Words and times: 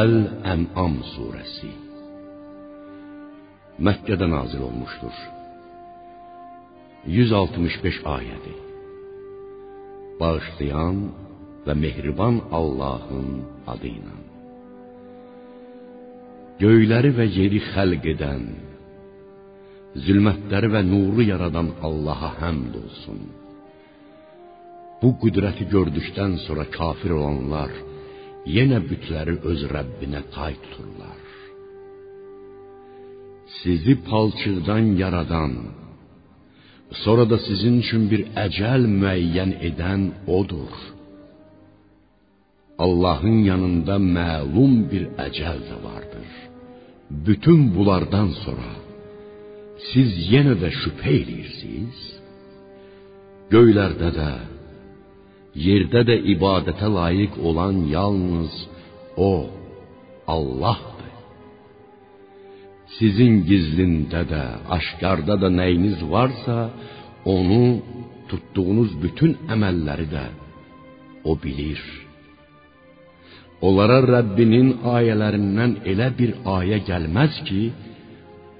Əl-Ən'am 0.00 0.94
surəsi 1.12 1.70
Məkkədə 3.86 4.26
nazil 4.30 4.62
olmuşdur. 4.68 5.16
165 7.16 7.98
ayədir. 8.14 8.58
Bağışlayan 10.20 10.98
və 11.66 11.76
mehriban 11.82 12.38
Allahın 12.60 13.28
adı 13.72 13.90
ilə. 13.90 14.16
Göyləri 16.62 17.12
və 17.18 17.26
yeri 17.38 17.60
xəlq 17.72 18.10
edən, 18.14 18.46
zülmətləri 20.06 20.74
və 20.76 20.86
nuru 20.92 21.24
yaradan 21.32 21.74
Allaha 21.88 22.34
həmd 22.44 22.76
olsun. 22.84 23.20
Bu 25.00 25.16
qüdrəti 25.22 25.66
gördükdən 25.74 26.36
sonra 26.46 26.68
kafir 26.78 27.16
olanlar 27.18 27.72
yenə 28.46 28.80
bütləri 28.88 29.36
öz 29.50 29.62
Rəbbinə 29.74 30.22
tay. 30.34 30.54
Sizi 33.60 33.94
palçıqdan 34.08 34.86
yaradan, 35.02 35.54
sonra 37.02 37.24
da 37.30 37.38
sizin 37.46 37.74
üçün 37.82 38.02
bir 38.10 38.22
əcəl 38.46 38.82
müəyyən 39.00 39.52
edən 39.68 40.02
odur. 40.38 40.72
Allahın 42.84 43.38
yanında 43.50 43.96
məlum 44.16 44.74
bir 44.90 45.04
əcəl 45.26 45.58
də 45.68 45.76
vardır. 45.86 46.30
Bütün 47.26 47.60
bunlardan 47.74 48.30
sonra 48.44 48.72
siz 49.90 50.08
yenə 50.32 50.54
də 50.62 50.70
şübhə 50.80 51.12
edirsiniz? 51.22 51.98
Göylərdə 53.52 54.10
də, 54.18 54.30
yerdə 55.54 56.04
də 56.08 56.16
ibadətə 56.34 56.88
layiq 56.98 57.38
olan 57.48 57.86
yalnız 57.96 58.52
O, 59.16 59.50
Allahdır. 60.26 61.14
Sizin 62.98 63.42
gizlində 63.48 64.22
də, 64.32 64.42
aşkarda 64.76 65.34
da 65.42 65.48
nəyiniz 65.50 65.98
varsa, 66.10 66.70
onu 67.24 67.82
tutduğunuz 68.30 68.94
bütün 69.02 69.34
əməlləri 69.54 70.06
də 70.14 70.24
O 71.24 71.34
bilir. 71.42 71.82
Onlara 73.60 73.98
Rəbbinin 74.14 74.70
ayələrindən 74.96 75.72
elə 75.92 76.08
bir 76.18 76.30
ayə 76.58 76.78
gəlməz 76.88 77.42
ki, 77.48 77.62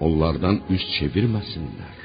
onlardan 0.06 0.60
üz 0.75 0.84
çevirməsinlər. 0.98 1.99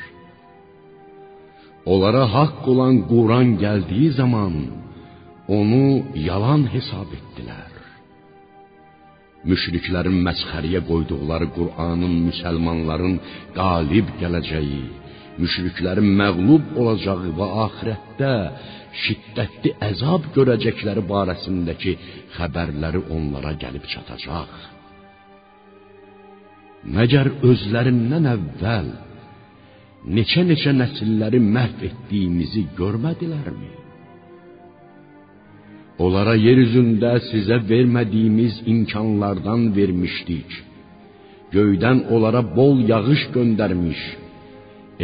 Onlara 1.94 2.23
haqq 2.36 2.64
olan 2.73 2.95
Quran 3.11 3.50
gəldiyi 3.64 4.09
zaman 4.22 4.53
onu 5.58 5.86
yalan 6.30 6.64
hesab 6.73 7.09
etdilər. 7.19 7.72
Müşriklərin 9.50 10.17
məsxəriyə 10.27 10.81
qoyduqları 10.89 11.47
Qur'anın 11.58 12.16
müsəlmanların 12.27 13.16
qalib 13.59 14.08
gələcəyi, 14.22 14.86
müşriklərin 15.42 16.09
məğlub 16.22 16.66
olacağı 16.81 17.30
və 17.39 17.47
axirətdə 17.66 18.33
şiddətli 19.03 19.75
əzab 19.89 20.31
görəcəkləri 20.38 21.03
barəsindəki 21.14 21.94
xəbərləri 22.38 23.02
onlara 23.16 23.53
gəlib 23.64 23.86
çatacaq. 23.94 24.53
Məgər 26.95 27.27
özlərindən 27.49 28.26
əvvəl 28.36 28.89
neçə-neçə 30.05 30.71
nəsilləri 30.82 31.39
məhv 31.42 31.82
etdiyimizi 31.89 32.66
görmədilərmi? 32.77 33.71
Onlara 36.05 36.36
yer 36.36 36.60
üzündə 36.60 37.14
sizə 37.30 37.58
vermədiyimiz 37.70 38.61
imkanlardan 38.71 39.70
vermişdik. 39.77 40.49
Göydən 41.55 42.04
onlara 42.14 42.42
bol 42.58 42.82
yağış 42.89 43.30
göndərmiş, 43.36 44.02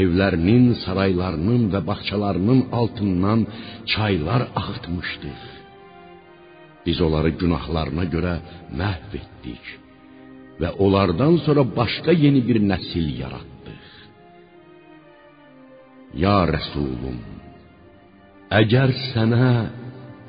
evlərinin, 0.04 0.66
saraylarının 0.84 1.70
və 1.74 1.82
bağçalarının 1.88 2.66
altından 2.80 3.46
çaylar 3.94 4.48
axıtmışdıq. 4.60 5.42
Biz 6.86 7.02
onları 7.08 7.32
günahlarına 7.42 8.06
görə 8.16 8.36
məhv 8.80 9.16
etdik 9.22 9.64
və 10.62 10.70
onlardan 10.84 11.40
sonra 11.46 11.64
başqa 11.80 12.12
yeni 12.26 12.42
bir 12.48 12.60
nəsil 12.72 13.08
yaratdıq. 13.22 13.51
Ya 16.12 16.42
Rəsulum, 16.44 17.22
əgər 18.52 18.92
sənə 19.14 19.52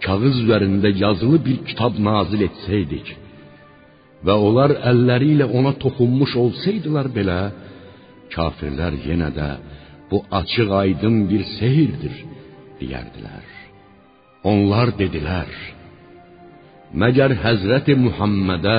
kağız 0.04 0.36
üzərində 0.44 0.92
yazılı 0.94 1.40
bir 1.42 1.56
kitab 1.66 1.96
nazil 1.98 2.44
etsəydik 2.46 3.08
və 4.22 4.36
onlar 4.48 4.76
əlləri 4.90 5.32
ilə 5.34 5.48
ona 5.58 5.72
toxunmuş 5.82 6.36
olsaydılar 6.44 7.08
belə, 7.16 7.40
kafirlər 8.34 8.94
yenə 9.08 9.32
də 9.34 9.48
bu 10.10 10.22
açıq 10.40 10.70
aydın 10.82 11.16
bir 11.30 11.42
sehirdir 11.56 12.14
deyərdilər. 12.78 13.48
Onlar 14.52 14.94
dedilər: 15.02 15.50
Məgər 16.94 17.34
Həzrəti 17.42 17.98
Muhammedə 18.06 18.78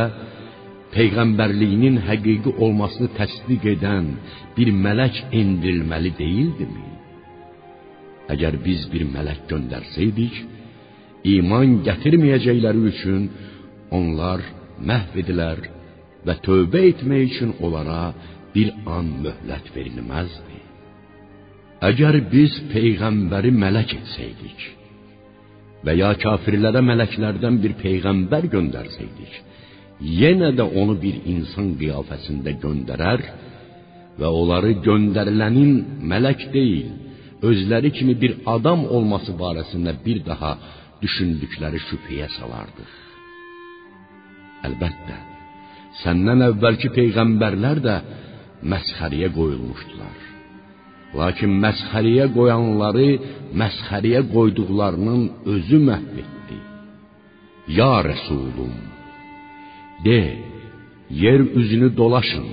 peyğəmbərliyinin 0.96 2.00
həqiqi 2.08 2.56
olmasını 2.64 3.12
təsdiq 3.20 3.70
edən 3.75 4.09
bir 4.56 4.72
mələk 4.85 5.24
endirilməli 5.41 6.16
deyildimi? 6.24 6.93
Əgər 8.31 8.59
biz 8.63 8.85
bir 8.94 9.03
mələk 9.11 9.44
göndərsəydik, 9.51 10.35
iman 11.35 11.79
gətirməyəcəkləri 11.88 12.84
üçün 12.91 13.28
onlar 13.91 14.44
məhv 14.79 15.17
edilər 15.23 15.63
və 16.28 16.38
tövbə 16.45 16.85
etmək 16.91 17.25
üçün 17.29 17.51
onlara 17.59 18.13
bir 18.56 18.72
an 18.97 19.09
möhlət 19.25 19.69
verilməzdi. 19.75 20.59
Əgər 21.84 22.19
biz 22.31 22.56
peyğəmbəri 22.72 23.51
mələk 23.63 23.97
etsəydik 24.00 24.69
və 25.84 25.97
ya 26.00 26.13
kafirlərə 26.16 26.79
mələklərdən 26.79 27.57
bir 27.63 27.73
peyğəmbər 27.81 28.47
göndərsəydik, 28.53 29.34
yenə 30.00 30.53
də 30.55 30.63
onu 30.79 30.95
bir 31.01 31.17
insan 31.34 31.73
qiyafəsində 31.79 32.55
göndərər 32.63 33.23
və 34.19 34.29
onları 34.29 34.78
göndərilənin 34.85 35.73
mələk 36.07 36.47
deyil, 36.55 36.94
özləri 37.50 37.92
kimi 37.98 38.16
bir 38.24 38.34
adam 38.56 38.86
olması 38.96 39.31
barəsində 39.44 39.94
bir 40.06 40.20
daha 40.30 40.52
düşündükləri 41.04 41.80
şübhəyə 41.88 42.28
salardıq. 42.38 42.92
Əlbəttə, 44.68 45.18
səndən 46.03 46.46
əvvəlki 46.50 46.90
peyğəmbərlər 46.98 47.82
də 47.88 47.96
məsxəriyə 48.74 49.30
qoyulmuşdular. 49.38 50.20
Lakin 51.20 51.52
məsxəriyə 51.66 52.26
qoyanları 52.38 53.09
məsxəriyə 53.62 54.22
qoyduqlarının 54.34 55.24
özü 55.53 55.80
məhv 55.90 56.16
etdi. 56.24 56.58
Ya 57.78 57.94
Rəsulum, 58.08 58.74
de, 60.06 60.22
yer 61.24 61.42
üzünü 61.59 61.90
dolaşın 62.00 62.48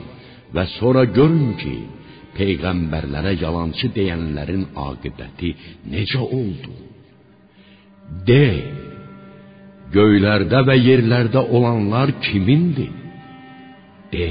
və 0.55 0.65
sonra 0.79 1.05
görün 1.17 1.55
ki, 1.63 1.77
peyğəmbərlərə 2.37 3.35
yalançı 3.41 3.91
deyənlərin 3.97 4.69
aqibəti 4.89 5.51
necə 5.93 6.23
oldu? 6.23 6.75
De, 8.27 8.47
göylərdə 9.95 10.63
və 10.69 10.77
yerlərdə 10.79 11.43
olanlar 11.57 12.13
kimindir? 12.25 12.95
De, 14.13 14.31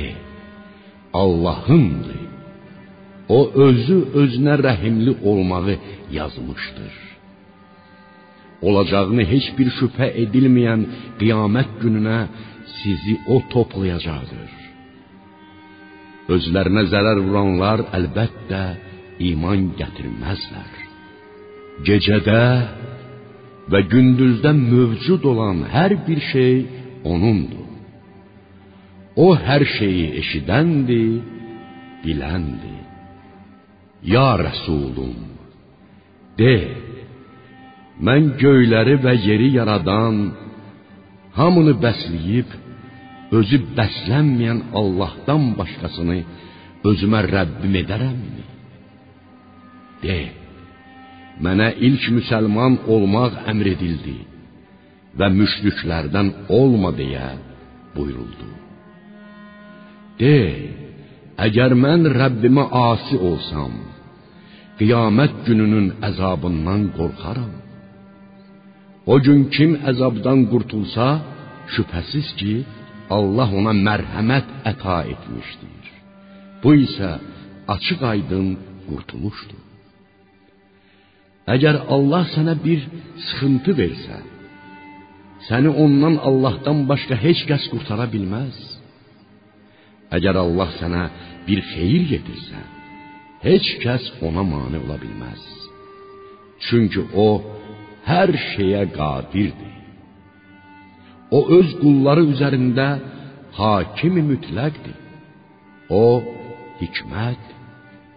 Allah'ındır. 1.13 2.25
O 3.30 3.40
özü 3.68 3.98
özünə 4.22 4.56
rəhimli 4.66 5.13
olmağı 5.24 5.75
yazmışdır. 6.12 6.94
Olacağını 8.62 9.24
heç 9.34 9.52
bir 9.57 9.69
şübhə 9.80 10.10
edilməyən 10.24 10.81
qiyamət 11.19 11.78
gününə 11.81 12.18
sizi 12.80 13.16
o 13.34 13.38
toplayacaqdır. 13.54 14.58
Özlərinə 16.30 16.86
zərər 16.92 17.22
vuranlar 17.26 17.86
əlbəttə 17.98 18.62
iman 19.31 19.72
gətirməzlər. 19.80 20.76
Gecədə 21.88 22.44
və 23.72 23.81
gündüzdə 23.92 24.52
mövcud 24.58 25.26
olan 25.31 25.64
hər 25.74 25.96
bir 26.06 26.22
şey 26.31 26.56
onundur. 27.14 27.66
O 29.20 29.34
hər 29.36 29.66
şeyi 29.78 30.06
eşidəndir, 30.22 31.18
biləndir. 32.04 32.84
Ya 34.14 34.30
Rəsulum, 34.40 35.18
de, 36.40 36.56
mən 38.00 38.30
göyləri 38.40 38.96
və 39.04 39.14
yeri 39.26 39.50
yaradan, 39.58 40.22
hamını 41.36 41.74
bəsləyib, 41.84 42.54
özü 43.38 43.60
bəslənməyən 43.78 44.60
Allahdan 44.80 45.52
başqasını 45.60 46.20
özümə 46.90 47.22
Rəbbim 47.36 47.76
edərəmmi? 47.84 48.46
De, 50.04 50.20
mənə 51.44 51.70
ilk 51.88 52.08
müsəlman 52.18 52.80
olmaq 52.96 53.44
əmr 53.52 53.74
edildi 53.76 54.18
və 55.20 55.28
müşriklərdən 55.36 56.31
olma 56.60 56.92
deyə 56.96 57.28
buyuruldu. 57.96 58.50
De, 60.20 60.38
əgər 61.46 61.76
mən 61.86 62.10
Rəbbimə 62.20 62.66
asi 62.92 63.20
olsam, 63.30 63.76
qiyamət 64.80 65.44
gününün 65.48 65.88
əzabından 66.10 66.90
qorxaram. 66.98 67.54
O 69.12 69.16
gün 69.26 69.48
kim 69.56 69.72
əzabdan 69.92 70.46
qurtulsa, 70.52 71.08
şübhəsiz 71.74 72.28
ki, 72.40 72.54
Allah 73.17 73.50
ona 73.59 73.73
mərhəmət 73.73 74.50
əta 74.71 75.00
etmişdir. 75.13 75.85
Bu 76.61 76.75
isə 76.85 77.11
açıq 77.73 78.01
aydın 78.13 78.50
qurtuluşdur. 78.88 79.63
Əgər 81.56 81.79
Allah 81.95 82.27
sənə 82.35 82.53
bir 82.65 82.83
sıxıntı 83.27 83.73
versə, 83.79 84.17
səni 85.47 85.71
ondan 85.83 86.19
Allahdan 86.29 86.83
başqa 86.91 87.15
heç 87.25 87.39
kəs 87.50 87.65
qurtara 87.71 88.06
bilməz. 88.13 88.57
Əgər 90.17 90.35
Allah 90.44 90.69
sənə 90.79 91.03
bir 91.47 91.63
xeyir 91.71 92.06
yetirsə, 92.13 92.61
heç 93.47 93.71
kəs 93.83 94.06
ona 94.27 94.44
mane 94.53 94.77
ola 94.83 94.97
bilməz. 95.01 95.41
Çünki 96.67 97.01
o 97.25 97.29
hər 98.09 98.29
şeyə 98.51 98.83
qadirdir. 99.00 99.69
O 101.38 101.40
öz 101.58 101.70
qulları 101.81 102.24
üzərində 102.34 102.88
hakimi 103.60 104.24
mütləqdir. 104.31 104.98
O 105.90 106.06
hikmət, 106.81 107.44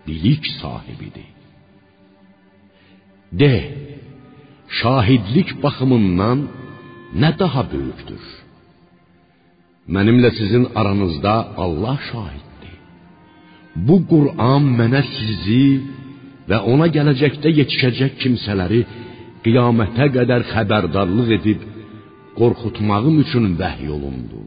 bilik 0.07 0.45
sahibidir. 0.61 1.31
De, 3.41 3.55
şahidlik 4.81 5.51
baxımından 5.65 6.39
nə 7.23 7.31
daha 7.43 7.63
böyükdür? 7.73 8.25
Mənimlə 9.95 10.31
sizin 10.39 10.65
aranızda 10.81 11.35
Allah 11.65 11.99
şahiddir. 12.11 12.77
Bu 13.87 13.97
Qur'an 14.11 14.65
mənə 14.79 15.03
sizi 15.17 15.65
və 16.51 16.59
ona 16.73 16.87
gələcəkdə 16.97 17.51
yetişəcək 17.61 18.13
kimsələri 18.23 18.81
qiyamətə 19.45 20.07
qədər 20.17 20.45
xəbərdarlıq 20.53 21.31
edib 21.39 21.61
qorxutmağım 22.39 23.17
üçün 23.25 23.47
vəhy 23.61 23.89
olundu. 23.97 24.41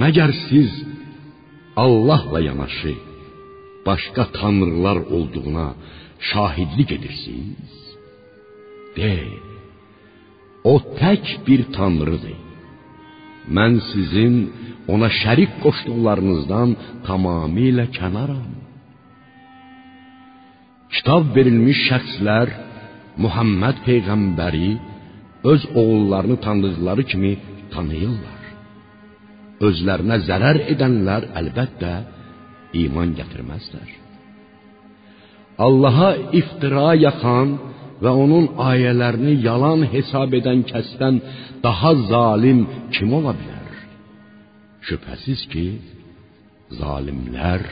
Məgər 0.00 0.30
siz 0.46 0.70
Allahla 1.84 2.40
yanaşı 2.48 2.94
başqa 3.86 4.24
tanrılar 4.38 4.98
olduğuna 5.16 5.68
şahidlik 6.30 6.90
edirsiniz? 6.96 7.72
De, 8.96 9.16
o 10.72 10.74
tək 11.00 11.24
bir 11.46 11.60
tanrıdır. 11.76 12.40
Mən 13.56 13.74
sizin 13.90 14.34
ona 14.92 15.08
şərik 15.20 15.52
qoşduqlarınızdan 15.64 16.70
tamamilə 17.06 17.86
kənaram. 17.98 18.52
Kitab 20.94 21.24
verilmiş 21.36 21.80
şəxslər 21.90 22.48
Muhammed 23.22 23.76
peyğəmbəri 23.86 24.70
öz 25.44 25.62
oğullarını 25.74 26.36
tanıdıqları 26.46 27.04
kimi 27.10 27.32
tanıyırlar. 27.74 28.42
Özlərinə 29.66 30.18
zərər 30.28 30.58
edənlər 30.72 31.28
əlbəttə 31.40 31.92
iman 32.82 33.14
gətirməzlər. 33.18 33.90
Allaha 35.66 36.10
iftira 36.40 36.90
yaxan 37.06 37.54
və 38.02 38.12
onun 38.24 38.46
ayələrini 38.70 39.34
yalan 39.48 39.86
hesab 39.94 40.34
edən 40.40 40.64
kəsdən 40.70 41.20
daha 41.66 41.92
zalim 42.10 42.60
kim 42.94 43.12
ola 43.18 43.32
bilər? 43.40 43.70
Şübhəsiz 44.86 45.40
ki, 45.52 45.66
zalimlər 46.80 47.62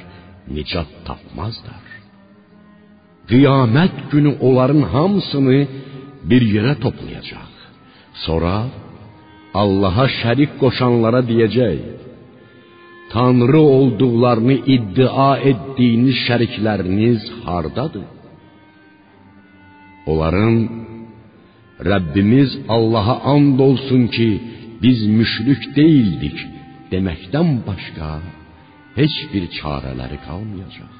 nicat 0.54 0.90
tapmazlar. 1.06 1.86
Qiyamət 3.30 3.96
günü 4.12 4.32
onların 4.48 4.82
hamısını 4.94 5.58
bir 6.30 6.42
yerə 6.54 6.74
toplayacaq. 6.84 7.51
Sonra 8.25 8.56
Allaha 9.62 10.06
şərik 10.20 10.53
qoşanlara 10.62 11.23
deyəcək: 11.31 11.79
Tanrı 13.12 13.62
olduqlarını 13.79 14.56
iddia 14.76 15.32
etdiyiniz 15.50 16.17
şərikləriniz 16.26 17.20
hardadır? 17.44 18.09
Onların 20.12 20.56
Rəbbimiz 21.91 22.50
Allaha 22.76 23.17
and 23.35 23.59
olsun 23.69 24.03
ki, 24.15 24.29
biz 24.82 24.99
müşrik 25.19 25.62
deyildik 25.79 26.38
deməkdən 26.93 27.50
başqa 27.69 28.11
heç 28.99 29.15
bir 29.32 29.44
çarələri 29.58 30.19
qalmayacaq. 30.26 30.93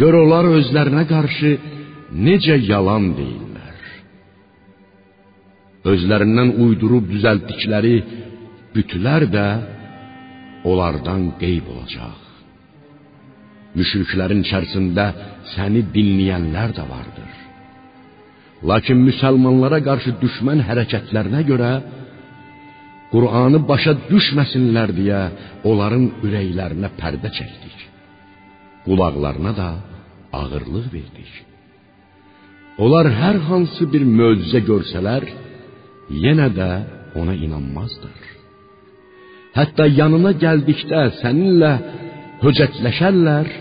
Gör 0.00 0.14
onlar 0.22 0.46
özlərinə 0.58 1.04
qarşı 1.14 1.50
necə 2.26 2.56
yalan 2.72 3.04
deyirlər. 3.18 3.45
Özlərindən 5.86 6.54
uydurub 6.64 7.06
düzəltdikləri 7.12 7.96
bütlər 8.74 9.26
də 9.30 9.46
onlardan 10.66 11.28
qeyb 11.40 11.68
olacaq. 11.74 12.22
Müşriklərin 13.76 14.40
içərisində 14.46 15.06
səni 15.52 15.84
dinləyənlər 15.94 16.72
də 16.78 16.84
vardır. 16.90 17.32
Lakin 18.70 19.02
müsəlmanlara 19.04 19.82
qarşı 19.88 20.16
düşmən 20.22 20.64
hərəkətlərinə 20.68 21.42
görə 21.50 21.72
Qur'anı 23.12 23.60
başa 23.70 23.92
düşməsinlər 24.10 24.90
deyə 24.96 25.20
onların 25.70 26.06
ürəklərinə 26.26 26.90
pərdə 26.98 27.30
çəkdik. 27.36 27.76
Qulaqlarına 28.86 29.52
da 29.60 29.68
ağırlıq 30.38 30.86
verdik. 30.96 31.32
Onlar 32.82 33.06
hər 33.20 33.38
hansı 33.48 33.86
bir 33.92 34.02
möcüzə 34.18 34.60
görsələr, 34.70 35.24
yenə 36.10 36.48
də 36.54 36.70
ona 37.18 37.34
inanmazlar. 37.34 38.22
Hətta 39.56 39.86
yanına 39.88 40.34
gəldikdə 40.36 41.02
səninlə 41.22 41.72
höcətləşərlər, 42.42 43.52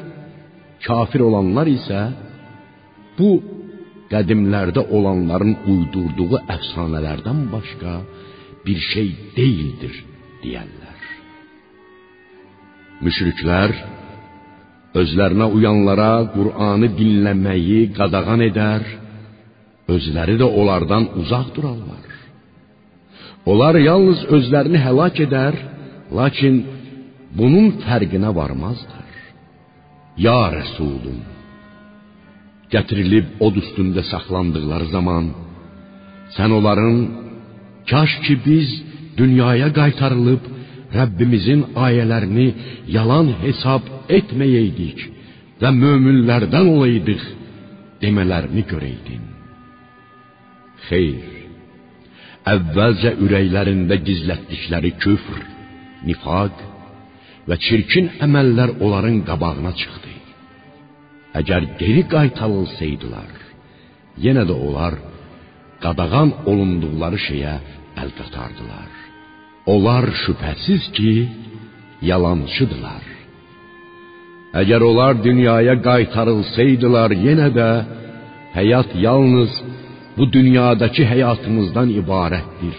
kafir 0.85 1.23
olanlar 1.25 1.69
isə 1.71 2.01
bu 3.17 3.29
qədimlərdə 4.11 4.83
olanların 4.97 5.55
uydurduğu 5.71 6.41
əfsanələrdən 6.55 7.45
başqa 7.53 7.93
bir 8.65 8.81
şey 8.91 9.07
deyildir 9.37 9.95
deyərlər. 10.43 10.99
Müşriklər 13.05 13.73
özlərinə 14.99 15.47
uyanlara 15.57 16.11
Qur'anı 16.35 16.91
dinləməyi 16.99 17.81
qadağan 17.97 18.43
edər, 18.49 18.85
özləri 19.95 20.37
də 20.41 20.47
onlardan 20.59 21.09
uzaq 21.21 21.51
durarlar. 21.55 22.04
Onlar 23.45 23.77
yalnız 23.77 24.23
özlərini 24.35 24.79
həlak 24.81 25.19
edər, 25.25 25.57
lakin 26.17 26.55
bunun 27.37 27.67
fərqinə 27.83 28.31
varmazlar. 28.39 29.11
Ya 30.25 30.39
Rəsulum, 30.55 31.19
gətirilib 32.73 33.43
od 33.45 33.59
üstündə 33.61 34.01
saxlandıqları 34.11 34.87
zaman 34.95 35.25
sən 36.35 36.49
onların 36.57 36.97
kaş 37.91 38.11
ki 38.25 38.35
biz 38.47 38.69
dünyaya 39.19 39.69
qaytarılıb 39.79 40.43
Rəbbimizin 40.97 41.61
ayələrini 41.85 42.47
yalan 42.97 43.27
hesab 43.43 43.83
etməyəydik 44.17 44.99
və 45.61 45.69
möminlərdən 45.83 46.67
olaydıq 46.75 47.23
demələrini 48.03 48.63
görəydin. 48.71 49.23
Xeyr, 50.87 51.34
əvvəlcə 52.45 53.15
ürəklərində 53.25 53.97
gizlətdikləri 54.05 54.91
küfr, 55.01 55.39
nifaq 56.05 56.61
və 57.49 57.57
çirkin 57.65 58.11
əməllər 58.25 58.75
onların 58.85 59.23
qabağına 59.29 59.73
çıxdı. 59.81 60.13
Əgər 61.39 61.65
geri 61.79 62.03
qaytarılsaydılar, 62.13 63.31
yenə 64.25 64.45
də 64.49 64.55
onlar 64.67 64.95
qadağan 65.83 66.31
olunduqları 66.49 67.19
şeyə 67.27 67.55
əl 68.01 68.13
qatardılar. 68.19 68.91
Onlar 69.73 70.05
şübhəsiz 70.23 70.91
ki, 70.95 71.11
yalançıdılar. 72.09 73.03
Əgər 74.61 74.81
onlar 74.89 75.17
dünyaya 75.25 75.75
qaytarılsaydılar, 75.89 77.17
yenə 77.27 77.49
də 77.57 77.69
həyat 78.55 78.93
yalnız 79.07 79.51
bu 80.17 80.23
dünyadakı 80.35 81.03
həyatımızdan 81.11 81.89
ibarətdir. 82.01 82.75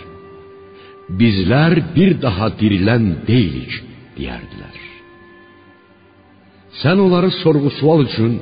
Bizlər 1.21 1.75
bir 1.97 2.11
daha 2.27 2.47
dirilən 2.61 3.05
deyilik, 3.29 3.73
deyərdilər. 4.17 4.77
Sən 6.81 6.97
onları 7.05 7.31
sorğu-sual 7.43 8.01
üçün 8.09 8.33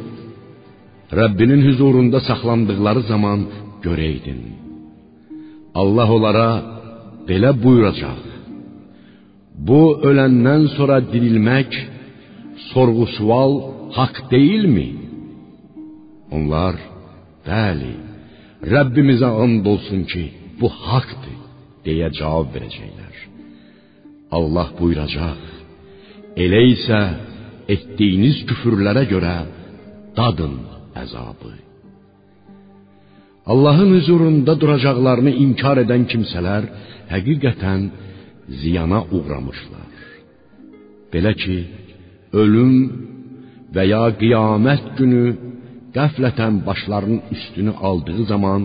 Rəbbinin 1.21 1.63
huzurunda 1.69 2.19
saxlandıqları 2.29 3.03
zaman 3.13 3.41
görəydin. 3.85 4.41
Allah 5.81 6.09
onlara 6.17 6.51
belə 7.29 7.51
buyuracaq: 7.65 8.23
Bu 9.69 9.83
öləndən 10.09 10.63
sonra 10.77 10.97
dirilmək, 11.13 11.71
sorğu-sual 12.73 13.53
haqq 13.97 14.17
deyilmi? 14.35 14.89
Onlar, 16.37 16.75
bəli, 17.49 17.93
Rəbbimizə 18.73 19.29
and 19.45 19.67
olsun 19.73 20.05
ki, 20.11 20.25
bu 20.61 20.69
haqqdır, 20.87 21.41
deyə 21.85 22.09
cavab 22.19 22.55
verəcəklər. 22.55 23.17
Allah 24.37 24.69
buyuracaq, 24.79 25.43
elə 26.45 26.63
isə 26.73 27.01
etdiyiniz 27.75 28.41
küfürlərə 28.49 29.05
görə 29.13 29.37
dadın 30.17 30.57
əzabı. 31.03 31.53
Allahın 33.53 33.91
huzurunda 33.97 34.55
duracaqlarını 34.61 35.33
inkar 35.45 35.83
edən 35.85 36.07
kimsələr 36.13 36.65
həqiqətən 37.13 37.83
ziyana 38.61 39.01
uğramışlar. 39.17 39.91
Belə 41.13 41.33
ki, 41.43 41.59
ölüm 42.43 42.75
və 43.75 43.85
ya 43.93 44.05
qiyamət 44.21 44.95
günü 44.99 45.25
qəflətən 45.97 46.55
başlarının 46.69 47.23
üstünü 47.35 47.73
aldığı 47.89 48.25
zaman 48.33 48.63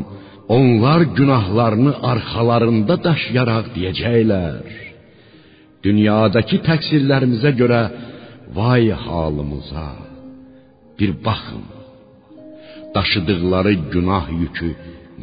onlar 0.58 1.02
günahlarını 1.20 1.94
arxalarında 2.12 2.96
daşıyaraq 3.08 3.66
deyəcəklər: 3.76 4.64
Dünyadakı 5.86 6.58
təqsirlərimizə 6.70 7.52
görə 7.62 7.82
vay 8.58 8.86
halımıza. 9.06 9.90
Bir 10.98 11.12
baxın. 11.26 11.66
Daşıdıqları 12.96 13.74
günah 13.94 14.26
yükü 14.42 14.70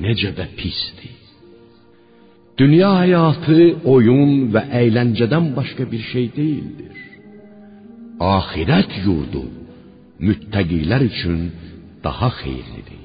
necə 0.04 0.30
də 0.38 0.46
pisdir. 0.58 1.16
Dünya 2.60 2.92
həyatı 3.02 3.58
oyun 3.94 4.30
və 4.54 4.62
əyləncədən 4.80 5.50
başqa 5.58 5.84
bir 5.92 6.02
şey 6.12 6.26
deyildir. 6.38 6.96
Axirət 8.36 8.92
yurdu 9.04 9.44
müttəqilər 10.26 11.02
üçün 11.10 11.40
daha 12.06 12.28
xeyirlidir. 12.40 13.02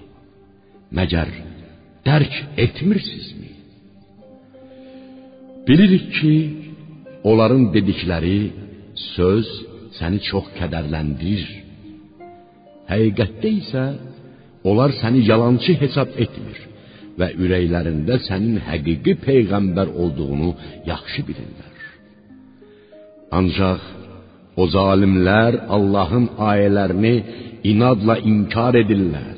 Məgər 0.98 1.30
dərk 2.08 2.34
etmirsinizmi? 2.66 3.52
Bilirik 5.68 6.08
ki, 6.18 6.36
onların 7.30 7.68
dedikləri 7.76 8.40
söz 9.14 9.48
səni 9.98 10.20
çox 10.30 10.50
kədərləndirir. 10.58 11.52
Həqiqətdə 12.92 13.50
isə 13.62 13.86
onlar 14.70 14.92
səni 15.02 15.24
yalançı 15.30 15.78
hesab 15.82 16.18
etmir 16.26 16.60
və 17.20 17.28
ürəklərində 17.44 18.18
sənin 18.28 18.60
həqiqi 18.68 19.18
peyğəmbər 19.26 19.94
olduğunu 20.02 20.52
yaxşı 20.92 21.24
bilirlər. 21.28 21.78
Ancaq 23.40 23.82
o 24.62 24.68
zalimlər 24.76 25.62
Allahın 25.76 26.28
ayələrini 26.52 27.16
inadla 27.64 28.18
inkar 28.32 28.78
edirlər. 28.82 29.38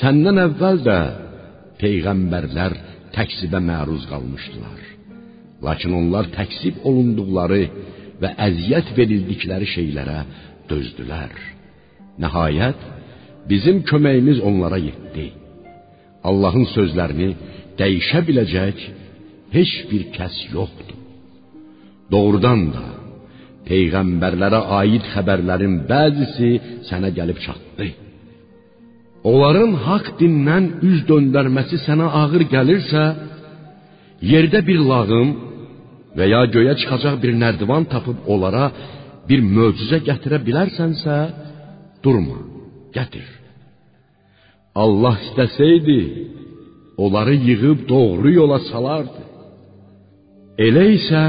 Səndən 0.00 0.40
əvvəl 0.46 0.82
də 0.86 0.98
peyğəmbərlər 1.80 2.74
təksibə 3.14 3.60
məruz 3.62 4.06
qalmışdılar. 4.10 4.80
Lakin 5.66 5.94
onlar 6.00 6.28
təksib 6.34 6.82
olunduqları 6.88 7.62
və 8.20 8.32
əziyyət 8.48 8.92
verildikləri 8.98 9.68
şeylərə 9.72 10.18
dözdülər. 10.70 11.32
Nəhayət 12.20 12.84
bizim 13.48 13.82
köməyimiz 13.88 14.42
onlara 14.44 14.78
yetdi. 14.82 15.30
Allahın 16.26 16.66
sözlərini 16.74 17.30
dəyişə 17.78 18.22
biləcək 18.28 18.84
heç 19.56 19.72
bir 19.90 20.06
kəs 20.16 20.36
yoxdur. 20.52 20.92
Doğrudan 22.12 22.62
da 22.74 22.84
peyğəmbərlərə 23.68 24.60
aid 24.80 25.06
xəbərlərin 25.12 25.78
bəzisi 25.90 26.50
sənə 26.88 27.10
gəlib 27.16 27.38
çatdı. 27.44 27.88
Onların 29.26 29.72
haqq 29.86 30.12
dindən 30.20 30.66
üz 30.86 31.00
döndərməsi 31.08 31.80
sənə 31.86 32.06
ağır 32.20 32.46
gəlirsə, 32.52 33.04
yerdə 34.32 34.60
bir 34.68 34.80
lağım 34.90 35.32
və 36.16 36.28
ya 36.32 36.42
göyə 36.54 36.74
çıxacaq 36.80 37.16
bir 37.22 37.32
nərdivan 37.42 37.88
tapıb 37.92 38.28
onlara 38.32 38.66
bir 39.28 39.42
möcüzə 39.56 39.98
gətirə 40.08 40.38
bilərsənsə, 40.46 41.16
durma, 42.04 42.38
gətir. 42.94 43.26
Allah 44.82 45.16
istəsəydi, 45.26 46.00
onları 47.02 47.34
yığıb 47.48 47.88
doğru 47.88 48.30
yola 48.40 48.58
salardı. 48.70 49.22
Elə 50.66 50.84
isə 50.96 51.22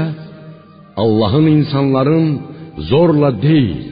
Allahın 1.02 1.46
insanların 1.56 2.28
zorla 2.90 3.30
deyil, 3.42 3.82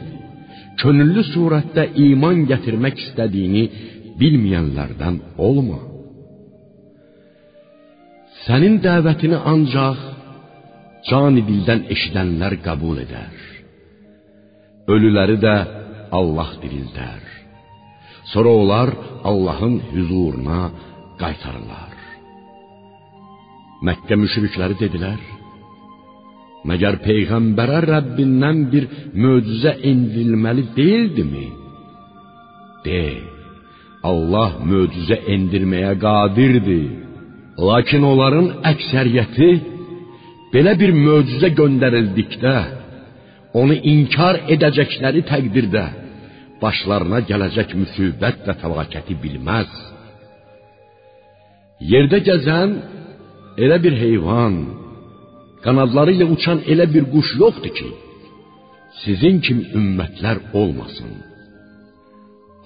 könüllü 0.81 1.23
surətdə 1.33 1.85
iman 2.07 2.45
gətirmək 2.51 2.97
istədiyini 3.05 3.65
bilməyənlərdən 4.21 5.17
olma. 5.49 5.81
Sənin 8.47 8.77
dəvətini 8.87 9.39
ancaq 9.53 9.99
cani 11.09 11.43
dildən 11.49 11.87
eşidənlər 11.95 12.59
qəbul 12.67 13.01
edər. 13.07 13.35
Ölüləri 14.95 15.39
də 15.47 15.57
Allah 16.19 16.51
dirildər. 16.63 17.23
Sonra 18.33 18.51
onlar 18.63 18.91
Allahın 19.31 19.77
huzuruna 19.93 20.61
qaytarırlar. 21.23 21.95
Məkkə 23.87 24.15
müşrikləri 24.23 24.79
dedilər: 24.83 25.21
Məgər 26.67 26.99
peyğəmbərə 27.05 27.79
Rəbbindən 27.91 28.65
bir 28.73 28.89
möcüzə 29.23 29.77
endirilməli 29.91 30.65
deyildimi? 30.79 31.47
De, 32.87 33.03
Allah 34.11 34.57
möcüzə 34.71 35.21
endirməyə 35.35 35.95
qadirdir. 36.03 36.89
Lakin 37.69 38.03
onların 38.11 38.49
əksəriyyəti 38.73 39.51
belə 40.53 40.75
bir 40.81 40.93
möcüzə 40.97 41.53
göndərildikdə, 41.61 42.57
onu 43.61 43.77
inkar 43.93 44.43
edəcəkləri 44.55 45.23
təqdirdə 45.31 45.85
başlarına 46.61 47.23
gələcək 47.31 47.75
müsibət 47.81 48.43
və 48.47 48.57
fəlakəti 48.63 49.17
bilməz. 49.23 49.71
Yerdə 51.93 52.23
gəzən 52.29 52.77
elə 53.65 53.79
bir 53.85 53.97
heyvan, 54.01 54.55
qanadları 55.67 56.13
ilə 56.17 56.27
uçan 56.35 56.59
elə 56.73 56.87
bir 56.95 57.05
quş 57.13 57.29
yoxdur 57.43 57.73
ki, 57.79 57.89
sizin 59.03 59.37
kimi 59.45 59.65
ümmətlər 59.79 60.39
olmasın. 60.61 61.13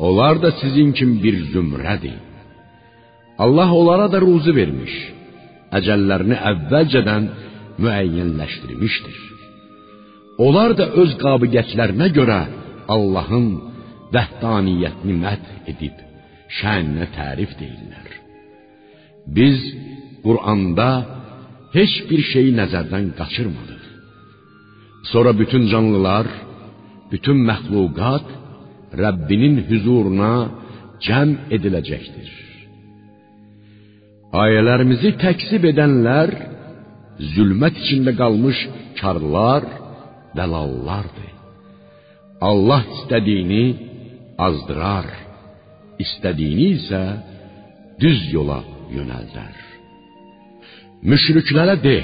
Onlar 0.07 0.35
da 0.43 0.51
sizin 0.61 0.91
kimi 0.99 1.17
bir 1.25 1.37
zümrədir. 1.53 2.19
Allah 3.45 3.69
onlara 3.81 4.07
da 4.13 4.19
ruzi 4.27 4.53
vermiş. 4.61 4.95
Əcəllərini 5.79 6.37
əvvəlcədən 6.51 7.25
müəyyənləşdirmişdir. 7.83 9.19
Onlar 10.45 10.71
da 10.81 10.87
öz 11.03 11.13
qabiliyyətlərinə 11.25 12.09
görə 12.19 12.41
Allahın 12.95 13.49
vəhdaniyyətini 14.15 15.17
məth 15.25 15.51
edib 15.73 15.97
şəninə 16.59 17.07
tərif 17.17 17.53
deyirlər. 17.61 18.09
Biz 19.37 19.59
Quranda 20.25 20.91
heç 21.77 21.93
bir 22.11 22.23
şeyi 22.33 22.53
nəzərdən 22.61 23.07
qaçırmadıq. 23.19 23.85
Sonra 25.13 25.33
bütün 25.41 25.63
canlılar, 25.73 26.27
bütün 27.13 27.39
məxluqat 27.49 28.27
Rəbbinin 29.03 29.57
huzuruna 29.69 30.35
cəm 31.07 31.31
ediləcəkdir. 31.57 32.31
Ayələrimizi 34.43 35.15
təksib 35.25 35.65
edənlər 35.71 36.31
zülmət 37.35 37.79
içində 37.83 38.15
qalmış 38.19 38.59
karlar 39.01 39.67
və 40.37 40.45
lallardır. 40.55 41.31
Allah 42.51 42.85
istədiyini 42.97 43.65
azdırar, 44.47 45.09
istədiyini 46.05 46.69
isə 46.79 47.03
düz 48.01 48.23
yola 48.35 48.63
yönəldər. 48.95 49.70
Müşriklərə 51.01 51.77
de: 51.81 51.99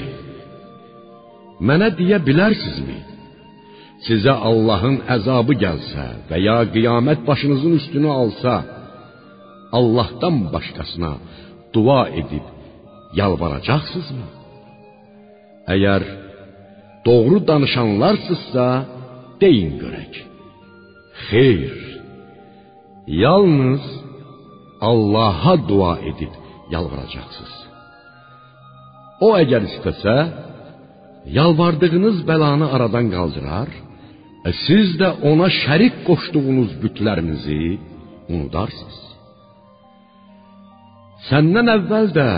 Mənə 1.61 1.91
deyə 1.97 2.17
bilərsinizmi? 2.25 2.97
Sizə 4.07 4.33
Allahın 4.49 4.99
əzabı 5.15 5.57
gəlsə 5.63 6.05
və 6.29 6.37
ya 6.41 6.57
qiyamət 6.73 7.23
başınızın 7.27 7.77
üstünü 7.79 8.09
alsa, 8.09 8.55
Allahdan 9.77 10.37
başqasına 10.53 11.11
dua 11.75 12.01
edib 12.21 12.45
yalvaracaqsınızmı? 13.19 14.27
Əgər 15.75 16.01
doğru 17.05 17.37
danışanlarsınızsa, 17.47 18.67
deyin 19.41 19.73
görək. 19.83 20.13
Xeyr. 21.29 21.77
Yalnız 23.07 23.85
Allah'a 24.81 25.55
dua 25.69 25.93
edib 26.09 26.33
yalvaracaqsınız. 26.73 27.66
O 29.25 29.31
əgər 29.33 29.65
istəsə, 29.65 30.15
yalvardığınız 31.37 32.21
bəlanı 32.29 32.67
aradan 32.75 33.07
qaldırar, 33.15 33.69
e, 34.47 34.49
siz 34.65 34.93
də 35.01 35.09
ona 35.29 35.49
şərik 35.61 36.03
qoşduğunuz 36.07 36.75
bütlərinizi 36.83 37.61
unudarsınız. 38.33 38.99
Səndən 41.29 41.73
əvvəl 41.77 42.11
də 42.19 42.29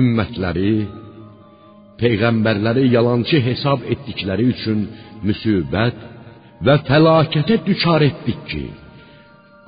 ümmətləri, 0.00 0.74
peyğəmbərləri 2.00 2.86
yalançı 2.96 3.42
hesab 3.48 3.82
etdikləri 3.92 4.46
üçün 4.54 4.86
müsibət 5.26 5.98
və 6.66 6.78
fəlakətə 6.88 7.58
düçar 7.66 8.06
etdik 8.10 8.40
ki, 8.50 8.64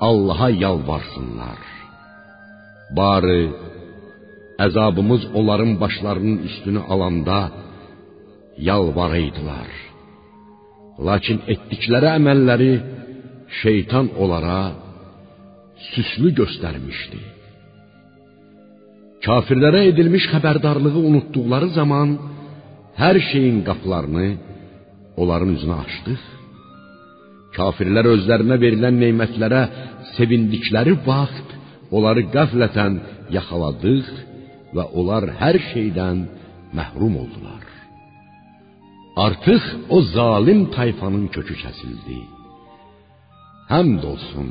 Allaha 0.07 0.49
yalvarsınlar. 0.63 1.59
Barı 2.97 3.39
əzabımız 4.59 5.21
onların 5.39 5.79
başlarının 5.81 6.37
üstünü 6.47 6.81
alanda 6.93 7.39
yalvaraydılar. 8.69 9.69
Lakin 11.07 11.41
etdikləri 11.53 12.09
əməlləri 12.17 12.73
şeytan 13.61 14.07
onlara 14.21 14.59
süslü 15.91 16.31
göstərmişdi. 16.39 17.19
Kafirlərə 19.25 19.81
edilmiş 19.91 20.29
xəbərdarlığı 20.33 21.01
unutduqları 21.09 21.69
zaman 21.79 22.13
hər 23.01 23.17
şeyin 23.31 23.59
qapılarını 23.67 24.27
onların 25.21 25.51
üzünə 25.57 25.77
açdıq. 25.83 26.21
Kafirlər 27.57 28.07
özlərinə 28.15 28.57
verilən 28.63 28.95
nemətlərə 29.03 29.63
sevindikləri 30.15 30.95
vaxt 31.09 31.55
onları 31.95 32.25
qəflətən 32.35 32.97
yaxaladıq 33.35 34.07
və 34.75 34.83
onlar 34.99 35.29
hər 35.41 35.57
şeydən 35.71 36.25
məhrum 36.77 37.15
oldular. 37.23 37.63
Artıq 39.25 39.63
o 39.95 40.01
zalim 40.15 40.61
tayfanın 40.75 41.27
kökü 41.35 41.55
kəsildi. 41.63 42.19
Həmd 43.71 44.03
olsun 44.11 44.49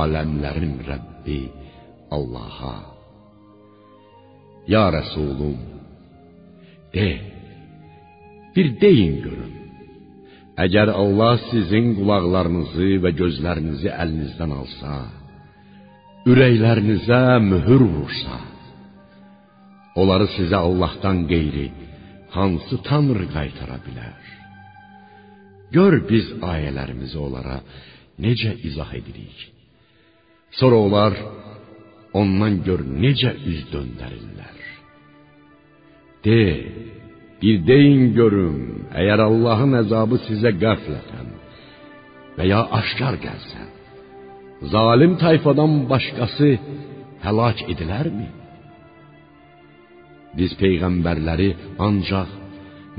aləmlərin 0.00 0.76
Rəbbi 0.90 1.42
Allaha. 2.16 2.76
Ya 4.72 4.84
Resulum, 4.96 5.58
de, 6.94 7.08
bir 8.54 8.68
deyin 8.80 9.16
görün. 9.26 9.52
Əgər 10.64 10.88
Allah 11.02 11.34
sizin 11.50 11.86
qulaqlarınızı 11.98 12.90
və 13.04 13.10
gözlərinizi 13.20 13.90
əlinizdən 14.02 14.52
alsa, 14.60 14.94
ürəklərinizə 16.30 17.22
möhür 17.50 17.82
vursa, 17.96 18.36
onları 20.00 20.26
sizə 20.36 20.58
Allahdan 20.68 21.18
qeyri 21.32 21.66
hansı 22.36 22.76
tanrı 22.88 23.26
qaytara 23.36 23.78
bilər? 23.86 24.22
Gör 25.74 25.94
biz 26.10 26.26
ayələrimizi 26.52 27.18
onlara 27.26 27.58
necə 28.24 28.52
izah 28.68 28.90
edirik. 29.00 29.38
Sonra 30.58 30.76
onlar 30.86 31.14
ondan 32.20 32.60
gör 32.66 32.80
necə 33.04 33.32
üz 33.50 33.62
döndərirlər. 33.72 34.58
De, 36.24 36.42
bir 37.42 37.56
deyin 37.68 38.04
görüm, 38.18 38.58
əgər 39.00 39.20
Allahın 39.28 39.80
əzabı 39.82 40.20
sizə 40.28 40.54
qəflətən 40.62 41.28
və 42.36 42.46
ya 42.52 42.62
aşkar 42.78 43.18
gəlsə, 43.26 43.66
zalim 44.72 45.18
tayfadan 45.22 45.82
başqası 45.90 46.54
həlak 47.26 47.66
edilərmi? 47.72 48.30
Biz 50.38 50.56
peyğəmbərləri 50.60 51.50
ancaq 51.86 52.30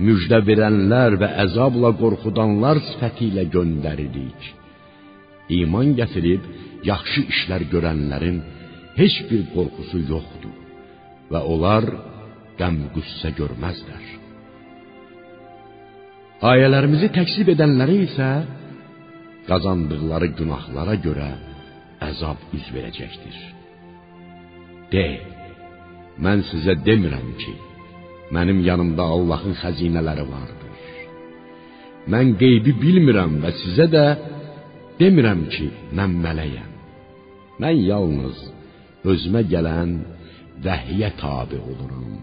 müjdə 0.05 0.41
verənlər 0.47 1.17
və 1.21 1.29
əzabla 1.45 1.93
qorxudanlar 2.01 2.81
sifəti 2.89 3.29
ilə 3.31 3.45
göndəririk. 3.55 4.51
İman 5.59 5.93
gətirib 5.99 6.45
yaxşı 6.87 7.25
işlər 7.33 7.67
görənlərin 7.73 8.41
heç 8.99 9.15
bir 9.29 9.47
qorxusu 9.55 10.01
yoxdur 10.11 10.55
və 11.31 11.41
onlar 11.53 11.87
qəm-qüssə 12.59 13.31
görməzlər. 13.39 14.03
Ayələrimizi 16.45 17.09
təksib 17.15 17.49
edənlərə 17.55 17.95
isə 18.05 18.29
qazandıqları 19.47 20.31
günahlara 20.39 20.95
görə 21.05 21.29
əzab 22.09 22.41
üz 22.57 22.65
verəcəkdir. 22.75 23.37
De, 24.91 25.05
mən 26.23 26.43
sizə 26.49 26.75
demirəm 26.87 27.29
ki, 27.41 27.53
mənim 28.35 28.59
yanımda 28.67 29.03
Allahın 29.15 29.55
xəzinələri 29.61 30.25
vardır. 30.33 30.73
Mən 32.13 32.35
qeybi 32.41 32.75
bilmirəm 32.83 33.39
və 33.43 33.51
sizə 33.61 33.87
də 33.95 34.05
demirəm 34.99 35.45
ki, 35.53 35.67
mən 35.97 36.11
mələyəm. 36.25 36.71
Mən 37.61 37.81
yalnız 37.89 38.37
özümə 39.11 39.41
gələn 39.53 39.91
vəhyə 40.65 41.11
tabe 41.21 41.59
oluram. 41.71 42.19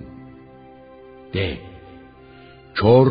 De, 1.34 1.48
kör 2.78 3.10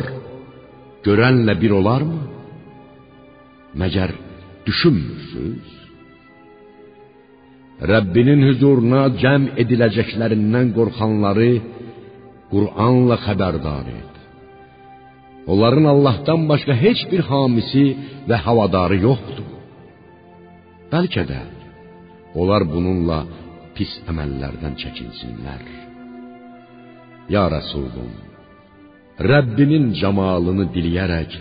görənlə 1.06 1.56
bir 1.62 1.72
olarmı? 1.82 2.22
Məgər 3.82 4.12
düşünmürsüz? 4.68 5.81
Rəbbinin 7.82 8.44
huzuruna 8.46 9.08
cəm 9.22 9.48
ediləcəklərindən 9.62 10.68
qorxanları 10.78 11.52
Qur'anla 12.52 13.18
xəbərdar 13.26 13.88
et. 14.00 14.12
Onların 15.52 15.88
Allahdan 15.94 16.42
başqa 16.52 16.76
heç 16.86 17.00
bir 17.12 17.22
hamisi 17.32 17.86
və 18.30 18.38
havadarı 18.46 19.00
yoxdur. 19.08 19.48
Bəlkə 20.94 21.24
də 21.32 21.42
onlar 22.42 22.68
bununla 22.74 23.20
pis 23.76 23.92
əməllərdən 24.12 24.78
çəkinsinlər. 24.82 25.64
Ya 27.34 27.48
Rəsulum, 27.56 28.14
Rəbbinin 29.32 29.92
camalını 30.02 30.70
diləyərək 30.76 31.38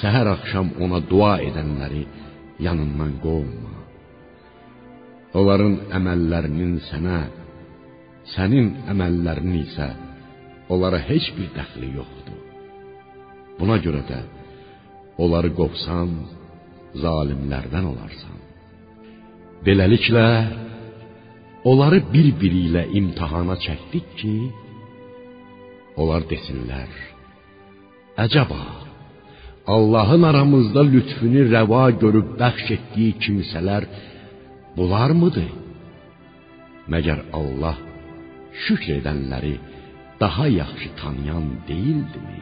səhər 0.00 0.30
axşam 0.36 0.74
ona 0.84 1.02
dua 1.10 1.34
edənləri 1.48 2.06
yanından 2.66 3.18
qovma. 3.24 3.81
Onların 5.32 5.78
əməllərinin 5.96 6.74
sənə, 6.90 7.22
sənin 8.34 8.66
əməllərinin 8.92 9.62
isə 9.62 9.88
onlara 10.72 11.00
heç 11.08 11.30
bir 11.36 11.48
dəxli 11.56 11.88
yoxdur. 11.96 12.40
Buna 13.58 13.78
görə 13.84 14.02
də 14.10 14.18
onları 15.22 15.52
qovsan, 15.56 16.12
zalimlərdən 17.00 17.88
olarsan. 17.92 18.36
Beləliklə 19.64 20.26
onları 21.70 22.02
bir-biri 22.12 22.66
ilə 22.68 22.84
imtahana 23.00 23.56
çəkdik 23.64 24.12
ki, 24.20 24.36
onlar 25.96 26.28
desinlər: 26.28 26.92
Əcəba, 28.24 28.62
Allahın 29.74 30.28
aramızda 30.30 30.82
lütfünü 30.92 31.48
rəva 31.54 31.84
görüb 32.02 32.34
bəxş 32.40 32.72
etdiyi 32.76 33.12
kimsələr 33.22 33.86
bunlar 34.76 35.10
mıdır? 35.22 35.50
Məgər 36.92 37.20
Allah 37.38 37.76
şükr 38.64 38.88
edənləri 38.98 39.54
daha 40.20 40.46
yaxşı 40.60 40.88
tanıyan 41.00 41.46
deyildimi? 41.68 42.40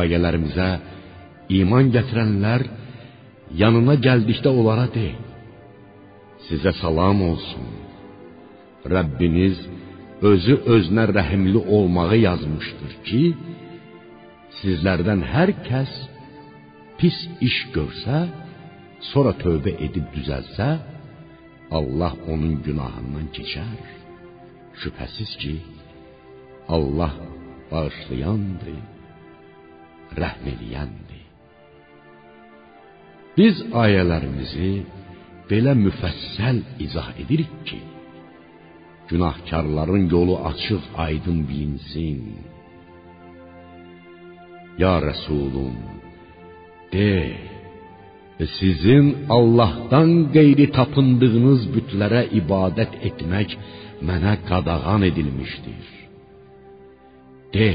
Ayələrimizə 0.00 0.70
iman 1.60 1.92
gətirənlər 1.96 2.62
yanına 3.62 3.94
gəldikdə 4.06 4.50
onlara 4.58 4.88
de: 4.96 5.08
Sizə 6.46 6.72
salam 6.82 7.18
olsun. 7.30 7.66
Rəbbiniz 8.94 9.58
özü 10.30 10.54
özünə 10.74 11.04
rəhimli 11.18 11.60
olmağı 11.76 12.18
yazmışdır 12.28 12.94
ki, 13.06 13.22
sizlərdən 14.60 15.20
hər 15.34 15.50
kəs 15.68 15.92
pis 16.98 17.18
iş 17.48 17.56
görsə, 17.74 18.18
sonra 19.10 19.32
tövbə 19.42 19.74
edib 19.86 20.06
düzəlsə, 20.14 20.68
Allah 21.78 22.14
onun 22.32 22.54
günahından 22.66 23.28
keçər. 23.36 23.80
Şübhəsiz 24.80 25.32
ki, 25.42 25.54
Allah 26.76 27.14
bağışlayandır, 27.70 28.80
rəhm 30.20 30.44
eləyəndir. 30.52 31.24
Biz 33.36 33.56
ayələrimizi 33.84 34.72
belə 35.50 35.72
müfəssəl 35.84 36.58
izah 36.86 37.08
edirik 37.22 37.54
ki, 37.68 37.80
günahkarların 39.10 40.04
yolu 40.14 40.36
açıq, 40.50 40.84
aydın 41.04 41.38
bilinsin. 41.48 42.20
Ya 44.82 44.94
Resulum, 45.08 45.76
de, 46.92 47.12
sizin 48.58 49.06
Allah'tan 49.38 50.10
qeyri 50.36 50.66
tapındığınız 50.76 51.66
bütlərə 51.74 52.22
ibadət 52.40 52.92
etmək 53.08 53.56
mənə 54.08 54.34
qadağan 54.48 55.02
edilmişdir. 55.10 55.84
De, 57.54 57.72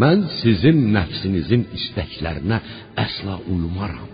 Mən 0.00 0.22
sizin 0.40 0.78
nəfsinizin 0.94 1.66
istəklərinə 1.76 2.58
əsla 3.02 3.34
uymaram. 3.52 4.08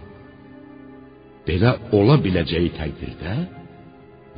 Belə 1.47 1.75
ola 1.95 2.17
biləcəyi 2.25 2.73
təqdirdə 2.79 3.35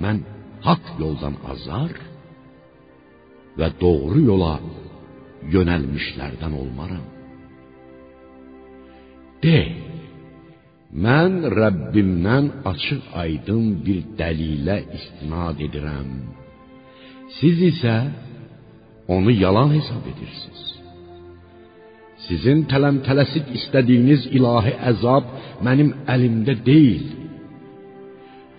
mən 0.05 0.20
haqq 0.66 0.90
yoldan 1.00 1.38
azar 1.53 1.94
və 3.57 3.70
doğru 3.81 4.20
yola 4.26 4.53
yönəlmişlərdən 5.55 6.53
olmaram. 6.61 7.07
De, 9.40 9.57
mən 11.05 11.33
Rəbbimdən 11.61 12.46
açıq 12.70 13.05
aydın 13.22 13.66
bir 13.85 14.00
dəlilə 14.18 14.79
istinad 14.98 15.59
edirəm. 15.66 16.11
Siz 17.38 17.57
isə 17.70 17.96
onu 19.14 19.31
yalan 19.44 19.70
hesab 19.76 20.05
edirsiniz. 20.12 20.64
Sizin 22.26 22.66
tələm-tələsik 22.70 23.46
istədiyiniz 23.59 24.26
ilahi 24.37 24.74
əzab 24.90 25.31
mənim 25.66 25.90
əlimdə 26.14 26.55
deyil. 26.66 27.07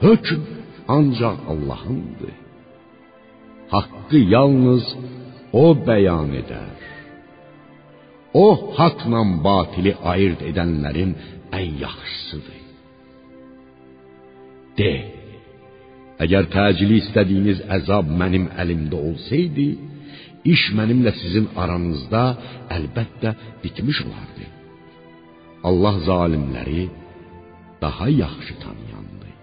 Hökm 0.04 0.42
ancaq 0.98 1.38
Allahındır. 1.54 2.36
Haqqı 3.74 4.20
yalnız 4.36 4.86
o 5.64 5.66
bəyan 5.88 6.32
edər. 6.42 6.91
O 8.34 8.48
haqla 8.78 9.22
batili 9.46 9.94
ayırt 10.12 10.42
edənlərin 10.50 11.12
ən 11.60 11.70
yaxşısıdır. 11.86 12.60
De, 14.80 14.94
əgər 16.24 16.48
təcili 16.56 17.02
istədiyiniz 17.04 17.60
əzab 17.78 18.08
mənim 18.22 18.48
əlimdə 18.62 18.98
olsaydı, 19.10 19.68
iş 20.54 20.64
mənimlə 20.78 21.12
sizin 21.22 21.50
aranızda 21.64 22.24
əlbəttə 22.78 23.36
bitmiş 23.64 24.00
olardı. 24.08 24.46
Allah 25.70 25.96
zalimləri 26.10 26.84
daha 27.82 28.08
yaxşı 28.10 28.54
tanıyandır. 28.64 29.34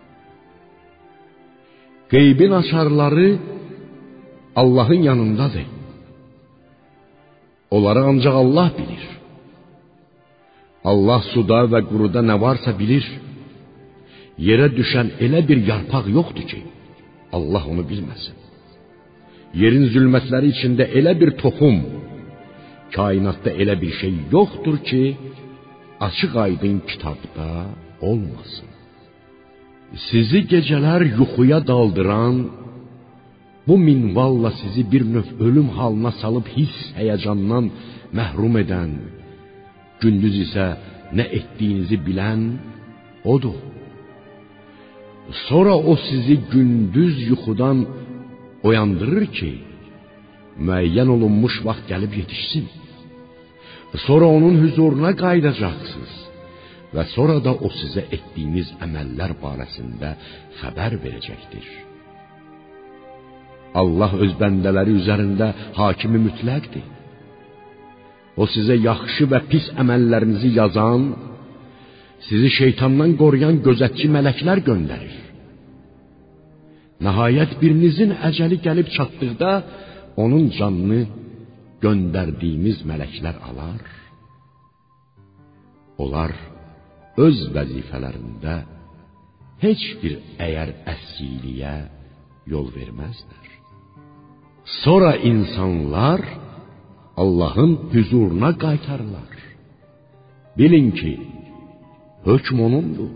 Qeybin 2.12 2.52
açarları 2.60 3.28
Allahın 4.56 5.02
yanındadır. 5.10 5.77
Onları 7.70 8.00
ancaq 8.10 8.34
Allah 8.42 8.68
bilir. 8.78 9.04
Allah 10.90 11.20
suda 11.32 11.60
və 11.72 11.80
quruda 11.90 12.20
nə 12.30 12.36
varsa 12.44 12.72
bilir. 12.80 13.06
Yerə 14.48 14.68
düşən 14.78 15.08
elə 15.24 15.40
bir 15.48 15.58
yarpaq 15.70 16.06
yoxdur 16.16 16.44
ki, 16.50 16.60
Allah 17.36 17.64
onu 17.72 17.84
bilməsin. 17.90 18.36
Yerin 19.60 19.86
zülmətləri 19.94 20.52
içində 20.54 20.84
elə 20.98 21.14
bir 21.20 21.30
toxum, 21.42 21.78
kainatda 22.96 23.50
elə 23.62 23.74
bir 23.82 23.92
şey 24.00 24.14
yoxdur 24.34 24.76
ki, 24.88 25.02
açıq 26.06 26.32
aydın 26.44 26.76
kitabda 26.90 27.48
olmasın. 28.08 28.70
Sizi 30.06 30.40
gecələr 30.52 31.02
yuxuya 31.18 31.60
daldıran, 31.70 32.36
bu 33.68 33.78
minvalla 33.88 34.50
sizi 34.60 34.92
bir 34.92 35.02
növ 35.14 35.28
ölüm 35.46 35.68
halına 35.78 36.12
salıb 36.22 36.46
hiss 36.56 36.78
həyəcandan 36.98 37.64
məhrum 38.18 38.54
edən, 38.62 38.90
gündüz 40.02 40.36
isə 40.46 40.66
nə 41.18 41.24
etdiyinizi 41.38 41.98
bilən 42.06 42.42
odur. 43.34 43.58
Sonra 45.48 45.74
o 45.90 45.96
sizi 46.08 46.36
gündüz 46.52 47.16
yuxudan 47.30 47.78
oyandırır 48.68 49.26
ki, 49.38 49.52
müəyyən 50.66 51.08
olunmuş 51.14 51.54
vaxt 51.66 51.84
gəlib 51.90 52.12
yetişsin. 52.20 52.66
Sonra 54.06 54.26
onun 54.36 54.54
huzuruna 54.62 55.12
qayıdacaqsınız 55.22 56.14
və 56.94 57.04
sonra 57.14 57.36
da 57.46 57.52
o 57.66 57.68
sizə 57.80 58.02
etdiyiniz 58.16 58.72
əməllər 58.84 59.36
barəsində 59.44 60.14
xəbər 60.60 60.98
verəcəkdir. 61.04 61.87
Allah 63.80 64.12
öz 64.24 64.32
bəndələri 64.40 64.96
üzərində 65.00 65.48
hakimi 65.78 66.20
mütləqdir. 66.26 66.86
O 68.40 68.46
sizə 68.54 68.76
yaxşı 68.78 69.26
və 69.32 69.40
pis 69.50 69.66
əməllərinizi 69.82 70.52
yazan, 70.60 71.08
sizi 72.28 72.50
şeytandan 72.58 73.16
qoruyan 73.20 73.58
gözətçi 73.66 74.10
mələklər 74.14 74.62
göndərir. 74.68 75.16
Nəhayət 77.06 77.58
birinizin 77.60 78.14
əcəli 78.28 78.58
gəlib 78.66 78.88
çatdıqda 78.96 79.50
onun 80.22 80.48
canını 80.58 81.02
göndərdiyimiz 81.84 82.82
mələklər 82.90 83.38
alar. 83.50 83.82
Onlar 86.02 86.34
öz 87.26 87.38
vəzifələrində 87.54 88.56
heç 89.62 89.84
bir 90.02 90.18
əyər 90.46 90.74
əsiliyə 90.94 91.74
yol 92.50 92.70
verməzlər. 92.74 93.47
Sonra 94.68 95.16
insanlar 95.16 96.20
Allahın 97.16 97.72
huzuruna 97.92 98.58
qaytarırlar. 98.58 99.32
Bilin 100.58 100.90
ki, 100.90 101.12
hökm 102.28 102.56
onundur 102.66 103.12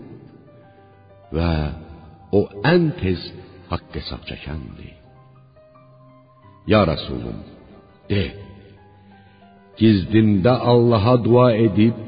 və 1.35 1.51
o 2.37 2.41
ən 2.73 2.83
tez 3.01 3.21
haqq 3.71 3.91
hesab 3.97 4.21
çəkəndir. 4.29 4.95
Ya 6.71 6.81
Resulüm, 6.91 7.39
de, 8.09 8.23
gizdində 9.79 10.53
Allaha 10.71 11.15
dua 11.27 11.47
edib, 11.67 11.99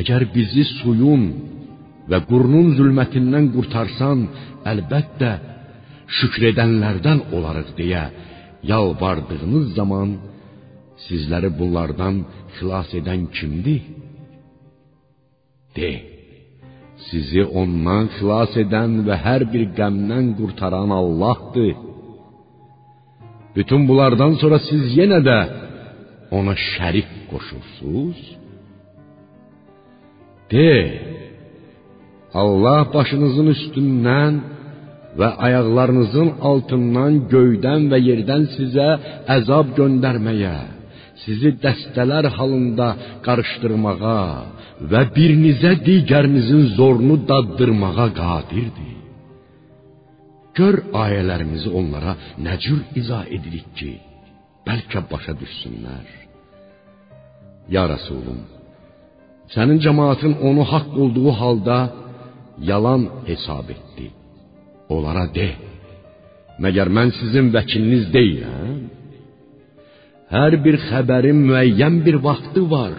əgər 0.00 0.22
bizi 0.34 0.64
suyun 0.78 1.24
və 2.10 2.18
qurunun 2.30 2.72
zülmətindən 2.78 3.50
qurtarsan, 3.54 4.26
əlbəttə, 4.72 5.32
şükr 6.18 6.42
edənlərdən 6.52 7.18
olarıq 7.36 7.70
deyə 7.78 8.04
yalvardığınız 8.72 9.66
zaman 9.78 10.08
sizləri 11.06 11.50
bunlardan 11.58 12.16
xilas 12.56 12.90
edən 13.00 13.22
kimdir? 13.36 13.82
De, 15.76 15.92
sizi 17.08 17.42
ondan 17.60 18.04
xilas 18.16 18.52
edən 18.64 18.90
və 19.06 19.16
hər 19.26 19.42
bir 19.52 19.64
qəmdən 19.78 20.26
qurtaran 20.38 20.90
Allahdır. 21.00 21.74
Bütün 23.56 23.80
bunlardan 23.88 24.32
sonra 24.40 24.58
siz 24.68 24.84
yenə 24.98 25.20
də 25.28 25.38
ona 26.38 26.54
şərik 26.72 27.10
qoşursunuz? 27.30 28.20
De, 30.52 30.72
Allah 32.42 32.80
başınızın 32.94 33.48
üstündən 33.56 34.32
və 35.18 35.28
ayaqlarınızın 35.46 36.30
altından 36.50 37.18
göydən 37.32 37.88
və 37.92 37.98
yerdən 38.08 38.46
sizə 38.56 38.88
əzab 39.36 39.74
göndərməyə, 39.78 40.56
sizi 41.24 41.52
dəstələr 41.64 42.30
halında 42.36 42.88
qarışdırmağa 43.26 44.22
və 44.90 45.02
birinizə 45.16 45.72
digərinizin 45.88 46.64
zorunu 46.78 47.16
daddırmağa 47.30 48.08
qadirdir. 48.22 48.96
Gör 50.58 50.76
ayələrimizi 51.04 51.70
onlara 51.80 52.12
nə 52.44 52.54
cür 52.64 52.80
izah 53.00 53.24
edirik 53.36 53.68
ki, 53.78 53.92
bəlkə 54.66 55.00
başa 55.12 55.32
düşsünlər. 55.42 56.08
Ya 57.74 57.84
Rasulum, 57.92 58.40
sənin 59.54 59.78
cemaatın 59.84 60.34
onu 60.48 60.64
haqq 60.72 60.92
olduğu 61.02 61.30
halda 61.40 61.78
yalan 62.70 63.02
hesab 63.28 63.68
etdi. 63.76 64.06
Onlara 64.92 65.26
de, 65.36 65.48
məgər 66.62 66.88
mən 66.96 67.12
sizin 67.18 67.50
vəkiliniz 67.56 68.08
deyiləm? 68.16 68.80
Hər 70.32 70.56
bir 70.64 70.76
xəbərin 70.88 71.38
müəyyən 71.48 72.00
bir 72.06 72.16
vaxtı 72.26 72.62
var 72.74 72.96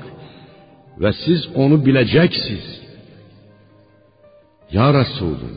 və 1.01 1.11
siz 1.23 1.45
onu 1.63 1.79
biləcəksiniz. 1.85 2.67
Ya 4.75 4.87
Resulüm, 4.97 5.55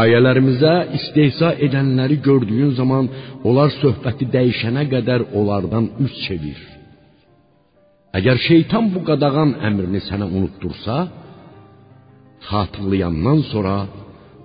ayələrimizə 0.00 0.74
istehza 0.98 1.52
edənləri 1.66 2.18
gördüyün 2.28 2.72
zaman 2.80 3.10
onlar 3.48 3.70
söhbəti 3.80 4.28
dəyişənə 4.34 4.84
qədər 4.94 5.28
onlardan 5.38 5.92
üz 6.04 6.14
çevir. 6.26 6.58
Əgər 8.18 8.38
şeytan 8.48 8.90
bu 8.94 9.02
qadağan 9.08 9.56
əmrini 9.68 10.00
sənə 10.08 10.26
unuttursa, 10.36 10.96
xatırlayandan 12.48 13.40
sonra 13.52 13.76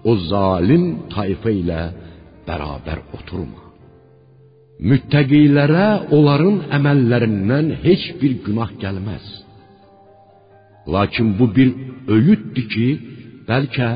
o 0.09 0.15
zalim 0.29 0.85
tayfa 1.13 1.51
ilə 1.61 1.81
bərabər 2.47 3.03
oturma. 3.17 3.61
Müttəqilərə 4.81 5.87
onların 6.17 6.57
əməllərindən 6.77 7.67
heç 7.85 8.07
bir 8.21 8.39
günah 8.45 8.71
gəlməz. 8.81 9.25
Lakin 10.93 11.35
bu 11.37 11.45
bir 11.55 11.69
öyüddür 12.15 12.67
ki, 12.73 12.87
bəlkə 13.49 13.89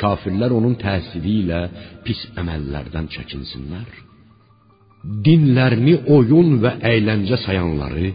kafirlər 0.00 0.54
onun 0.58 0.78
təsiri 0.78 1.40
ilə 1.42 1.60
pis 2.06 2.20
əməllərdən 2.40 3.10
çəkinsinlər. 3.14 3.88
dinlərini 5.04 5.96
oyun 6.16 6.58
və 6.62 6.78
əyləncə 6.90 7.38
sayanları, 7.44 8.12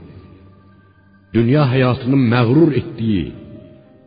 dünya 1.35 1.65
həyatını 1.73 2.17
məğrur 2.31 2.73
etdiyi 2.81 3.27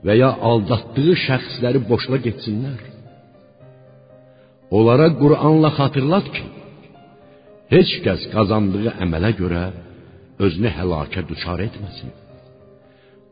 və 0.06 0.16
ya 0.18 0.32
aldatdığı 0.50 1.14
şəxsləri 1.26 1.84
boşuna 1.90 2.18
getsinlər. 2.26 2.80
Onlara 4.76 5.08
Qur'anla 5.20 5.70
xatırlat 5.78 6.26
ki, 6.34 6.44
heç 7.74 7.90
kəs 8.04 8.22
qazandığı 8.34 8.88
əmələ 9.04 9.30
görə 9.40 9.64
özünü 10.44 10.70
həlakə 10.78 11.22
düçar 11.30 11.58
etməsin. 11.68 12.10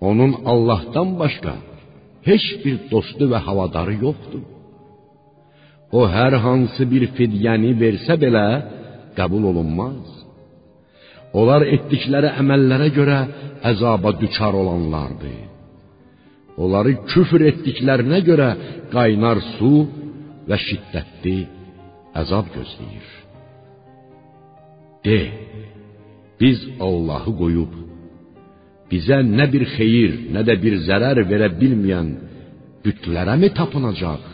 Onun 0.08 0.32
Allahdan 0.52 1.08
başqa 1.22 1.54
heç 2.28 2.46
bir 2.64 2.76
dostu 2.92 3.24
və 3.32 3.38
havadarı 3.46 3.94
yoxdur. 4.06 4.44
O 5.98 6.00
hər 6.16 6.34
hansı 6.44 6.82
bir 6.92 7.04
fidyəni 7.16 7.72
versə 7.82 8.14
belə 8.24 8.46
qəbul 9.18 9.44
olunmaz. 9.50 10.02
Onlar 11.38 11.62
etdikləri 11.76 12.30
əməllərə 12.42 12.88
görə 12.98 13.18
əzaba 13.70 14.10
düçar 14.22 14.54
olanlardır. 14.62 15.38
Onları 16.62 16.92
küfr 17.10 17.40
etdiklərinə 17.50 18.20
görə 18.28 18.48
qaynar 18.94 19.38
su 19.56 19.74
və 20.48 20.56
şiddətli 20.66 21.36
əzab 22.20 22.50
gözləyir. 22.56 23.08
De, 25.04 25.20
biz 26.40 26.58
Allahı 26.88 27.32
qoyub 27.42 27.72
bizə 28.90 29.20
nə 29.38 29.46
bir 29.52 29.64
xeyir, 29.76 30.12
nə 30.34 30.42
də 30.48 30.56
bir 30.64 30.80
zərər 30.88 31.22
verə 31.30 31.48
bilməyən 31.60 32.08
bütlərə 32.84 33.36
mi 33.40 33.50
tapınacaq 33.58 34.24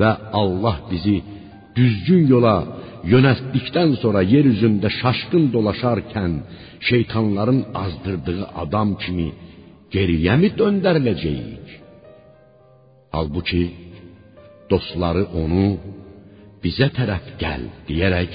və 0.00 0.10
Allah 0.40 0.76
bizi 0.90 1.16
düzgün 1.76 2.28
yola 2.32 2.56
yönəltdikdən 3.12 3.96
sonra 4.02 4.22
yer 4.34 4.46
üzündə 4.52 4.88
şaşqın 5.00 5.44
dolaşarkən 5.54 6.32
şeytanların 6.88 7.60
azdırdığı 7.84 8.42
adam 8.62 8.94
kimi 9.02 9.28
geriyə 9.94 10.34
mi 10.40 10.48
döndəriləcəyik? 10.60 11.66
Halbuki 13.14 13.62
dostları 14.70 15.24
onu 15.42 15.68
bizə 16.62 16.88
tərəf 16.96 17.26
gəl 17.42 17.64
deyərək 17.88 18.32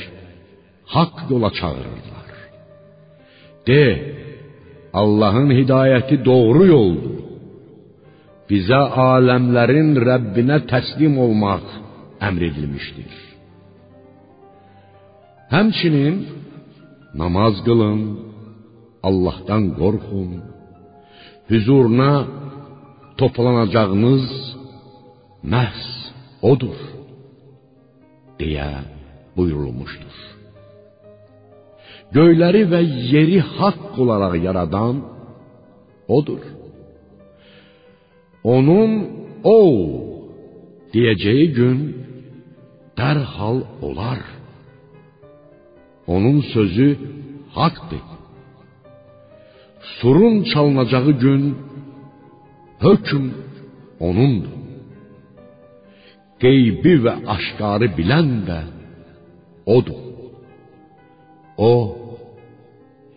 haqq 0.93 1.17
yola 1.31 1.49
çağırırlar. 1.59 2.29
De, 3.67 3.83
Allahın 5.01 5.49
hidayəti 5.59 6.15
doğru 6.29 6.63
yoldur. 6.75 7.17
Bizə 8.49 8.81
aləmlərin 9.09 9.91
Rəbbinə 10.09 10.57
təslim 10.71 11.13
olmaq 11.25 11.67
əmr 12.27 12.41
edilmişdir. 12.49 13.13
Həmçinin 15.53 16.17
namaz 17.21 17.55
qılın, 17.67 18.01
Allahdan 19.09 19.63
qorxun, 19.79 20.31
huzuruna 21.49 22.13
toplanacağınız 23.19 24.25
məhz 25.53 26.00
odur 26.41 26.77
deyə 28.39 28.69
buyurulmuşdur. 29.37 30.17
Göyləri 32.15 32.63
və 32.71 32.81
yeri 33.13 33.39
haqq 33.57 33.99
olaraq 34.03 34.35
yaradan 34.47 34.95
odur. 36.17 36.43
Onun 38.55 38.91
o 39.55 39.59
deyəcəyi 40.93 41.47
gün 41.57 41.77
dərhal 42.99 43.59
olar. 43.87 44.21
Onun 46.13 46.41
sözü 46.53 46.89
haqqdır. 47.57 48.05
Surun 49.97 50.43
çalınacağı 50.51 51.11
gün 51.23 51.43
hökm 52.85 53.23
onundur. 53.99 54.60
Qeybi 56.41 56.95
və 57.05 57.13
aşkarı 57.35 57.91
bilən 57.97 58.29
də 58.47 58.59
odur. 59.75 60.05
O 61.57 61.73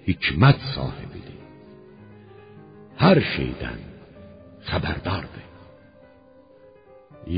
hikmət 0.07 0.61
sahibidir. 0.75 1.39
Hər 3.01 3.21
şeydən 3.35 3.81
xəbərdardır. 4.69 5.47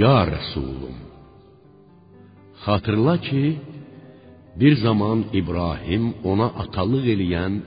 Ya 0.03 0.17
Resulum, 0.27 0.97
xatırla 2.65 3.17
ki, 3.27 3.45
bir 4.61 4.75
zaman 4.87 5.19
İbrahim 5.41 6.05
ona 6.31 6.49
atalıq 6.63 7.07
eləyən 7.15 7.61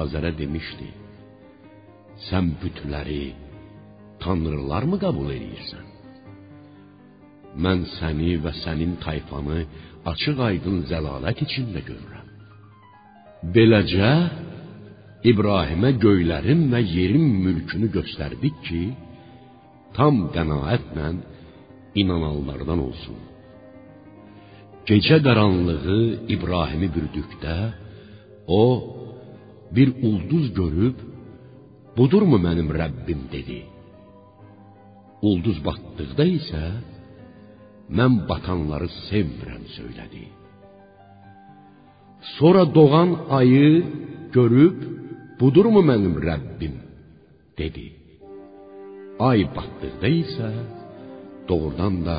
Azərə 0.00 0.32
demişdi: 0.40 0.88
Sən 2.28 2.52
bütləri 2.60 3.24
tanrılarmı 4.22 5.00
qəbul 5.04 5.32
edirsən? 5.38 5.91
Mən 7.64 7.84
səni 7.98 8.38
və 8.44 8.52
sənin 8.62 8.96
tayfanı 9.04 9.64
açıq-aydın 10.12 10.78
zəlalət 10.90 11.42
içində 11.46 11.82
görürəm. 11.84 12.28
Beləcə 13.54 14.12
İbrahimə 15.32 15.92
göylərin 16.02 16.64
və 16.72 16.80
yerin 16.82 17.28
mülkünü 17.44 17.90
göstərdik 17.96 18.56
ki, 18.66 18.82
tam 19.96 20.28
qənaətlə 20.34 21.10
inananlardan 22.02 22.80
olsun. 22.88 23.20
Gecə 24.88 25.20
qaranlığı 25.26 26.00
İbrahimi 26.34 26.88
bürüdükdə 26.94 27.56
o 28.60 28.62
bir 29.74 29.88
ulduz 30.08 30.46
görüb 30.60 30.96
budurmu 31.96 32.38
mənim 32.46 32.72
Rəbbim 32.80 33.28
dedi. 33.34 33.60
Ulduz 35.28 35.58
batdıqda 35.66 36.24
isə 36.38 36.64
mən 37.98 38.12
batanları 38.28 38.88
sevmirəm 39.08 39.64
söylədi. 39.76 40.24
Sonra 42.36 42.64
doğan 42.74 43.10
ayı 43.38 43.68
görüb 44.36 44.78
budurmu 45.40 45.82
mənim 45.90 46.14
Rəbbim 46.28 46.76
dedi. 47.60 47.86
Ay 49.28 49.40
batdıqda 49.56 50.08
isə 50.22 50.50
doğrudan 51.48 51.96
da 52.08 52.18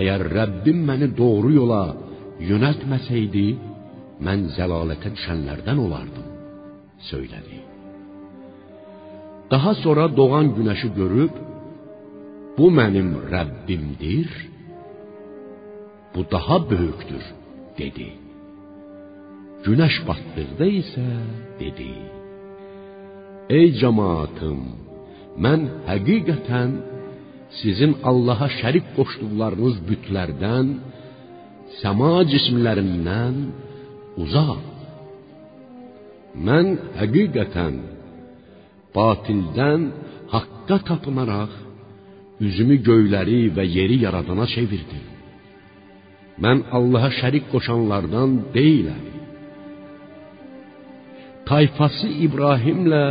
əgər 0.00 0.20
Rəbbim 0.36 0.78
məni 0.88 1.08
doğru 1.20 1.50
yola 1.60 1.84
yönəltməsəydi, 2.50 3.46
mən 4.26 4.48
zəlalətə 4.56 5.12
düşənlərdən 5.16 5.78
olardım, 5.86 6.28
söylədi. 7.10 7.58
Daha 9.52 9.72
sonra 9.84 10.06
doğan 10.16 10.54
günəşi 10.56 10.88
görüb, 11.00 11.34
bu 12.56 12.66
mənim 12.78 13.10
Rəbbimdir, 13.34 14.30
bu 16.14 16.20
daha 16.34 16.56
böyükdür, 16.70 17.24
dedi. 17.80 18.08
Günəş 19.64 19.96
batdıqda 20.08 20.66
isə 20.82 21.08
dedi: 21.60 21.92
Ey 23.58 23.68
cemaatım, 23.80 24.60
mən 25.44 25.60
həqiqətən 25.90 26.70
sizin 27.60 27.92
Allaha 28.10 28.48
şərik 28.60 28.86
qoşduqlarınız 28.96 29.76
bütlərdən, 29.88 30.66
səma 31.80 32.14
cismlərindən 32.32 33.36
uzaq. 34.22 34.62
Mən 36.46 36.66
həqiqətən 37.00 37.74
batildən 38.96 39.80
haqqa 40.34 40.78
tapınaraq 40.88 41.52
üzümü 42.46 42.76
göyləri 42.88 43.40
və 43.56 43.64
yeri 43.78 43.96
yaradana 44.04 44.46
çevirdim. 44.54 45.11
Mən 46.44 46.58
Allaha 46.76 47.10
şərik 47.20 47.44
qoşanlardan 47.52 48.30
deyiləm. 48.56 49.04
Tayfası 51.48 52.08
İbrahimlə 52.26 53.04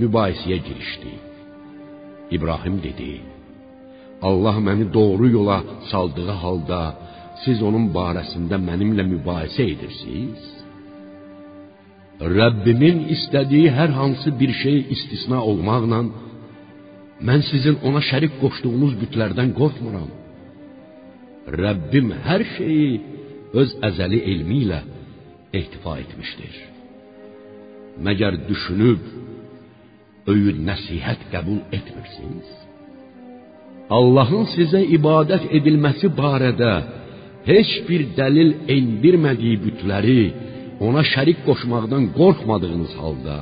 mübahisəyə 0.00 0.58
girişdi. 0.66 1.12
İbrahim 2.36 2.76
dedi: 2.86 3.12
Allah 4.28 4.56
məni 4.66 4.86
doğru 4.98 5.26
yola 5.36 5.58
saldığı 5.90 6.32
halda 6.42 6.80
siz 7.44 7.58
onun 7.68 7.86
barəsində 7.98 8.56
mənimlə 8.68 9.04
mübahisə 9.14 9.62
edirsiniz? 9.74 10.42
Rəbbimin 12.38 12.98
istədiyi 13.14 13.68
hər 13.78 13.90
hansı 14.00 14.30
bir 14.40 14.52
şey 14.62 14.78
istisna 14.94 15.38
olmaqla 15.50 16.00
mən 17.28 17.40
sizin 17.50 17.76
ona 17.88 18.00
şərik 18.10 18.34
qoşduğunuz 18.42 18.92
bütlərdən 19.02 19.50
qorxmuram. 19.60 20.10
Rəbbim 21.50 22.12
hər 22.22 22.44
şeyi 22.56 23.00
öz 23.58 23.72
əzəli 23.88 24.20
elmi 24.32 24.58
ilə 24.64 24.80
ehtifa 25.58 25.98
etmişdir. 26.04 26.54
Məgər 28.06 28.38
düşünüb 28.46 29.02
öyüd 30.32 30.60
nəsihət 30.68 31.26
qəbul 31.32 31.58
etmirsiniz? 31.76 32.48
Allahın 33.90 34.46
sizə 34.54 34.80
ibadət 34.96 35.50
edilməsi 35.58 36.12
barədə 36.16 36.72
heç 37.50 37.72
bir 37.88 38.06
dəlil 38.16 38.54
endirmədiyi 38.76 39.58
bütləri 39.64 40.22
ona 40.86 41.02
şərik 41.12 41.42
qoşmaqdan 41.48 42.12
qorxmadığınız 42.18 42.94
halda 43.02 43.38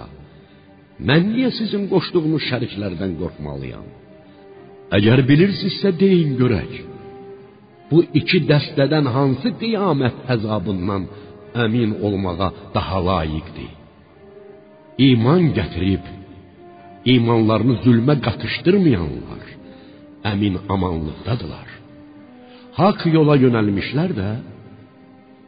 mən 1.08 1.30
niyə 1.34 1.50
sizin 1.58 1.84
qoşduğunuz 1.92 2.48
şəriklərdən 2.50 3.12
qorxmalıyam? 3.20 3.86
Əgər 4.96 5.22
bilirsinizsə 5.28 5.92
deyin 6.00 6.34
görək. 6.40 6.72
Bu 7.90 7.98
iki 8.20 8.38
dəstədən 8.50 9.06
hansı 9.16 9.50
qiyamət 9.60 10.16
əzabından 10.34 11.02
əmin 11.64 11.96
olmağa 12.06 12.48
daha 12.76 12.98
layiqdir? 13.08 13.72
İman 15.10 15.44
gətirib 15.58 16.04
imanlarını 17.14 17.76
zülmə 17.84 18.14
qatışdırmayanlar 18.26 19.46
əmin 20.32 20.54
amanlıqdadılar. 20.74 21.68
Haqq 22.78 23.02
yola 23.16 23.34
yönəlmişlər 23.44 24.10
də 24.20 24.30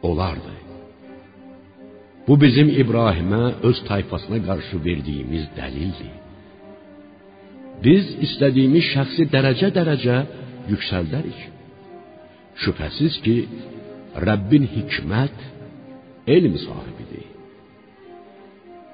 onlardır. 0.07 0.59
Bu 2.27 2.33
bizim 2.41 2.69
İbrahimə 2.81 3.43
öz 3.69 3.77
tayfasına 3.89 4.39
qarşı 4.47 4.75
verdiyimiz 4.87 5.45
dəlildir. 5.57 6.13
Biz 7.83 8.05
istədiyimiz 8.25 8.85
şəxsi 8.93 9.27
dərəcə-dərəcə 9.33 10.17
yüksəldərik. 10.71 11.52
Şübhəsiz 12.61 13.15
ki, 13.25 13.37
Rəbbin 14.27 14.65
hikmət, 14.75 15.37
elm 16.35 16.55
sahibidir. 16.65 17.25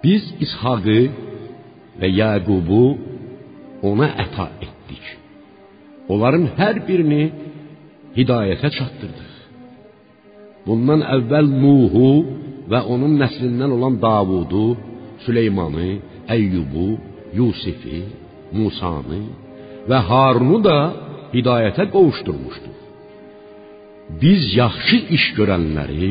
Biz 0.04 0.24
İshaqı 0.46 1.00
və 2.00 2.08
Yaqubu 2.22 2.84
ona 3.90 4.08
əta 4.24 4.48
etdik. 4.66 5.06
Onların 6.10 6.46
hər 6.60 6.80
birini 6.88 7.24
hidayətə 8.18 8.72
çatdırdıq. 8.78 9.34
Bundan 10.68 11.04
əvvəl 11.16 11.52
Nuhu 11.64 12.10
və 12.72 12.80
onun 12.94 13.18
nəslindən 13.22 13.76
olan 13.78 14.00
Davudu, 14.02 14.66
Süleymanı, 15.26 15.92
Əyyubu, 16.36 16.90
Yusifi, 17.38 18.02
Musanı 18.56 19.22
və 19.90 20.00
Harunu 20.10 20.60
da 20.64 20.78
hidayətə 21.36 21.90
qovuşdurmuşduq. 21.94 22.69
Biz 24.10 24.42
yaxşı 24.62 24.98
iş 25.16 25.26
görənləri 25.38 26.10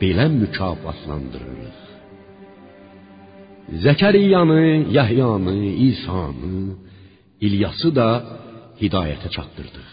belə 0.00 0.26
mükafatlandırırıq. 0.40 1.78
Zəkəriyanı, 3.84 4.64
Yahyanı, 4.98 5.56
İsanı, 5.88 6.58
İlyası 7.46 7.88
da 7.98 8.08
hidayətə 8.80 9.28
çatdırdıq. 9.36 9.90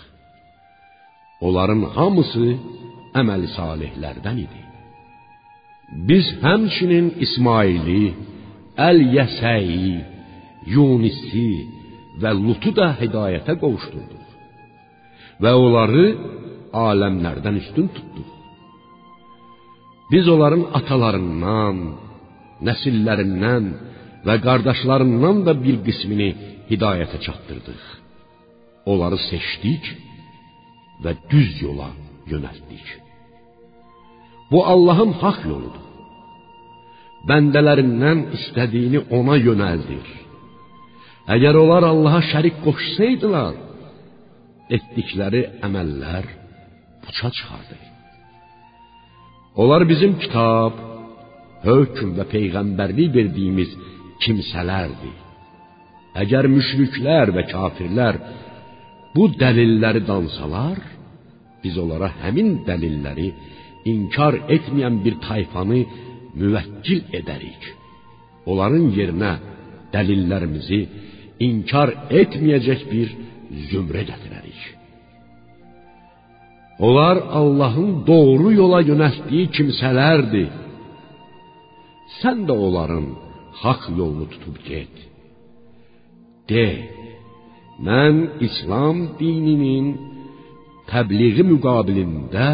Onların 1.45 1.81
hamısı 1.95 2.47
əməli 3.19 3.47
salihlərdən 3.57 4.37
idi. 4.45 4.61
Biz 6.09 6.25
həmçinin 6.43 7.07
İsmaili, 7.25 8.03
Əl-Yəsəyi, 8.89 9.95
Yunisi 10.75 11.49
və 12.21 12.31
Lutu 12.43 12.71
da 12.79 12.93
hidayətə 13.01 13.53
qovuşdurduq. 13.61 14.23
Və 15.43 15.51
onları 15.65 16.05
aləmlərdən 16.73 17.59
üstün 17.61 17.87
tutduq. 17.95 18.29
Biz 20.11 20.25
onların 20.33 20.65
atalarından, 20.79 21.77
nəsillərindən 22.67 23.69
və 24.27 24.35
qardaşlarından 24.47 25.37
da 25.47 25.53
bir 25.65 25.79
qismini 25.85 26.29
hidayətə 26.71 27.17
çatdırdıq. 27.25 27.83
Onları 28.91 29.19
seçdik 29.29 29.87
və 31.03 31.15
düz 31.31 31.61
yola 31.65 31.89
yönəltdik. 32.31 32.85
Bu 34.51 34.59
Allahın 34.73 35.13
haqq 35.23 35.41
yoludur. 35.51 35.81
Bəndələrindən 37.29 38.19
istədiyini 38.37 38.99
ona 39.17 39.37
yönəldir. 39.47 40.07
Əgər 41.35 41.55
onlar 41.63 41.85
Allaha 41.87 42.19
şərik 42.33 42.57
qoşsaydılar, 42.65 43.53
etdikləri 44.75 45.43
əməllər 45.67 46.25
puça 47.03 47.29
çıxardı. 47.37 47.77
Onlar 49.61 49.81
bizim 49.91 50.13
kitab, 50.23 50.73
hökm 51.67 52.09
və 52.17 52.25
peyğəmbərlik 52.33 53.09
verdiyimiz 53.17 53.71
kimsələrdir. 54.23 55.17
Əgər 56.21 56.49
müşriklər 56.55 57.31
və 57.35 57.43
kafirlər 57.53 58.19
bu 59.15 59.27
dəlilləri 59.41 60.01
dansalar, 60.09 60.79
biz 61.63 61.77
onlara 61.83 62.09
həmin 62.21 62.49
dəlilləri 62.67 63.29
inkar 63.93 64.37
etməyən 64.55 64.99
bir 65.05 65.19
tayfanı 65.27 65.81
müvəkkil 66.41 67.01
edərik. 67.19 67.69
Onların 68.49 68.89
yerinə 68.97 69.33
dəlillərimizi 69.93 70.81
inkar 71.47 71.93
etməyəcək 72.21 72.87
bir 72.91 73.13
zümrə 73.71 74.03
gətirərik. 74.09 74.42
Onlar 76.85 77.17
Allahın 77.39 77.91
doğru 78.11 78.49
yola 78.61 78.79
yönəltdiyi 78.91 79.45
kimsələrdir. 79.55 80.51
Sən 82.19 82.37
də 82.47 82.53
onların 82.65 83.05
haqq 83.61 83.83
yolunu 83.99 84.25
tutub 84.33 84.57
get. 84.69 84.95
De, 86.49 86.67
mən 87.87 88.15
İslam 88.47 88.97
dininin 89.19 89.87
təbliği 90.91 91.43
müqabilində 91.51 92.49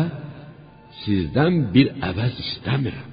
sizdən 1.01 1.55
bir 1.73 1.87
əvəz 2.09 2.35
istəmirəm. 2.45 3.11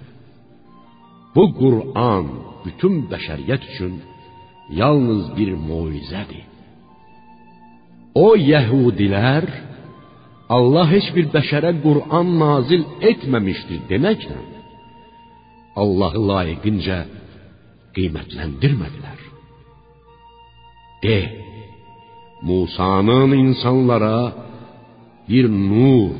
Bu 1.35 1.45
Qur'an 1.61 2.27
bütün 2.65 2.95
bəşəriyyət 3.11 3.63
üçün 3.71 3.95
yalnız 4.81 5.25
bir 5.39 5.51
moizədir. 5.69 6.45
O 8.27 8.29
Yəhudilər 8.53 9.45
Allah 10.49 10.87
heç 10.95 11.07
bir 11.17 11.27
bəşərə 11.35 11.73
Qur'an 11.85 12.29
nazil 12.43 12.85
etməmişdir 13.11 13.81
deməklə 13.91 14.39
Allahı 15.83 16.21
layiqincə 16.31 16.99
qiymətləndirmədilər. 17.97 19.21
De, 21.03 21.19
Musanın 22.47 23.33
insanlara 23.45 24.19
bir 25.29 25.49
nur 25.51 26.17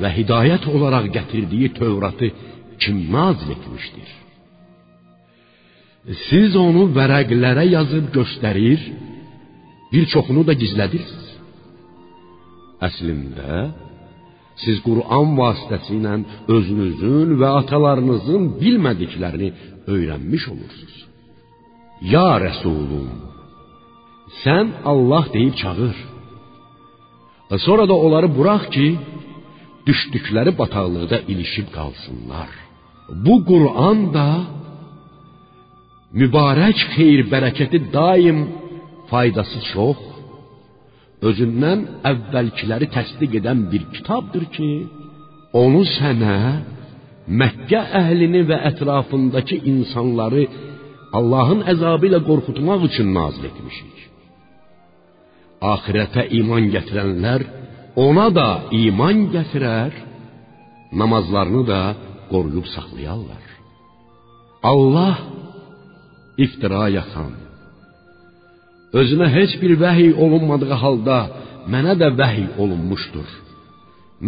və 0.00 0.10
hidayət 0.18 0.66
olaraq 0.74 1.10
gətirdiyi 1.16 1.68
Tövratı 1.78 2.28
kim 2.82 2.96
nazil 3.12 3.54
etmişdir? 3.56 4.08
Siz 6.26 6.56
onu 6.56 6.86
vərəqlərə 6.96 7.66
yazıb 7.76 8.06
göstərir, 8.16 8.80
bir 9.92 10.04
çoxunu 10.12 10.42
da 10.48 10.54
gizlədirsiniz. 10.62 11.19
Əslində, 12.88 13.56
siz 14.62 14.80
Qur'an 14.86 15.34
vasitəsilə 15.40 16.14
özünüzün 16.56 17.36
və 17.40 17.48
atalarınızın 17.60 18.42
bilmədiklərini 18.62 19.50
öyrənmiş 19.94 20.44
olursunuz. 20.52 20.96
Ya 22.14 22.30
Rəsulum, 22.44 23.10
sən 24.42 24.66
Allah 24.92 25.24
deyib 25.34 25.54
çağır. 25.62 25.96
Sonra 27.66 27.84
da 27.90 27.94
onları 28.04 28.28
burax 28.38 28.62
ki, 28.74 28.88
düşdükləri 29.88 30.52
bataqlıqda 30.60 31.18
ilişib 31.32 31.68
qalsınlar. 31.76 32.50
Bu 33.24 33.34
Qur'an 33.50 33.98
da 34.16 34.28
mübarək 36.20 36.78
xeyir 36.94 37.22
bərəkəti 37.32 37.78
daim 37.96 38.38
faydası 39.10 39.60
çox, 39.72 39.98
özündən 41.28 41.86
əvvəlkiləri 42.10 42.88
təsdiq 42.96 43.38
edən 43.40 43.66
bir 43.72 43.86
kitabdır 43.94 44.44
ki, 44.56 44.70
onu 45.62 45.82
sənə 45.96 46.36
Məkkə 47.40 47.80
əhlini 48.00 48.40
və 48.48 48.56
ətrafındakı 48.72 49.60
insanları 49.72 50.44
Allahın 51.18 51.60
əzabı 51.72 52.08
ilə 52.08 52.20
qorxutmaq 52.26 52.86
üçün 52.88 53.12
nazil 53.14 53.44
etmişik. 53.50 53.96
Axirətə 55.72 56.24
iman 56.40 56.70
gətirənlər 56.74 57.44
ona 58.06 58.26
da 58.38 58.48
iman 58.84 59.18
gətirər, 59.34 59.92
namazlarını 61.00 61.62
da 61.72 61.80
qoruyub 62.30 62.66
saxlayarlar. 62.74 63.44
Allah 64.70 65.16
iftira 66.44 66.84
yaxan, 66.98 67.32
özünə 68.98 69.28
heç 69.36 69.52
bir 69.62 69.72
vəhiy 69.84 70.12
olunmadığı 70.24 70.76
halda 70.82 71.18
mənə 71.72 71.94
də 72.00 72.08
vəhiy 72.20 72.48
olunmuşdur. 72.62 73.28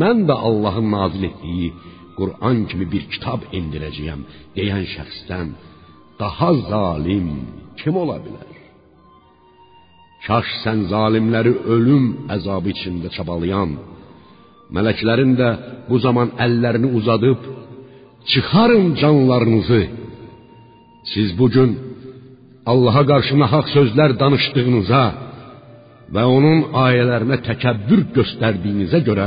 Mən 0.00 0.24
də 0.28 0.34
Allahın 0.48 0.88
nazil 0.96 1.24
etdiyi 1.30 1.68
Qur'an 2.18 2.58
kimi 2.70 2.86
bir 2.92 3.04
kitab 3.12 3.40
endirəcəyəm 3.58 4.20
deyən 4.56 4.84
şəxsdən 4.94 5.48
daha 6.20 6.50
zalim 6.70 7.28
kim 7.80 7.94
ola 8.02 8.18
bilər? 8.24 8.48
Kaş 10.26 10.48
sən 10.62 10.86
zalimləri 10.92 11.52
ölüm 11.74 12.04
əzabı 12.36 12.70
içində 12.74 13.08
çabalayan, 13.16 13.70
mələklərin 14.74 15.32
də 15.40 15.48
bu 15.88 15.96
zaman 16.06 16.28
əllərini 16.44 16.88
uzadıb 16.98 17.40
Çıxarın 18.26 18.94
canlarınızı. 18.94 19.86
Siz 21.04 21.38
bu 21.38 21.50
gün 21.50 21.78
Allaha 22.70 23.02
qarşı 23.10 23.34
nahaq 23.42 23.66
sözlər 23.76 24.12
danışdığınıza 24.22 25.04
və 26.14 26.22
onun 26.36 26.60
ayələrinə 26.84 27.40
təkəbbür 27.48 28.04
göstərdiyinizə 28.16 29.00
görə 29.08 29.26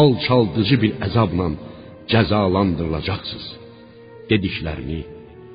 alçaldıcı 0.00 0.76
bir 0.82 0.92
əzabla 1.06 1.48
cəzalandırılacaqsınız. 2.12 3.48
Dediklərini 4.30 5.00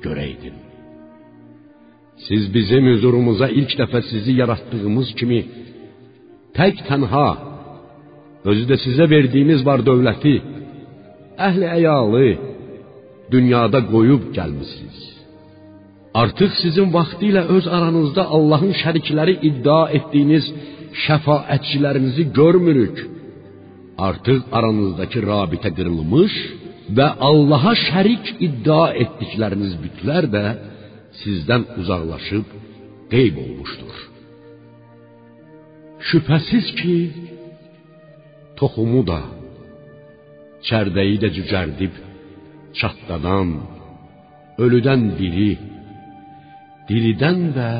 görəydin. 0.04 0.56
Siz 2.26 2.46
bizim 2.54 2.84
huzurumuza 2.92 3.48
ilk 3.58 3.74
dəfə 3.80 4.00
sizi 4.10 4.32
yaratdığımız 4.42 5.08
kimi 5.18 5.40
tək 6.58 6.86
tənha 6.88 7.28
özü 8.50 8.64
də 8.70 8.76
sizə 8.86 9.10
verdiyimiz 9.14 9.66
var 9.66 9.82
dövləti, 9.88 10.36
əhli 11.48 11.66
əyalı 11.78 12.26
dünyada 13.34 13.80
qoyub 13.92 14.30
gəlmisiniz. 14.36 15.17
Artıq 16.22 16.52
sizin 16.62 16.88
vaxtilə 16.96 17.42
öz 17.56 17.66
aranızda 17.76 18.22
Allahın 18.36 18.72
şərikləri 18.82 19.34
iddia 19.48 19.82
etdiyiniz 19.98 20.46
şəfaətçilərinizi 21.04 22.24
görmürük. 22.38 22.96
Artıq 24.08 24.40
aranızdakı 24.58 25.20
rabitə 25.32 25.70
qırılmış 25.76 26.34
və 26.96 27.08
Allaha 27.28 27.74
şərik 27.88 28.26
iddia 28.46 28.84
etdikləriniz 29.02 29.72
bütlər 29.84 30.24
də 30.34 30.44
sizdən 31.22 31.62
uzaqlaşıb 31.80 32.46
qeyb 33.12 33.34
olmuşdur. 33.44 33.96
Şübhəsiz 36.08 36.66
ki, 36.78 36.96
toxumu 38.58 39.02
da, 39.10 39.22
çərdəyi 40.68 41.16
də 41.22 41.28
cücərdib, 41.36 41.94
çatdadan, 42.78 43.50
ölüdən 44.64 45.02
diri, 45.18 45.50
diridən 46.88 47.40
də 47.58 47.70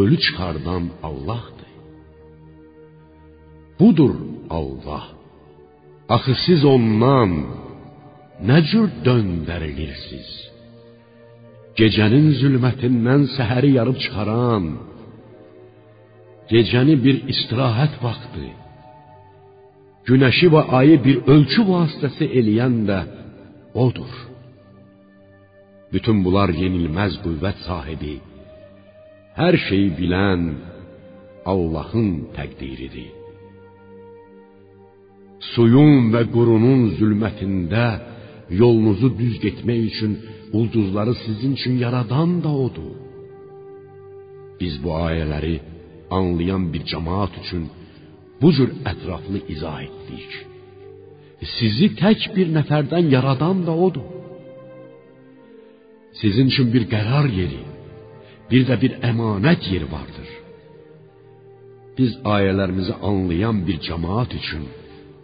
ölü 0.00 0.16
çıxardan 0.24 0.84
Allahdır. 1.08 1.72
Budur 3.80 4.14
Allah. 4.58 5.04
Axı 6.14 6.34
siz 6.46 6.60
ondan 6.74 7.30
nə 8.48 8.58
cür 8.70 8.88
döndərilirsiniz? 9.06 10.30
Gecənin 11.80 12.28
zülmətindən 12.40 13.22
səhəri 13.36 13.70
yarıb 13.78 13.98
çıxaran, 14.04 14.64
gecəni 16.52 16.94
bir 17.04 17.16
istirahət 17.32 17.98
vaxtı, 18.04 18.46
günəşi 20.08 20.48
və 20.54 20.62
ayı 20.78 20.96
bir 21.06 21.16
ölçü 21.34 21.62
vasitəsi 21.72 22.30
eləyən 22.38 22.76
də 22.88 23.00
odur. 23.84 24.12
Bütün 25.96 26.18
bunlar 26.24 26.50
yenilməz 26.62 27.14
qüvvət 27.24 27.62
sahibi, 27.64 28.16
hər 29.40 29.56
şeyi 29.66 29.90
bilən 29.96 30.42
Allahın 31.52 32.10
təqdiridir. 32.36 33.14
Suyun 35.52 36.10
və 36.12 36.22
qurunun 36.34 36.82
zülmətində 36.98 37.86
yolunuzu 38.60 39.08
düz 39.20 39.38
getmək 39.44 39.80
üçün 39.90 40.12
ulduzları 40.56 41.14
sizin 41.24 41.54
üçün 41.58 41.78
yaradan 41.84 42.30
da 42.44 42.52
odur. 42.66 42.92
Biz 44.60 44.74
bu 44.84 44.90
ayələri 45.08 45.54
anlayan 46.18 46.64
bir 46.72 46.82
cemaat 46.92 47.32
üçün 47.42 47.64
bu 48.40 48.52
cür 48.56 48.70
ətraflı 48.92 49.38
izah 49.54 49.78
etdik. 49.88 50.30
Sizi 51.56 51.88
tək 52.02 52.28
bir 52.36 52.52
nəfərdən 52.58 53.08
yaradan 53.16 53.64
da 53.68 53.74
odur. 53.88 54.15
Sizin 56.20 56.46
üçün 56.52 56.68
bir 56.74 56.84
qərar 56.94 57.26
yeri, 57.40 57.62
bir 58.50 58.62
də 58.68 58.74
bir 58.82 58.92
əmanət 59.10 59.62
yeri 59.72 59.88
vardır. 59.96 60.28
Biz 61.98 62.10
ayələrimizi 62.34 62.94
anlayan 63.08 63.58
bir 63.66 63.78
cemaat 63.86 64.30
üçün 64.40 64.64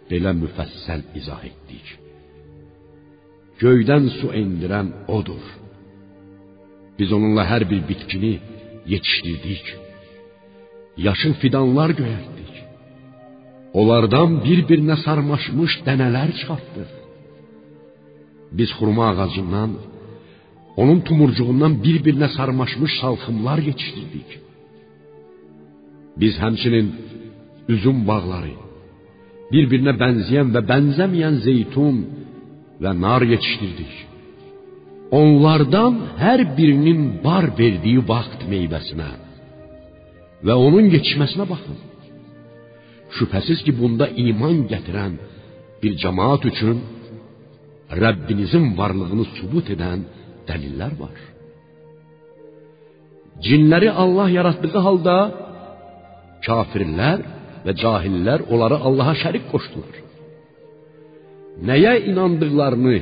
belə 0.09 0.31
müfəssəl 0.41 1.01
izah 1.19 1.41
etdik. 1.49 1.85
Göydən 3.61 4.05
su 4.17 4.27
endirən 4.41 4.87
odur. 5.17 5.43
Biz 6.99 7.09
onunla 7.17 7.43
hər 7.51 7.63
bir 7.71 7.81
bitkini 7.89 8.33
yetişdirdik. 8.93 9.65
Yaşıl 11.07 11.33
fidanlar 11.41 11.91
göyərtdik. 11.99 12.53
Onlardan 13.79 14.29
bir-birinə 14.45 14.97
sarmaşmış 15.05 15.79
dənələr 15.87 16.29
çıxartdıq. 16.39 16.91
Biz 18.57 18.69
xurma 18.77 19.05
ağacından, 19.11 19.71
onun 20.81 20.99
tumurcuğundan 21.07 21.73
bir-birinə 21.85 22.29
sarmaşmış 22.37 22.91
salxımlar 23.01 23.59
yetişdirdik. 23.69 24.29
Biz 26.21 26.33
həmçinin 26.43 26.87
üzüm 27.73 27.99
bağları, 28.09 28.55
bir-birinə 29.51 29.93
bənzəyən 30.01 30.49
və 30.55 30.61
bənzəməyən 30.71 31.35
zeytun 31.47 31.97
və 32.83 32.91
nar 33.03 33.21
yetişdirdik. 33.33 33.93
Onlardan 35.21 35.93
hər 36.23 36.41
birinin 36.57 37.01
bar 37.25 37.45
verdiyi 37.59 38.01
vaxt 38.11 38.41
meyvəsinə 38.51 39.11
və 40.45 40.55
onun 40.67 40.89
yetişməsinə 40.95 41.45
baxın. 41.53 41.77
Şübhəsiz 43.17 43.59
ki, 43.65 43.71
bunda 43.79 44.05
iman 44.25 44.57
gətirən 44.71 45.13
bir 45.81 45.93
cemaat 46.03 46.43
üçün 46.51 46.77
Rəbbinizin 48.03 48.65
varlığını 48.79 49.25
sübut 49.35 49.67
edən 49.75 49.99
dəlillər 50.49 50.93
var. 50.99 51.17
Cinləri 53.45 53.89
Allah 54.03 54.27
yaratdığı 54.37 54.81
halda 54.87 55.17
kafirlər 56.45 57.23
və 57.65 57.73
cahillər 57.81 58.45
onları 58.51 58.77
Allaha 58.87 59.15
şərik 59.23 59.47
qoşdular. 59.51 59.95
Nəyə 61.69 61.93
inandıqlarını, 62.09 62.97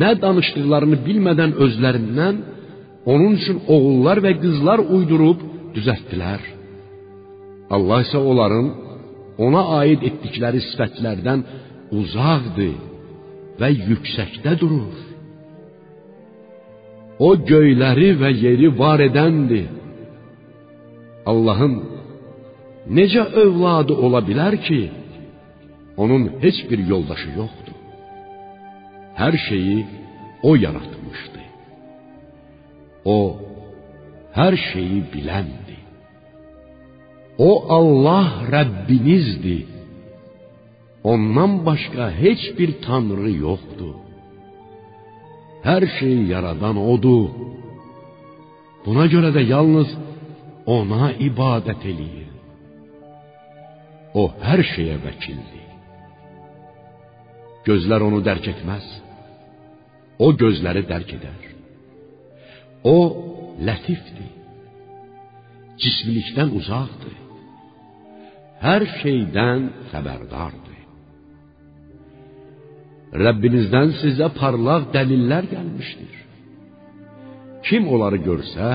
nə 0.00 0.10
danışdıqlarını 0.22 0.98
bilmədən 1.06 1.54
özlərindən 1.64 2.40
onun 3.12 3.36
üçün 3.38 3.62
oğullar 3.74 4.20
və 4.26 4.34
qızlar 4.42 4.82
uydurub 4.96 5.44
düzəltdilər. 5.76 6.42
Allah 7.74 8.04
isə 8.06 8.20
onların 8.30 8.68
ona 9.46 9.62
aid 9.80 10.04
etdikləri 10.08 10.60
sifətlərdən 10.70 11.44
uzaqdır 12.00 12.76
və 13.60 13.68
yüksəkdə 13.90 14.56
durur. 14.60 15.07
O 17.18 17.34
göyləri 17.50 18.12
və 18.20 18.30
yeri 18.44 18.70
var 18.78 19.02
edəndir. 19.02 19.68
Allahın 21.30 21.74
necə 22.96 23.24
övladı 23.42 23.94
ola 24.04 24.20
bilər 24.28 24.54
ki, 24.66 24.82
onun 26.02 26.22
heç 26.42 26.58
bir 26.70 26.80
yoldaşı 26.92 27.30
yoxdur. 27.40 27.78
Hər 29.20 29.34
şeyi 29.48 29.78
o 30.48 30.54
yaratmışdı. 30.64 31.42
O 33.04 33.18
hər 34.38 34.54
şeyi 34.70 35.00
biləndir. 35.12 35.82
O 37.38 37.50
Allah 37.78 38.28
Rəbbinizdir. 38.54 39.66
Ondan 41.12 41.52
başqa 41.66 42.10
heç 42.22 42.42
bir 42.58 42.70
tanrı 42.86 43.30
yoxdur. 43.46 44.07
Hər 45.66 45.84
şeyi 45.98 46.28
yaradan 46.32 46.78
odur. 46.78 47.30
Buna 48.84 49.06
görə 49.12 49.32
də 49.36 49.42
yalnız 49.48 49.90
ona 50.66 51.10
ibadət 51.28 51.82
eləyin. 51.92 52.32
O 54.20 54.28
hər 54.42 54.62
şeyə 54.72 54.96
vəkildir. 55.04 55.66
Gözlər 57.66 58.04
onu 58.06 58.22
dərk 58.24 58.48
etməz. 58.54 58.86
O 60.18 60.30
gözləri 60.42 60.86
dərk 60.88 61.12
edər. 61.18 61.42
O 62.86 62.98
lətifdir. 63.68 64.32
Cismilikdən 65.78 66.54
uzaqdır. 66.58 67.14
Hər 68.62 68.86
şeydən 68.98 69.68
xəbərdardır. 69.92 70.77
Rəbbinizdən 73.16 73.94
sizə 74.02 74.28
parlaq 74.36 74.90
dəlillər 74.92 75.48
gəlmişdir. 75.52 76.14
Kim 77.64 77.88
onları 77.88 78.18
görsə, 78.28 78.68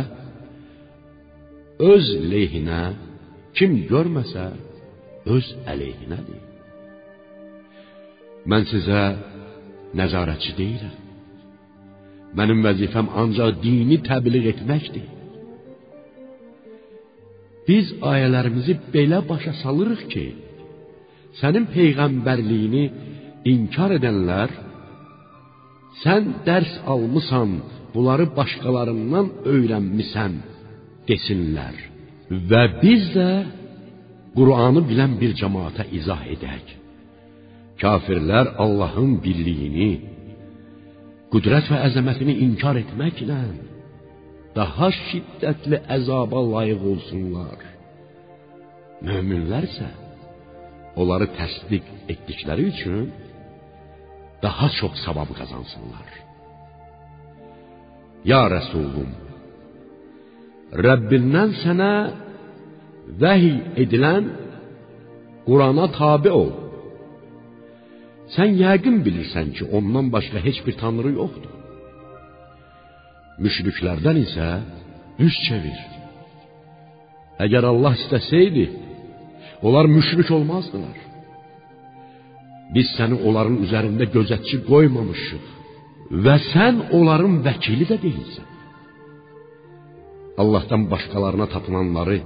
öz 1.94 2.08
lehinə, 2.32 2.82
kim 3.58 3.78
görməsə, 3.92 4.48
öz 5.36 5.52
əleyhinədir. 5.74 6.42
Mən 8.50 8.66
sizə 8.72 9.04
nəzarətçi 10.00 10.58
deyiləm. 10.58 11.00
Mənim 12.38 12.64
vəzifəm 12.66 13.12
ancaq 13.22 13.62
dini 13.64 14.00
təbliğ 14.10 14.50
etməkdir. 14.54 15.06
Biz 17.68 17.94
ayələrimizi 18.12 18.74
belə 18.94 19.22
başa 19.30 19.54
salırıq 19.62 20.02
ki, 20.14 20.26
sənin 21.40 21.70
peyğəmbərliyini 21.76 22.86
inkar 23.50 23.92
edənlər 23.98 24.52
Sən 26.02 26.30
dərs 26.48 26.74
almısan, 26.94 27.52
bunları 27.94 28.26
başqalarından 28.38 29.28
öyrənmisən 29.54 30.40
desinlər. 31.10 31.76
Və 32.50 32.64
biz 32.82 33.12
də 33.18 33.30
Qur'anı 34.38 34.82
bilən 34.90 35.14
bir 35.22 35.36
cemaate 35.42 35.86
izah 36.00 36.24
edək. 36.36 36.72
Kafirlər 37.82 38.56
Allahın 38.64 39.20
birliyini, 39.26 39.92
qüdrət 41.34 41.70
və 41.72 41.84
əzəmətini 41.90 42.40
inkar 42.48 42.80
etməklə 42.82 43.42
daha 44.58 44.90
şiddətli 45.08 45.78
əzaba 45.98 46.42
layiq 46.54 46.82
olsunlar. 46.94 47.60
Möminlərsə 49.06 49.90
onları 51.02 51.28
təsdiq 51.38 51.86
etdikləri 52.14 52.68
üçün 52.74 53.06
daha 54.46 54.68
çox 54.80 54.94
savab 55.06 55.30
qazansınlar. 55.40 56.10
Ya 58.32 58.42
Rəsulum, 58.56 59.12
Rəbbindən 60.86 61.52
sənə 61.64 61.94
vəhiy 63.22 63.58
edilən 63.84 64.24
Qurana 65.48 65.88
tabe 66.00 66.32
ol. 66.42 66.52
Sən 68.36 68.56
yəqin 68.64 69.02
bilirsən 69.06 69.48
ki, 69.56 69.64
ondan 69.78 70.08
başqa 70.16 70.40
heç 70.48 70.58
bir 70.66 70.76
tanrı 70.82 71.12
yoxdur. 71.20 71.54
Müşriklərdən 73.44 74.18
isə 74.26 74.48
üz 75.26 75.36
çevir. 75.46 75.80
Əgər 77.46 77.64
Allah 77.72 77.94
istəsəydi, 78.00 78.66
onlar 79.68 79.86
müşrik 79.98 80.30
olmazdılar. 80.38 80.98
Biz 82.76 82.94
səni 82.98 83.20
onların 83.28 83.60
üzərində 83.66 84.08
gözətçi 84.16 84.64
qoymamışıq 84.70 85.52
və 86.26 86.36
sən 86.52 86.80
onların 86.98 87.42
vəkili 87.48 87.86
də 87.90 87.98
deyilsən. 88.06 88.50
Allahdan 90.42 90.88
başqalarına 90.92 91.48
tapılanları 91.56 92.18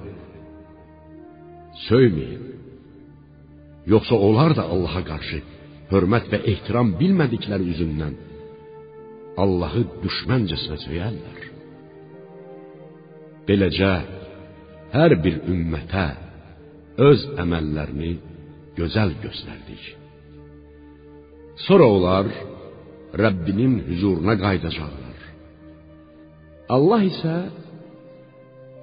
söyməyin. 1.87 2.43
Yoxsa 3.93 4.15
onlar 4.27 4.55
da 4.59 4.63
Allaha 4.73 5.01
qarşı 5.11 5.39
hörmət 5.91 6.31
və 6.31 6.39
ehtiram 6.51 6.93
bilmədikləri 7.01 7.67
üzündən 7.73 8.15
Allahı 9.43 9.83
düşməncəsinə 10.03 10.79
söyərlər. 10.85 11.43
Beləcə 13.47 13.93
hər 14.95 15.15
bir 15.23 15.37
ümmətə 15.53 16.07
öz 17.09 17.23
əməllərini 17.43 18.11
gözəl 18.79 19.13
göstərdik. 19.23 19.96
Sonra 21.65 21.85
onlar 21.95 22.25
Rəbbinin 23.23 23.73
huzuruna 23.87 24.35
qayıdacaqlar. 24.43 25.17
Allah 26.75 27.01
isə 27.11 27.35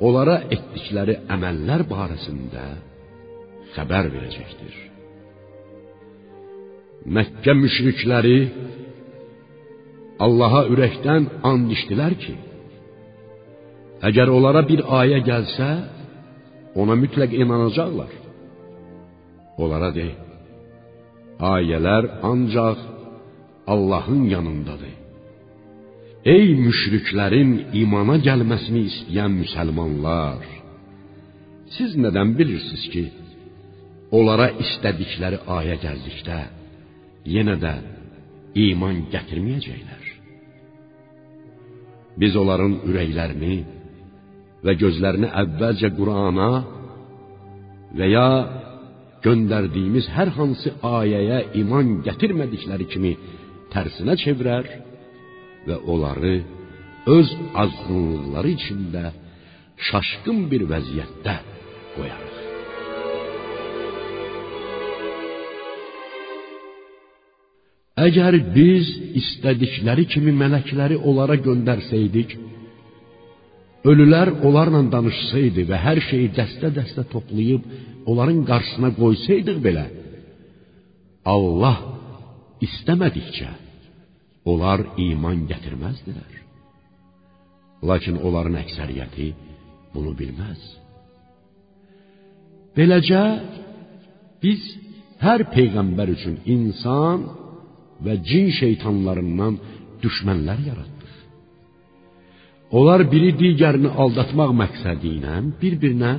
onlara 0.07 0.37
etdikləri 0.55 1.15
əməllər 1.35 1.85
barəsində 1.93 2.65
xəbər 3.75 4.09
verəcəkdir. 4.15 4.75
Məkkə 7.15 7.53
müşrikləri 7.63 8.39
Allaha 10.25 10.63
ürəkdən 10.73 11.25
and 11.51 11.73
içdilər 11.75 12.15
ki, 12.23 12.35
əgər 14.09 14.31
onlara 14.37 14.63
bir 14.69 14.85
ayə 15.01 15.19
gəlsə, 15.27 15.69
ona 16.81 16.95
mütləq 17.03 17.35
inanacaqlar. 17.43 18.13
Onlara 19.59 19.91
de, 19.95 20.07
ayələr 21.39 22.05
ancaq 22.31 22.79
Allahın 23.67 24.23
yanındadır. 24.35 24.95
Ey 26.35 26.47
müşriklərin 26.65 27.51
imana 27.83 28.17
gəlməsini 28.27 28.83
istəyən 28.91 29.33
müsəlmanlar, 29.43 30.45
siz 31.77 31.91
nədən 32.05 32.33
bilirsiniz 32.39 32.85
ki, 32.93 33.05
onlara 34.17 34.49
istədikləri 34.65 35.43
ayə 35.59 35.77
gəldikdə 35.85 36.41
yenə 37.35 37.57
də 37.65 37.75
iman 38.69 39.03
gətirməyəcəklər? 39.13 40.05
Biz 42.21 42.37
onların 42.43 42.75
ürəklərini 42.89 43.57
və 44.65 44.75
gözlərini 44.81 45.29
əvvəlcə 45.43 45.91
Qurana 45.99 46.51
və 47.99 48.07
ya 48.17 48.29
göndərdiyimiz 49.25 50.11
hər 50.17 50.33
hansı 50.37 50.75
ayəyə 50.85 51.41
iman 51.63 52.01
gətirmədikləri 52.07 52.87
kimi 52.93 53.13
tərsinə 53.73 54.17
çevirər 54.25 54.69
və 55.69 55.81
onları 55.93 56.37
öz 57.17 57.35
azğınlıqları 57.65 58.55
içində 58.59 59.05
şaşqın 59.89 60.47
bir 60.51 60.67
vəziyyətdə 60.73 61.35
qoyarıq. 61.97 62.41
Əgər 68.05 68.35
biz 68.57 68.89
istədikləri 69.21 70.05
kimi 70.13 70.33
mələkləri 70.35 70.97
onlara 71.09 71.37
göndərsəydik, 71.47 72.35
ölülər 73.91 74.31
onlarla 74.47 74.83
danışsaydı 74.95 75.67
və 75.71 75.81
hər 75.87 76.01
şeyi 76.09 76.31
dəstə-dəstə 76.39 77.05
toplayıb 77.13 77.67
onların 78.11 78.41
qarşısına 78.51 78.91
qoysaydıq 79.01 79.59
belə, 79.67 79.85
Allah 81.35 81.77
istəmədikcə 82.65 83.51
onlar 84.53 84.85
iman 85.09 85.45
gətirməzdilər. 85.51 86.33
Lakin 87.89 88.17
onların 88.27 88.57
əksəriyyəti 88.63 89.29
bunu 89.95 90.13
bilməz. 90.21 90.61
Beləcə 92.77 93.23
biz 94.43 94.65
hər 95.25 95.47
peyğəmbər 95.55 96.13
üçün 96.17 96.41
insan 96.57 97.29
və 98.05 98.17
cin 98.29 98.51
şeytanlarından 98.61 99.61
düşmənlər 100.03 100.61
yaratdıq. 100.71 100.94
Onlar 102.79 103.05
biri 103.13 103.31
digərini 103.43 103.91
aldatmaq 104.03 104.51
məqsədi 104.63 105.11
ilə 105.19 105.35
bir-birinə 105.61 106.13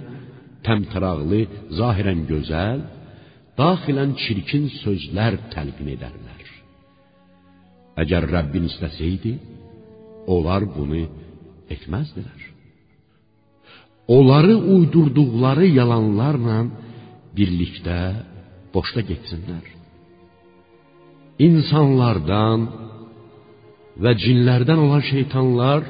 təmtəraqlı, 0.65 1.41
zahirən 1.79 2.21
gözəl, 2.31 2.79
daxilən 3.59 4.15
çirkin 4.21 4.69
sözlər 4.81 5.37
təlqin 5.53 5.89
edərlər. 5.95 6.43
Əgər 8.03 8.27
Rəbbin 8.35 8.69
istəsəydi, 8.71 9.33
onlar 10.35 10.65
bunu 10.75 11.03
etməzdilər. 11.75 12.41
Onları 14.15 14.55
uydurduqları 14.75 15.67
yalanlarla 15.79 16.57
birlikdə 17.37 17.99
boşda 18.73 19.01
getsinlər. 19.11 19.65
İnsanlardan 21.47 22.67
və 24.03 24.11
cinlərdən 24.23 24.79
olan 24.85 25.03
şeytanlar 25.11 25.87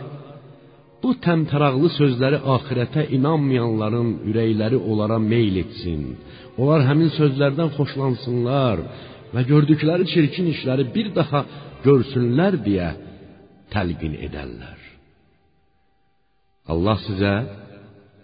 bu 1.05 1.13
təmtəraqlı 1.25 1.89
sözləri 1.99 2.39
axirətə 2.55 3.03
inanmayanların 3.17 4.07
ürəkləri 4.29 4.77
onlara 4.91 5.19
meyl 5.31 5.59
etsin. 5.61 6.01
Onlar 6.61 6.81
həmin 6.89 7.11
sözlərdən 7.19 7.69
xoşlansınlar 7.77 8.81
və 9.35 9.43
gördükləri 9.51 10.07
çirkin 10.13 10.49
işləri 10.53 10.87
bir 10.95 11.11
daha 11.19 11.43
görsünlər 11.85 12.57
deyə 12.65 12.89
təlqin 13.73 14.17
edərlər. 14.27 14.79
Allah 16.73 16.97
sizə 17.05 17.35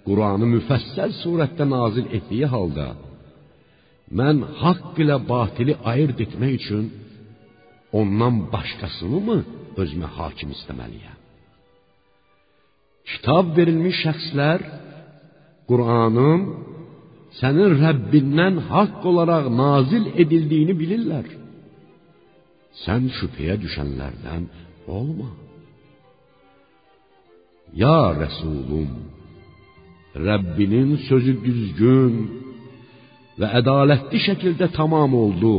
Qur'anı 0.07 0.47
müfəssəl 0.55 1.13
surətdə 1.21 1.67
nazil 1.75 2.07
etdiyi 2.17 2.49
halda 2.55 2.87
mən 4.19 4.41
haqq 4.63 4.97
ilə 5.03 5.21
batili 5.31 5.77
ayırd 5.91 6.25
etmək 6.25 6.57
üçün 6.59 6.89
ondan 7.99 8.45
başqasını 8.55 9.19
mı 9.27 9.39
özümə 9.81 10.09
hakim 10.17 10.49
istəməliyəm? 10.57 11.20
Kitab 13.09 13.55
verilmiş 13.57 13.97
şəxslər 14.05 14.59
Qur'anın 15.69 16.41
sənin 17.39 17.71
Rəbbindən 17.83 18.55
haqq 18.71 19.01
olaraq 19.11 19.45
nazil 19.63 20.05
edildiyini 20.23 20.75
bilirlər. 20.81 21.27
Sən 22.83 23.07
şübhəyə 23.17 23.55
düşənlərdən 23.63 24.43
olma. 24.97 25.29
Ya 27.83 27.99
Rəsulum, 28.21 28.91
Rəbbinin 30.27 30.89
sözü 31.07 31.33
düzgün 31.45 32.15
və 33.39 33.47
ədalətli 33.59 34.19
şəkildə 34.27 34.67
tamam 34.75 35.13
oldu. 35.23 35.53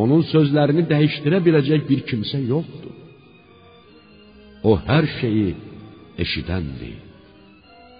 Onun 0.00 0.22
sözlərini 0.32 0.84
dəyişdirə 0.90 1.38
biləcək 1.46 1.86
bir 1.90 2.02
kimsə 2.08 2.42
yoxdur. 2.52 2.94
O 4.68 4.74
hər 4.88 5.04
şeyi 5.20 5.50
eşidəndir, 6.22 6.98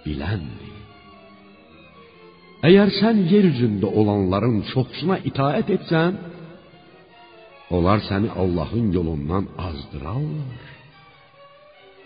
biləndir. 0.05 0.73
Əgər 2.67 2.89
sən 2.99 3.21
yer 3.31 3.45
üzündə 3.51 3.89
olanların 3.99 4.63
çoxsuna 4.71 5.19
itaət 5.29 5.69
etsən, 5.77 6.17
Onlar 7.75 7.99
səni 8.09 8.29
Allahın 8.41 8.87
yolundan 8.97 9.45
azdırarlar. 9.67 10.61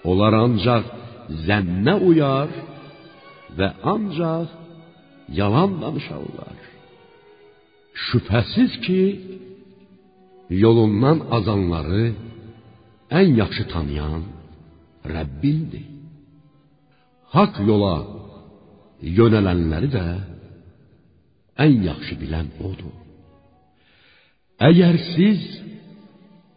Onlar 0.10 0.34
ancaq 0.46 0.86
zənnə 1.48 1.96
uyar 2.10 2.50
və 3.58 3.68
ancaq 3.94 4.48
yalan 5.40 5.72
danışarlar. 5.84 6.58
Şübhəsiz 8.06 8.72
ki, 8.86 9.02
yolundan 10.64 11.18
azanları 11.38 12.06
ən 13.20 13.28
yaxşı 13.42 13.64
tanıyan 13.74 14.22
Rəbbindir. 15.16 15.91
Haqq 17.36 17.62
yola 17.70 17.96
yönələnləri 19.18 19.90
də 19.96 20.06
ən 21.66 21.78
yaxşı 21.90 22.18
bilən 22.22 22.50
odur. 22.70 22.92
Əgər 24.70 24.98
siz 25.14 25.46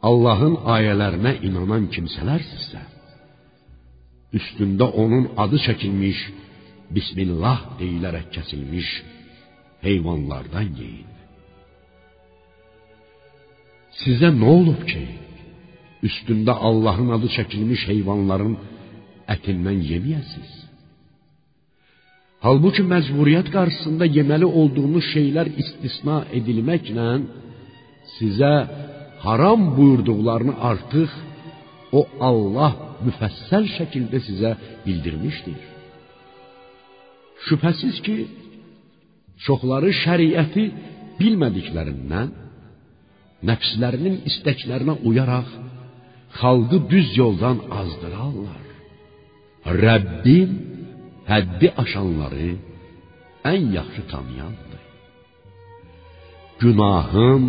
Allahın 0.08 0.56
ayələrinə 0.74 1.32
inanan 1.46 1.86
kimsələrsinizsə, 1.94 2.82
üstündə 4.38 4.90
onun 5.02 5.30
adı 5.44 5.62
çəkilmiş, 5.66 6.18
Bismillah 6.94 7.60
deyilərək 7.78 8.26
kəsilmiş 8.34 8.88
heyvanlardan 9.86 10.68
yeyin. 10.80 11.14
Sizə 14.02 14.28
nə 14.34 14.50
olub 14.58 14.82
ki, 14.90 15.04
üstündə 16.08 16.52
Allahın 16.68 17.14
adı 17.16 17.30
çəkilmiş 17.38 17.86
heyvanların 17.90 18.58
ətindən 19.34 19.80
yeməyəsiz? 19.92 20.63
Halbuki 22.44 22.82
məcburiyyət 22.84 23.48
qarşısında 23.54 24.04
yeməli 24.18 24.46
olduğunuz 24.60 25.06
şeylər 25.14 25.48
istisna 25.62 26.18
edilməklə 26.38 27.06
sizə 28.16 28.52
haram 29.24 29.62
buyurduqlarını 29.76 30.54
artıq 30.70 31.14
o 31.98 32.02
Allah 32.28 32.72
müfəssəl 33.06 33.64
şəkildə 33.76 34.20
sizə 34.26 34.50
bildirmişdir. 34.84 35.60
Şübhəsiz 37.46 37.96
ki, 38.06 38.16
çoxları 39.46 39.94
şəriəti 40.02 40.64
bilmədiklərindən 41.20 42.28
nəfslərinin 43.48 44.20
istəklərinə 44.30 44.98
uyaraq 45.08 45.48
xalqı 46.40 46.78
düz 46.92 47.08
yoldan 47.22 47.58
azdırarlar. 47.80 48.62
Rəbbin 49.84 50.73
həddi 51.30 51.68
aşanları 51.82 52.48
ən 53.52 53.62
yaxşı 53.78 54.02
tanıyandır. 54.12 54.82
Günahın 56.62 57.44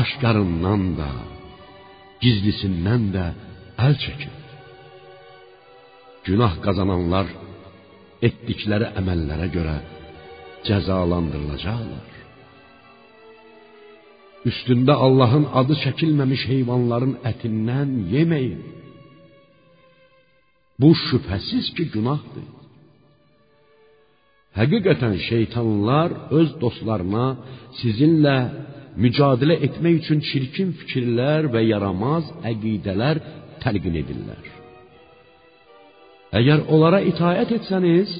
aşkarından 0.00 0.82
da, 1.00 1.10
gizlisindən 2.22 3.04
də 3.16 3.26
əl 3.86 3.94
çəkin. 4.04 4.34
Günah 6.26 6.54
qazananlar 6.64 7.28
etdikləri 8.26 8.88
əməllərə 9.00 9.48
görə 9.56 9.76
cəzalandırılacaqlar. 10.68 12.12
Üstündə 14.50 14.94
Allahın 15.06 15.46
adı 15.60 15.74
çəkilməmiş 15.84 16.42
heyvanların 16.52 17.14
ətindən 17.30 17.90
yeməyin. 18.14 18.60
Bu 20.80 20.90
şübhəsiz 21.06 21.66
ki, 21.76 21.84
günahdır. 21.94 22.46
Həqiqətən 24.56 25.16
şeytanlar 25.28 26.12
öz 26.38 26.50
dostlarına 26.62 27.26
sizinlə 27.80 28.36
mücadilə 29.04 29.58
etmək 29.66 29.98
üçün 30.02 30.22
çirkin 30.28 30.70
fikirlər 30.80 31.50
və 31.54 31.62
yaramaz 31.72 32.30
əqidələr 32.50 33.20
təlqin 33.62 33.98
edirlər. 34.02 34.44
Əgər 36.40 36.64
onlara 36.72 37.00
itaət 37.12 37.52
etsəniz, 37.58 38.12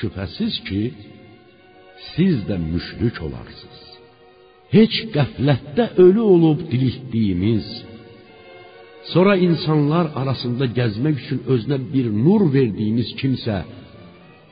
şübhəsiz 0.00 0.54
ki, 0.66 0.82
siz 2.14 2.42
də 2.48 2.56
müşrik 2.70 3.20
olarsınız. 3.26 3.82
Heç 4.74 4.94
qəflətdə 5.14 5.84
ölü 6.04 6.22
olub 6.34 6.64
diriltdiyimiz, 6.70 7.66
sonra 9.12 9.36
insanlar 9.48 10.10
arasında 10.20 10.66
gəzmək 10.78 11.16
üçün 11.22 11.40
özünə 11.54 11.78
bir 11.92 12.08
nur 12.24 12.48
verdiyiniz 12.56 13.12
kimsə, 13.20 13.58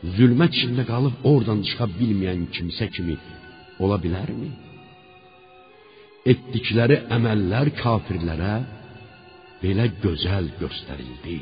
zülmət 0.03 0.57
içində 0.57 0.85
qalıb 0.89 1.25
oradan 1.31 1.63
çıxa 1.69 1.87
bilməyən 1.99 2.49
kimsə 2.55 2.89
kimi 2.95 3.17
ola 3.83 3.99
bilərmi? 4.03 4.51
Etdikləri 6.33 6.99
əməllər 7.17 7.73
kafirlərə 7.81 8.55
belə 9.63 9.89
gözəl 10.03 10.51
göstərildi. 10.61 11.39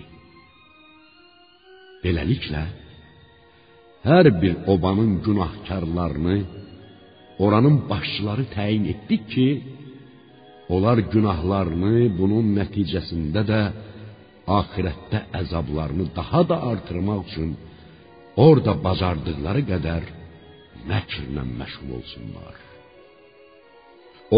Beləliklə, 2.05 2.63
hər 4.09 4.27
bir 4.43 4.55
obanın 4.73 5.19
günahkarlarını 5.27 6.37
oranın 7.45 7.77
başçıları 7.91 8.45
təyin 8.57 8.85
etdik 8.93 9.23
ki, 9.33 9.49
onlar 10.75 10.99
günahlarını 11.15 11.95
bunun 12.19 12.55
nəticəsində 12.59 13.43
də 13.53 13.61
axirətdə 14.61 15.21
əzablarını 15.41 16.07
daha 16.17 16.41
da 16.51 16.57
artırmaq 16.73 17.21
üçün 17.29 17.51
orada 18.47 18.73
bacardıqları 18.87 19.63
qədər 19.73 20.03
məkrlə 20.91 21.45
məşğul 21.59 21.91
olsunlar. 21.99 22.57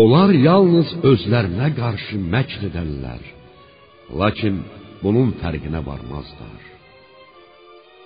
Onlar 0.01 0.31
yalnız 0.49 0.91
özlərinə 1.11 1.69
qarşı 1.77 2.17
məkr 2.35 2.69
edərlər, 2.71 3.23
lakin 4.21 4.63
bunun 5.03 5.35
fərqinə 5.41 5.81
varmazlar. 5.89 6.63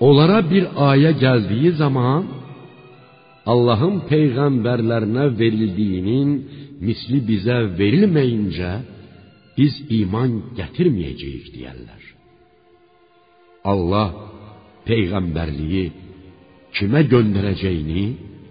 Onlara 0.06 0.40
bir 0.50 0.64
ayə 0.90 1.12
gəldiyi 1.22 1.70
zaman 1.82 2.26
Allahın 3.52 4.00
peyğəmbərlərinə 4.10 5.26
verildiyinin 5.40 6.30
misli 6.86 7.20
bizə 7.30 7.58
verilməyincə 7.78 8.72
biz 9.56 9.78
iman 10.00 10.32
gətirməyəcəyik 10.58 11.46
deyərlər. 11.54 12.02
Allah 13.72 14.08
peyğəmbərliyi 14.88 15.84
kimə 16.76 17.02
göndərəcəyini 17.12 18.04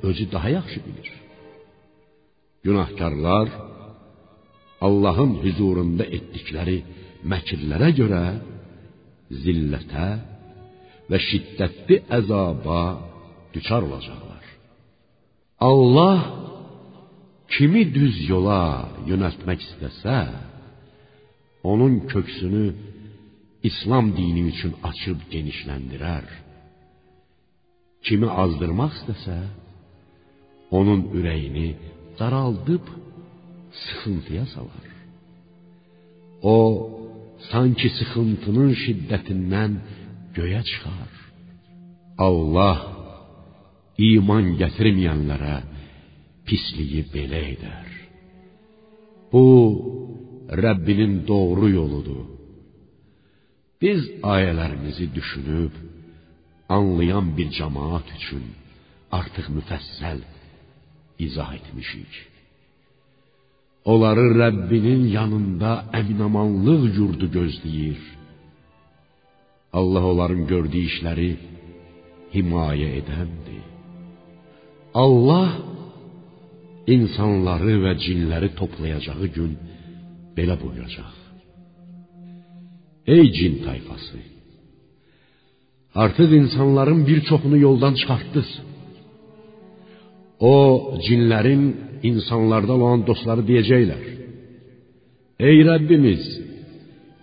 özü 0.08 0.26
daha 0.34 0.50
yaxşı 0.58 0.80
bilir. 0.86 1.10
Günahkarlar 2.66 3.48
Allahın 4.88 5.32
huzurunda 5.44 6.06
etdikləri 6.18 6.78
məkirlərə 7.32 7.90
görə 8.00 8.24
zillətə 9.44 10.08
və 11.10 11.18
şiddətli 11.30 11.98
əzaba 12.20 12.82
düçar 13.54 13.82
olacaqlar. 13.88 14.44
Allah 15.70 16.20
kimi 17.54 17.84
düz 17.98 18.16
yola 18.32 18.64
yönəltmək 19.10 19.60
istəsə, 19.68 20.18
onun 21.72 21.94
köksünü 22.12 22.66
İslam 23.70 24.06
dini 24.18 24.42
üçün 24.52 24.74
açıb 24.90 25.20
genişləndirər. 25.34 26.26
Kimi 28.06 28.28
azdırmaq 28.44 28.92
istəsə, 28.98 29.38
onun 30.78 31.02
ürəyini 31.18 31.70
daraldıb 32.20 32.86
sıxıntıya 33.84 34.46
salar. 34.54 34.88
O 36.54 36.58
sanki 37.50 37.90
sıxıntının 37.98 38.72
şiddətindən 38.84 39.72
göyə 40.38 40.62
çıxar. 40.70 41.12
Allah 42.28 42.80
iman 44.12 44.46
gətirməyənlərə 44.62 45.58
pisliyi 46.48 47.02
belə 47.14 47.42
edər. 47.56 47.90
Bu 49.32 49.46
Rəbbinin 50.64 51.14
doğru 51.28 51.68
yoludur. 51.80 52.35
Biz 53.86 54.02
ayələrimizi 54.34 55.06
düşünüb 55.18 55.74
anlayan 56.78 57.28
bir 57.38 57.50
cemaat 57.58 58.08
üçün 58.18 58.46
artıq 59.18 59.48
müfəssəl 59.58 60.20
izah 61.26 61.52
etmişik. 61.60 62.12
Onları 63.92 64.26
Rəbbinin 64.42 65.04
yanında 65.18 65.72
əminamanlıq 66.00 66.84
yurdu 66.98 67.28
gözləyir. 67.38 68.02
Allah 69.80 70.04
onların 70.12 70.42
gördüyü 70.52 70.88
işləri 70.92 71.30
himayə 72.34 72.90
edəndir. 73.02 73.66
Allah 75.04 75.50
insanları 76.96 77.76
və 77.86 77.94
cinləri 78.06 78.50
toplayacağı 78.62 79.28
gün 79.38 79.54
belə 80.38 80.58
buyuracaq. 80.64 81.25
Ey 83.08 83.32
cin 83.38 83.64
tayfası! 83.66 84.18
Artıq 85.96 86.30
insanların 86.42 87.08
bir 87.08 87.20
çoxunu 87.30 87.58
yoldan 87.68 87.94
çıxartdınız. 88.00 88.52
O, 90.40 90.56
cinlərin 91.06 91.64
insanlarda 92.10 92.74
olan 92.78 93.00
dostları 93.10 93.44
deyəcəklər. 93.50 94.04
Ey 95.50 95.58
Rəbbimiz, 95.70 96.24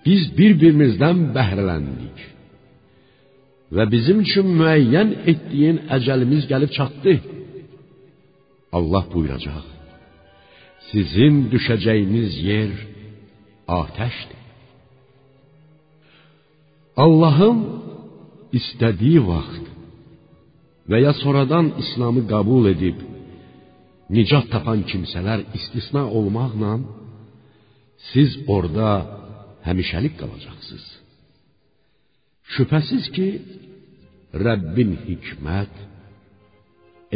biz 0.06 0.22
bir-birimizdən 0.38 1.18
bəhrələndik 1.36 2.18
və 3.76 3.84
bizim 3.94 4.18
üçün 4.24 4.46
müəyyən 4.60 5.10
etdiyin 5.32 5.78
əcəlimiz 5.96 6.42
gəlib 6.52 6.72
çatdı. 6.78 7.14
Allah 8.78 9.04
buyuracaq: 9.14 9.64
Sizin 10.90 11.34
düşəcəyiniz 11.52 12.32
yer 12.50 12.70
atəşdir. 13.80 14.41
Allahın 16.96 17.58
istədiyi 18.52 19.22
vaxt 19.24 19.64
və 20.90 20.98
ya 21.06 21.12
sonradan 21.22 21.72
İslamı 21.82 22.22
qəbul 22.32 22.68
edib 22.74 22.98
nicat 24.16 24.46
tapan 24.52 24.82
kimsələr 24.90 25.40
istisna 25.58 26.02
olmaqla 26.18 26.72
siz 28.10 28.30
orada 28.54 28.88
həmişəlik 29.66 30.14
qalacaqsınız. 30.20 30.86
Şübhəsiz 32.54 33.04
ki, 33.16 33.28
Rəbbin 34.44 34.92
hikmət, 35.06 35.74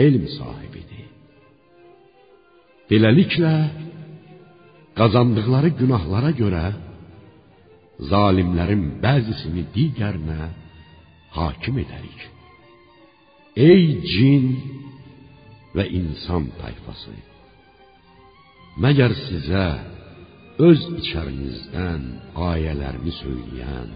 elm 0.07 0.25
sahibidir. 0.39 1.09
Beləliklə, 2.89 3.55
qazandıqları 4.99 5.71
günahlara 5.81 6.33
görə 6.43 6.65
zalimlərin 8.11 8.85
bəzisini 9.03 9.65
digərinə 9.75 10.51
hakim 11.37 11.79
edərik. 11.85 12.25
Ey 13.57 13.85
cin 14.13 14.49
və 15.77 15.87
insan 16.01 16.51
tayfası! 16.61 17.15
Məgər 18.85 19.15
sizə 19.27 19.67
öz 20.67 20.83
içərinizdən 21.01 22.03
ayələrimi 22.51 23.13
söyləyən 23.23 23.95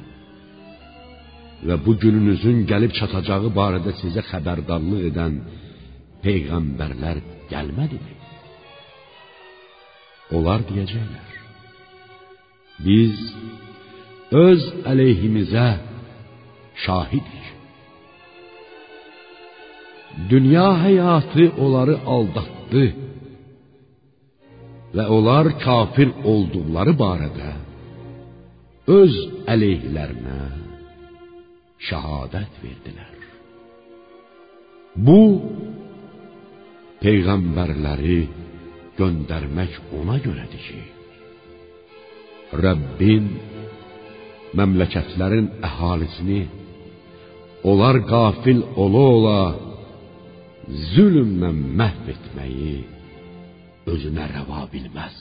və 1.68 1.76
bu 1.84 1.92
gününüzün 2.00 2.62
gəlib 2.70 2.94
çatacağı 2.96 3.50
barədə 3.56 3.92
sizə 4.00 4.24
xəbərdarlıq 4.30 5.02
edən 5.10 5.36
peyğəmbərlər 6.24 7.20
gəlmədimi? 7.52 8.16
Onlar 10.36 10.64
deyəcəklər: 10.68 11.30
Biz 12.86 13.16
öz 14.30 14.62
əleyhimizə 14.86 15.68
şahidik. 16.84 17.46
Dünya 20.30 20.68
həyatı 20.84 21.50
onları 21.64 21.96
aldatdı 22.16 22.84
və 24.96 25.04
onlar 25.16 25.52
kafir 25.64 26.10
olduqları 26.32 26.94
barədə 26.98 27.50
öz 29.00 29.16
əleyhlərinə 29.52 30.40
şahadət 31.88 32.58
verdilər. 32.64 33.18
Bu 35.06 35.20
peyğəmbərləri 37.02 38.18
göndərmək 38.98 39.78
ona 40.00 40.18
görədir 40.26 40.64
ki, 40.66 40.82
Rəbbin 42.64 43.28
məmləkətlərin 44.58 45.48
əhalisini 45.66 46.40
onlar 47.70 48.00
qafil 48.08 48.62
ola-ola 48.84 49.40
zülmlə 50.92 51.50
məhv 51.80 52.08
etməyi 52.14 52.78
özünə 53.90 54.26
rəva 54.34 54.64
bilməz. 54.72 55.18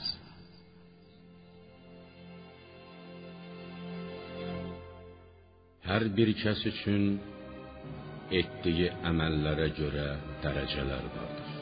Hər 5.90 6.06
bir 6.16 6.30
kəs 6.38 6.60
üçün 6.70 7.06
etdiyi 8.40 8.92
əməllərə 9.10 9.66
görə 9.78 10.06
dərəcələr 10.44 11.08
vardır. 11.16 11.56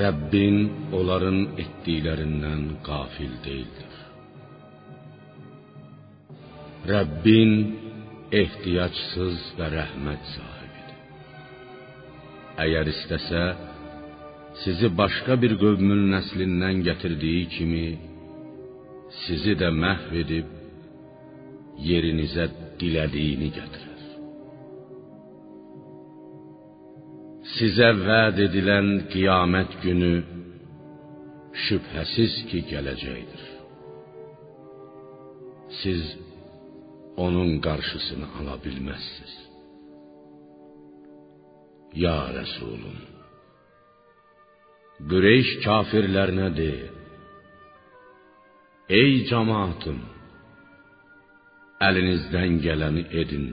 Rəbbin 0.00 0.58
onların 0.98 1.38
etdiklərindən 1.62 2.66
qafil 2.86 3.32
deyildir. 3.46 3.89
Rəbbin 6.88 7.50
ehtiyacsız 8.32 9.40
və 9.58 9.66
rəhmət 9.74 10.22
sahibidir. 10.32 10.94
Əgər 12.64 12.90
istəsə, 12.94 13.42
sizi 14.62 14.88
başqa 15.00 15.36
bir 15.42 15.58
qövmün 15.60 16.06
nəslindən 16.14 16.80
gətirdiyi 16.86 17.44
kimi 17.56 17.84
sizi 19.24 19.56
də 19.60 19.68
məhv 19.82 20.16
edib 20.22 20.48
yerinizə 21.90 22.48
dilədiyini 22.80 23.50
gətirər. 23.58 23.90
Sizə 27.58 27.90
vəd 28.06 28.40
edilən 28.46 28.90
qiyamət 29.12 29.76
günü 29.84 30.14
şübhəsiz 31.66 32.40
ki 32.48 32.64
gələcəkdir. 32.72 33.46
Siz 35.80 36.04
onun 37.16 37.60
qarşısını 37.66 38.26
ala 38.38 38.54
bilməzsiniz. 38.64 39.34
Ya 42.04 42.18
Rəsulüm, 42.36 42.98
Qureyş 45.10 45.48
kafirlərinə 45.64 46.48
de: 46.60 46.72
Ey 49.00 49.12
cemaatım, 49.30 49.98
əlinizdən 51.88 52.60
gələni 52.66 53.04
edin. 53.22 53.46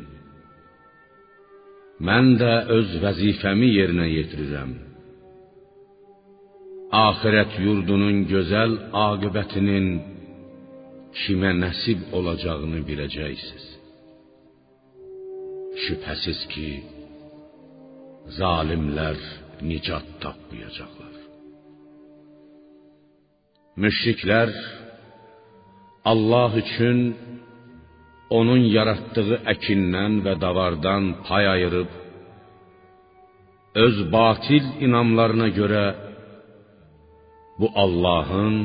Mən 2.07 2.35
də 2.41 2.51
öz 2.77 2.89
vəzifəmi 3.03 3.69
yerinə 3.79 4.05
yetirirəm. 4.17 4.75
Axirət 7.05 7.57
yurdunun 7.63 8.19
gözəl 8.31 8.75
aqibətinin 9.07 9.87
kimə 11.19 11.51
nəsib 11.63 11.99
olacağını 12.17 12.79
biləcəksiniz. 12.87 13.65
Şübhəsiz 15.83 16.39
ki, 16.51 16.69
zalimlər 18.39 19.19
nicat 19.69 20.07
tapmayacaqlar. 20.23 21.15
Müşriklər 23.83 24.49
Allah 26.11 26.51
üçün 26.63 26.99
onun 28.37 28.63
yaratdığı 28.77 29.37
əkindən 29.53 30.21
və 30.25 30.33
davardan 30.43 31.03
pay 31.27 31.45
ayırıb 31.55 31.91
öz 33.85 33.97
batil 34.13 34.65
inamlarına 34.85 35.49
görə 35.59 35.85
bu 37.59 37.67
Allahın 37.83 38.55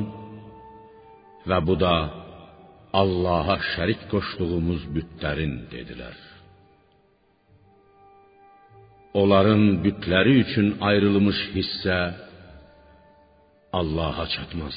və 1.48 1.58
bu 1.66 1.74
da 1.84 1.94
Allaha 3.00 3.56
şərik 3.72 4.02
qoşduğumuz 4.12 4.82
bütlərin 4.94 5.54
dedilər. 5.72 6.18
Onların 9.20 9.62
bütləri 9.84 10.34
üçün 10.44 10.68
ayrılmış 10.88 11.38
hissə 11.54 11.98
Allaha 13.80 14.26
çatmaz. 14.34 14.76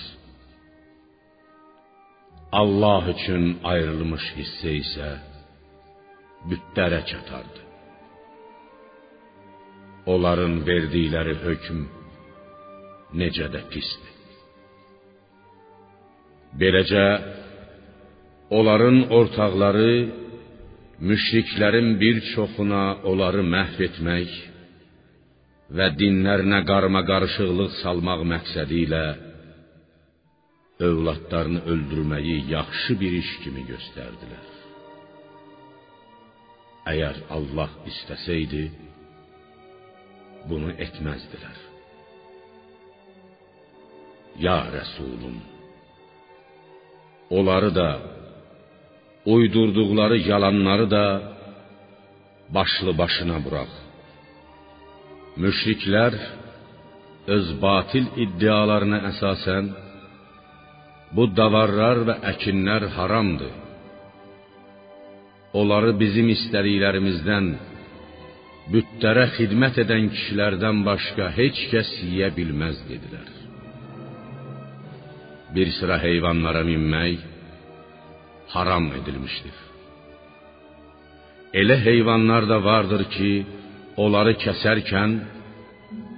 Allah 2.62 3.04
üçün 3.16 3.44
ayrılmış 3.72 4.26
hissə 4.40 4.72
isə 4.84 5.10
bütlərə 6.50 7.02
çatardı. 7.12 7.62
Onların 10.14 10.62
verdikləri 10.70 11.36
hökm 11.46 11.80
necə 13.22 13.48
də 13.54 13.62
pisdir. 13.72 14.14
Beləcə 16.60 17.06
onların 18.50 18.98
ortaqları 19.18 19.94
müşriklərin 21.10 21.90
bir 22.02 22.18
çoxuna 22.34 22.84
onları 23.12 23.44
məhv 23.56 23.80
etmək 23.90 24.34
və 25.78 25.88
dinlərinə 26.00 26.62
qarma-qarışıqlıq 26.72 27.72
salmaq 27.84 28.22
məqsədi 28.34 28.78
ilə 28.86 29.06
övladlarını 30.88 31.62
öldürməyi 31.72 32.38
yaxşı 32.52 32.94
bir 33.02 33.14
iş 33.22 33.30
kimi 33.44 33.64
göstərdilər. 33.72 34.48
Əgər 36.92 37.16
Allah 37.36 37.72
istəsəydi, 37.90 38.66
bunu 40.50 40.74
etməzdilər. 40.86 41.62
Ya 44.46 44.58
Rəsulum, 44.76 45.40
onları 47.38 47.72
da, 47.80 47.90
uydurduqları 49.26 50.18
yalanları 50.18 50.92
da 50.92 51.06
başlı 52.50 52.98
başına 52.98 53.38
burax. 53.46 53.72
Müşriklər 55.44 56.14
öz 57.36 57.48
batil 57.62 58.06
iddialarına 58.24 59.00
əsasən 59.12 59.66
Bu 61.16 61.28
davarlar 61.38 62.02
və 62.08 62.16
əkinlər 62.32 62.88
haramdır. 62.96 63.54
Onları 65.60 65.94
bizim 66.00 66.28
istədiklərimizdən 66.34 67.46
bütlərə 68.74 69.30
xidmət 69.38 69.80
edən 69.86 70.10
kişilərdən 70.16 70.82
başqa 70.88 71.30
heç 71.38 71.62
kəs 71.72 71.92
yeyə 72.10 72.32
bilməz 72.36 72.82
dedilər. 72.90 73.30
Bir 75.56 75.72
sıra 75.78 76.02
heyvanlara 76.04 76.66
minmək 76.68 77.24
haram 78.54 78.86
edilmişdir. 78.98 79.58
Elə 81.62 81.78
heyvanlar 81.88 82.44
da 82.52 82.58
vardır 82.70 83.04
ki, 83.16 83.32
onları 84.04 84.34
kəsərkən 84.44 85.12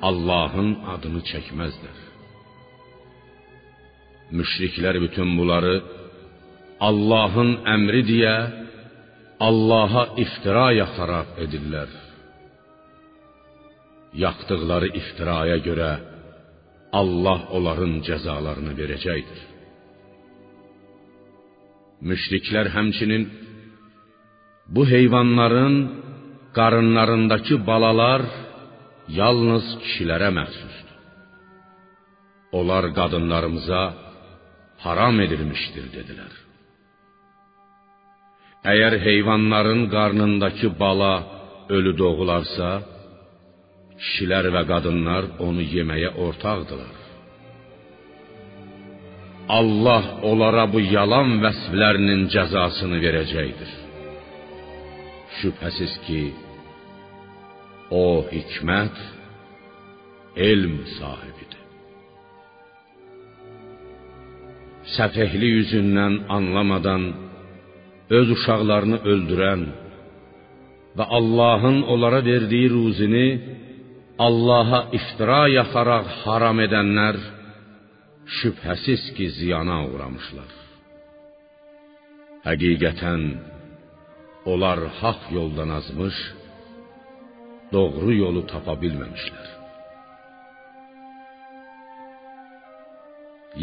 Allahın 0.09 0.69
adını 0.93 1.21
çəkməzlər. 1.31 1.97
Müşriklər 4.37 4.95
bütün 5.05 5.29
bunları 5.37 5.75
Allahın 6.89 7.51
əmri 7.75 8.01
deyə 8.11 8.37
Allaha 9.47 10.03
iftira 10.23 10.67
yaxaraq 10.81 11.29
edirlər. 11.43 11.89
Yaxdıqları 14.25 14.89
iftiraya 14.99 15.57
görə 15.67 15.91
Allah 16.99 17.39
onların 17.57 17.93
cəzalarını 18.07 18.73
verəcəkdir. 18.79 19.56
Müşriklər 22.01 22.67
həmçinin 22.75 23.23
bu 24.75 24.83
heyvanların 24.93 25.75
qarınlarındakı 26.57 27.55
balalar 27.69 28.21
yalnız 29.19 29.65
kişilərə 29.81 30.29
məxsusdur. 30.39 30.97
Onlar 32.57 32.83
qadınlarımıza 32.99 33.81
haram 34.85 35.15
edilmişdir 35.25 35.85
dedilər. 35.95 36.33
Əgər 38.73 38.93
heyvanların 39.07 39.81
qarnındakı 39.95 40.69
bala 40.79 41.13
ölü 41.75 41.93
doğularsa, 42.01 42.69
kişilər 44.01 44.45
və 44.55 44.63
qadınlar 44.71 45.23
onu 45.47 45.63
yeməyə 45.75 46.09
ortaqdılar. 46.25 47.06
Allah 49.49 50.03
onlara 50.27 50.65
bu 50.73 50.79
yalan 50.95 51.37
vəsflərinin 51.43 52.25
cəzasını 52.33 52.97
verəcəkdir. 53.05 53.71
Şübhəsiz 55.39 55.93
ki, 56.05 56.23
o 57.91 58.25
hikmət, 58.31 58.97
elm 60.49 60.75
sahibidir. 60.97 61.61
Səfehli 64.95 65.49
yüzündən 65.57 66.25
anlamadan 66.37 67.07
öz 68.17 68.27
uşaqlarını 68.35 68.99
öldürən 69.13 69.63
və 70.97 71.05
Allahın 71.17 71.81
onlara 71.93 72.21
verdiyi 72.25 72.69
ruzini 72.75 73.27
Allaha 74.27 74.79
iftira 74.97 75.43
yaxaraq 75.59 76.07
haram 76.23 76.59
edənlər 76.65 77.17
şübhəsiz 78.35 79.03
ki, 79.15 79.25
ziyana 79.37 79.77
uğramışlar. 79.89 80.51
Həqiqətən 82.47 83.21
onlar 84.51 84.79
haqq 84.99 85.23
yoldan 85.37 85.69
azmış, 85.79 86.17
doğru 87.75 88.11
yolu 88.23 88.43
tapa 88.51 88.75
bilməmişlər. 88.83 89.47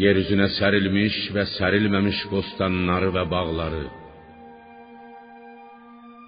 Yer 0.03 0.17
üzünə 0.23 0.47
sərilmiş 0.59 1.17
və 1.35 1.45
sərilməmiş 1.57 2.19
bostanları 2.33 3.09
və 3.15 3.23
bağları, 3.33 3.85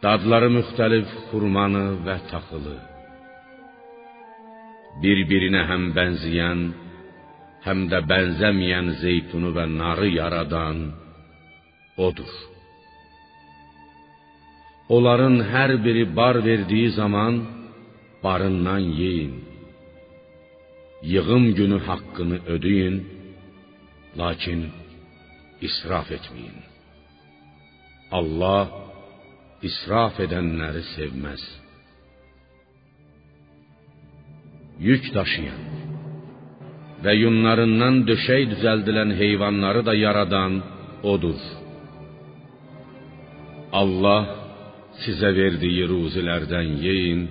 dadları 0.04 0.50
müxtəlif 0.58 1.10
xurmanı 1.30 1.86
və 2.06 2.18
taxılı, 2.32 2.78
bir-birinə 5.04 5.64
həm 5.72 5.90
bənzəyən, 5.98 6.62
həm 7.68 7.88
də 7.92 8.00
bənzəməyən 8.10 8.88
zeytunu 9.02 9.52
və 9.58 9.66
narı 9.80 10.08
yaradan 10.20 10.78
odur. 12.08 12.32
Onların 14.96 15.36
hər 15.52 15.72
biri 15.86 16.06
bar 16.18 16.38
verdiyi 16.48 16.90
zaman 17.00 17.34
barından 18.24 18.84
yeyin. 19.02 19.34
Yığım 21.14 21.46
günü 21.60 21.80
haqqını 21.88 22.38
ödeyin, 22.54 22.98
lakin 24.20 24.62
israf 25.68 26.08
etməyin. 26.18 26.60
Allah 28.20 28.66
israf 29.70 30.16
edənləri 30.26 30.84
sevməz. 30.96 31.44
Yük 34.88 35.04
daşıyan 35.16 35.62
və 37.04 37.14
yunlarından 37.24 38.02
döşək 38.10 38.44
düzəldilən 38.54 39.12
heyvanları 39.22 39.82
da 39.90 39.94
yaradan 40.06 40.54
odur. 41.14 41.40
Allah 43.82 44.24
sizə 45.04 45.30
verdiyi 45.42 45.86
ruzilərdən 45.92 46.70
yeyin 46.88 47.24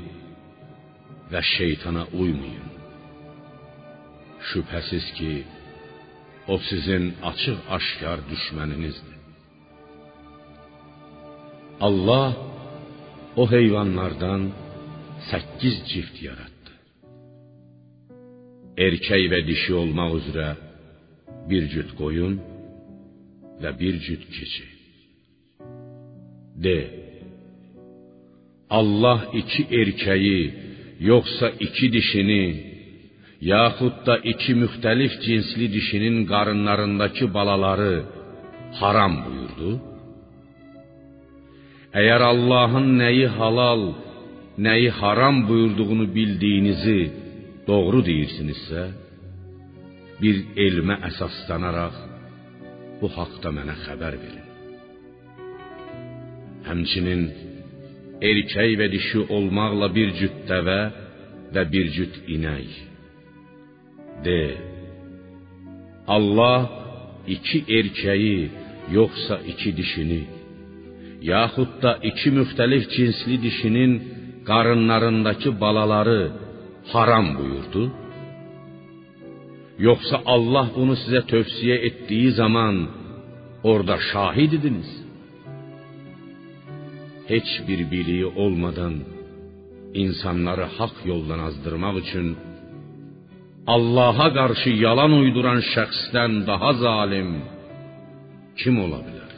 və 1.32 1.42
şeytana 1.56 2.04
uymayın. 2.20 2.70
Şübhəsiz 4.48 5.06
ki, 5.18 5.32
o 6.52 6.58
sizin 6.68 7.04
açıq-aşkar 7.30 8.18
düşməninizdir. 8.30 9.16
Allah 11.86 12.28
o 13.40 13.44
heyvanlardan 13.50 14.42
səkkiz 15.30 15.76
cift 15.90 16.16
yaratdı. 16.28 16.55
Erkək 18.76 19.22
və 19.32 19.40
dişi 19.48 19.72
olmaq 19.82 20.10
üzrə 20.20 20.48
bir 21.48 21.64
cüt 21.72 21.94
qoyun 22.00 22.34
və 23.62 23.70
bir 23.80 23.94
cüt 24.06 24.22
keçi. 24.34 24.66
De, 26.64 26.78
Allah 28.78 29.20
iki 29.40 29.62
erkəyi 29.80 30.40
yoxsa 31.10 31.48
iki 31.66 31.86
dişini, 31.96 32.44
yaxud 33.52 33.96
da 34.06 34.14
iki 34.32 34.52
müxtəlif 34.62 35.12
cinsli 35.24 35.66
dişinin 35.76 36.16
qarınlarındakı 36.32 37.26
balaları 37.36 37.94
haram 38.80 39.14
buyurdu? 39.24 39.70
Əgər 42.00 42.22
Allahın 42.32 42.88
nəyi 43.02 43.28
halal, 43.38 43.82
nəyi 44.66 44.90
haram 45.00 45.36
buyurduğunu 45.48 46.06
bildiyinizi 46.16 47.00
doğru 47.68 48.02
deyirsinizsə, 48.08 48.82
bir 50.20 50.36
elmə 50.66 50.96
əsaslanaraq 51.10 51.96
bu 53.00 53.10
haqqda 53.16 53.52
mənə 53.56 53.74
xəbər 53.84 54.14
verin. 54.22 54.46
Həmçinin 56.68 57.22
erkək 58.30 58.72
və 58.80 58.86
dişi 58.94 59.26
olmaqla 59.36 59.90
bir 59.96 60.14
cüt 60.20 60.38
dəvə 60.50 60.80
və 61.54 61.62
bir 61.72 61.92
cüt 61.96 62.14
inək. 62.34 62.70
De, 64.24 64.40
Allah 66.16 66.60
iki 67.34 67.58
erkəyi 67.78 68.38
yoxsa 68.98 69.36
iki 69.52 69.70
dişini, 69.76 70.22
yaxud 71.32 71.72
da 71.82 71.92
iki 72.10 72.28
müxtəlif 72.38 72.84
cinsli 72.94 73.36
dişinin 73.46 73.92
qarınlarındakı 74.48 75.50
balaları 75.60 76.45
haram 76.92 77.26
buyurdu? 77.38 77.82
Yoxsa 79.88 80.16
Allah 80.34 80.66
bunu 80.76 80.94
sizə 81.02 81.20
tövsiyə 81.32 81.76
etdiyi 81.88 82.30
zaman 82.40 82.74
orada 83.70 83.96
şahid 84.10 84.52
idiniz? 84.58 84.90
heç 87.32 87.48
bir 87.68 87.80
biliyi 87.92 88.26
olmadan 88.42 88.94
insanları 90.02 90.66
haqq 90.78 90.98
yoldan 91.12 91.40
azdırmaq 91.48 91.96
üçün 92.04 92.28
Allaha 93.74 94.28
qarşı 94.38 94.70
yalan 94.86 95.12
uyduran 95.20 95.60
şəxsdən 95.74 96.32
daha 96.50 96.70
zalim 96.84 97.30
kim 98.60 98.74
ola 98.84 99.00
bilər? 99.06 99.32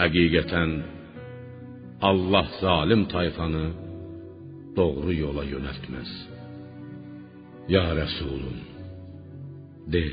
Həqiqətən 0.00 0.70
Allah 2.10 2.46
zalim 2.64 3.02
tayfanı 3.14 3.66
doğru 4.78 5.12
yola 5.24 5.44
yönəltməz. 5.54 6.10
Ya 7.74 7.84
Rəsulum, 7.98 8.58
de, 9.92 10.04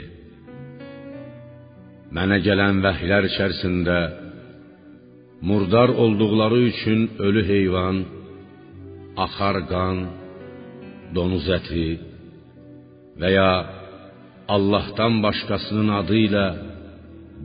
mənə 2.16 2.38
gələn 2.48 2.82
vəhlər 2.86 3.30
içərisində 3.32 4.00
murdar 5.48 5.90
olduqları 6.04 6.60
üçün 6.72 7.00
ölü 7.28 7.44
heyvan, 7.52 7.98
axar 9.26 9.58
qan, 9.72 9.98
donuz 11.16 11.48
əti 11.60 11.88
və 13.22 13.30
ya 13.38 13.52
Allahdan 14.56 15.14
başqasının 15.26 15.90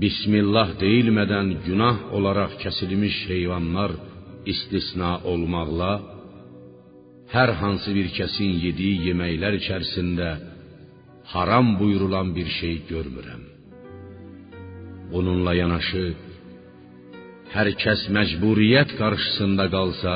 Bismillah 0.02 0.68
deyilmədən 0.80 1.48
günah 1.66 1.96
olaraq 2.16 2.52
kəsilmiş 2.62 3.16
heyvanlar 3.30 3.92
istisna 4.52 5.12
olmaqla 5.32 5.92
hər 7.34 7.50
hansı 7.60 7.90
bir 7.98 8.08
kəsin 8.18 8.50
yediyi 8.64 8.96
yeməklər 9.08 9.58
içərisində 9.60 10.30
haram 11.32 11.76
buyurulan 11.80 12.34
bir 12.36 12.48
şey 12.58 12.74
görmürəm. 12.90 13.42
Bununla 15.12 15.52
yanaşı 15.62 16.04
hər 17.54 17.68
kəs 17.82 18.02
məcburiyyət 18.16 18.90
qarşısında 19.00 19.64
qalsa, 19.74 20.14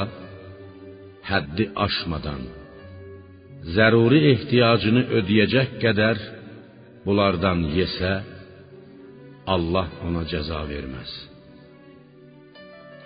həddi 1.31 1.65
aşmadan 1.87 2.43
zəruri 3.73 4.21
ehtiyacını 4.33 5.03
ödəyəcək 5.19 5.79
qədər 5.85 6.19
bunlardan 7.05 7.65
yesə, 7.79 8.13
Allah 9.55 9.89
ona 10.07 10.25
cəza 10.29 10.61
verməz. 10.69 11.11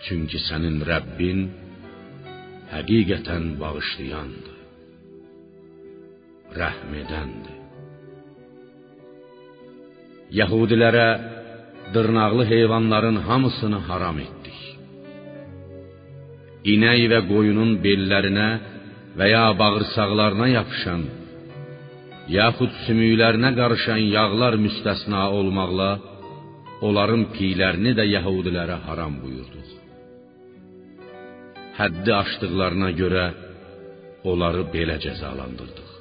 Çünki 0.07 0.39
sənin 0.49 0.79
Rəbbin 0.91 1.41
həqiqətən 2.73 3.45
bağışlayandır, 3.61 4.57
rəhm 6.61 6.91
edəndir. 7.03 7.57
Yahudilərə 10.41 11.09
dırnaqlı 11.95 12.45
heyvanların 12.53 13.17
hamısını 13.29 13.81
haram 13.89 14.19
etdik. 14.27 14.59
İnək 16.75 17.05
və 17.13 17.21
qoyunun 17.31 17.79
bellərinə 17.85 18.51
və 19.19 19.31
ya 19.33 19.47
bağırsaqlarına 19.61 20.49
yapışan, 20.59 21.03
yaxud 22.39 22.73
sümüklərinə 22.85 23.55
qarışan 23.61 24.03
yağlar 24.17 24.59
müstəsna 24.67 25.23
olmaqla, 25.39 25.91
onların 26.87 27.25
piylərini 27.35 27.97
də 27.99 28.05
yəhudilərə 28.15 28.77
haram 28.87 29.17
buyurduq. 29.23 29.88
Həddi 31.79 32.13
aşdıqlarına 32.23 32.91
görə 33.01 33.25
onları 34.31 34.65
belə 34.75 34.97
cəzalandırdıq. 35.05 35.93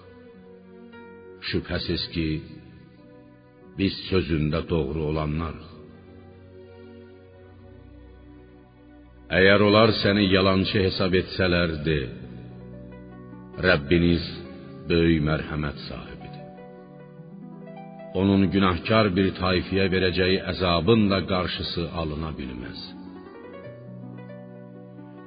Şübhəsiz 1.49 2.03
ki, 2.13 2.28
biz 3.78 3.93
sözündə 4.09 4.63
doğru 4.71 5.03
olanlarıq. 5.11 5.69
Əgər 9.38 9.67
onlar 9.67 9.93
səni 10.01 10.25
yalançı 10.34 10.82
hesab 10.88 11.13
etsələrdi, 11.21 11.99
Rəbbiniz 13.67 14.25
böyük 14.89 15.23
mərhəmət 15.30 15.80
sahibidir. 15.88 16.45
Onun 18.19 18.49
günahkar 18.53 19.13
bir 19.17 19.34
tayfiyə 19.41 19.89
verəcəyi 19.93 20.45
əzabın 20.53 21.09
da 21.11 21.25
qarşısı 21.34 21.89
alına 22.01 22.32
bilməz. 22.39 22.96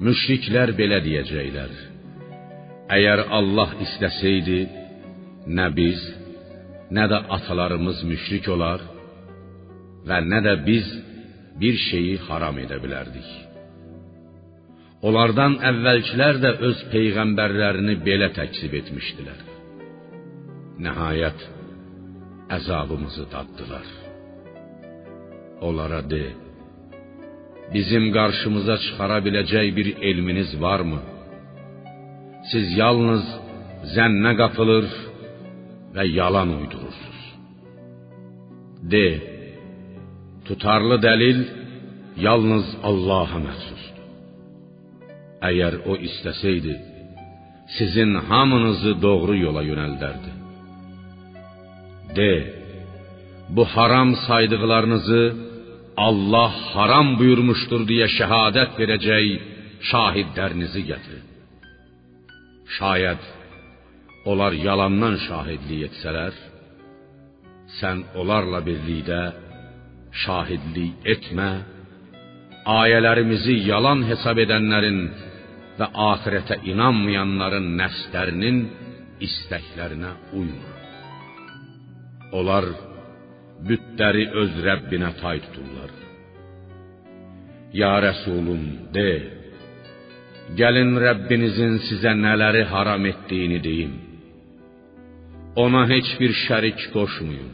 Müşriklər 0.00 0.72
belə 0.78 1.02
deyəcəklər: 1.04 1.72
Əgər 2.96 3.20
Allah 3.38 3.74
istəsəydi, 3.84 4.60
nə 5.56 5.66
biz, 5.76 6.00
nə 6.96 7.04
də 7.12 7.18
atalarımız 7.36 8.00
müşrik 8.08 8.48
olar 8.54 8.80
və 10.08 10.22
nə 10.30 10.40
də 10.46 10.56
biz 10.64 10.88
bir 11.60 11.76
şeyi 11.90 12.16
haram 12.26 12.58
edə 12.64 12.80
bilərdik. 12.82 13.30
Onlardan 15.04 15.58
əvvəlkilər 15.70 16.40
də 16.44 16.56
öz 16.68 16.82
peyğəmbərlərini 16.92 18.00
belə 18.04 18.32
təkzib 18.36 18.74
etmişdilər. 18.80 19.46
Nəhayət 20.84 21.48
əzabımızı 22.56 23.28
daddılar. 23.32 23.88
Onlara 25.68 26.00
de: 26.10 26.24
Bizim 27.74 28.04
qarşımıza 28.16 28.76
çıxara 28.84 29.18
bir 29.76 29.88
elminiz 30.08 30.50
varmı? 30.64 31.00
Siz 32.50 32.66
yalnız 32.82 33.24
zənnə 33.94 34.32
qapılır 34.40 34.86
və 35.94 36.04
yalan 36.18 36.50
uydurursunuz. 36.58 37.22
De: 38.92 39.06
Tutarlı 40.46 40.96
dəlil 41.06 41.40
yalnız 42.26 42.66
Allah'a 42.90 43.38
məxsusdur. 43.46 43.98
Əgər 45.48 45.74
o 45.90 45.92
istəsəydi, 46.08 46.74
sizin 47.76 48.10
hamınızı 48.28 48.92
doğru 49.06 49.34
yola 49.46 49.62
yönəldərdi. 49.70 50.32
De, 52.16 52.32
bu 53.54 53.64
haram 53.74 54.10
saydıqlarınızı 54.26 55.22
Allah 55.96 56.52
haram 56.74 57.16
buyurmuşdur 57.18 57.82
deyə 57.88 58.06
şəhadət 58.18 58.78
verəcək 58.80 59.26
şahidlərinizi 59.90 60.82
gətirin. 60.90 61.26
Şayət 62.78 63.22
onlar 64.30 64.52
yalandan 64.52 65.16
şahidlik 65.26 65.88
etsələr, 65.88 66.34
sən 67.80 68.04
onlarla 68.20 68.60
birlikdə 68.66 69.22
şahidlik 70.24 71.08
etmə, 71.14 71.50
ayələrimizi 72.80 73.56
yalan 73.70 74.04
hesab 74.10 74.38
edənlərin 74.44 75.00
və 75.78 75.88
axirətə 76.10 76.60
inanmayanların 76.72 77.66
nəfslərinin 77.80 78.60
istəklərinə 79.26 80.12
uyma. 80.36 80.76
Onlar 82.36 82.66
bütləri 83.68 84.24
öz 84.42 84.52
Rəbbinə 84.66 85.10
tay 85.20 85.40
tuturlar. 85.44 85.90
Ya 87.80 87.92
Rəsulum, 88.06 88.62
de, 88.94 89.10
gəlin 90.58 90.96
Rəbbinizin 91.04 91.76
sizə 91.86 92.12
nələri 92.24 92.64
haram 92.72 93.04
etdiyini 93.12 93.60
deyim. 93.68 93.94
Ona 95.64 95.82
heç 95.92 96.08
bir 96.20 96.32
şərik 96.46 96.80
qoşmayın. 96.94 97.50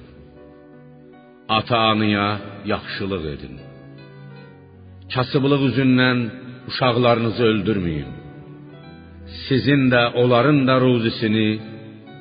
Ata-anıya 1.59 2.29
yaxşılıq 2.73 3.25
edin. 3.35 3.57
Kasıblıq 5.15 5.63
üzündən 5.71 6.19
uşaqlarınızı 6.69 7.43
öldürməyin. 7.53 8.11
Sizin 9.47 9.83
də, 9.93 10.03
onların 10.23 10.59
da 10.69 10.75
ruzisini 10.81 11.49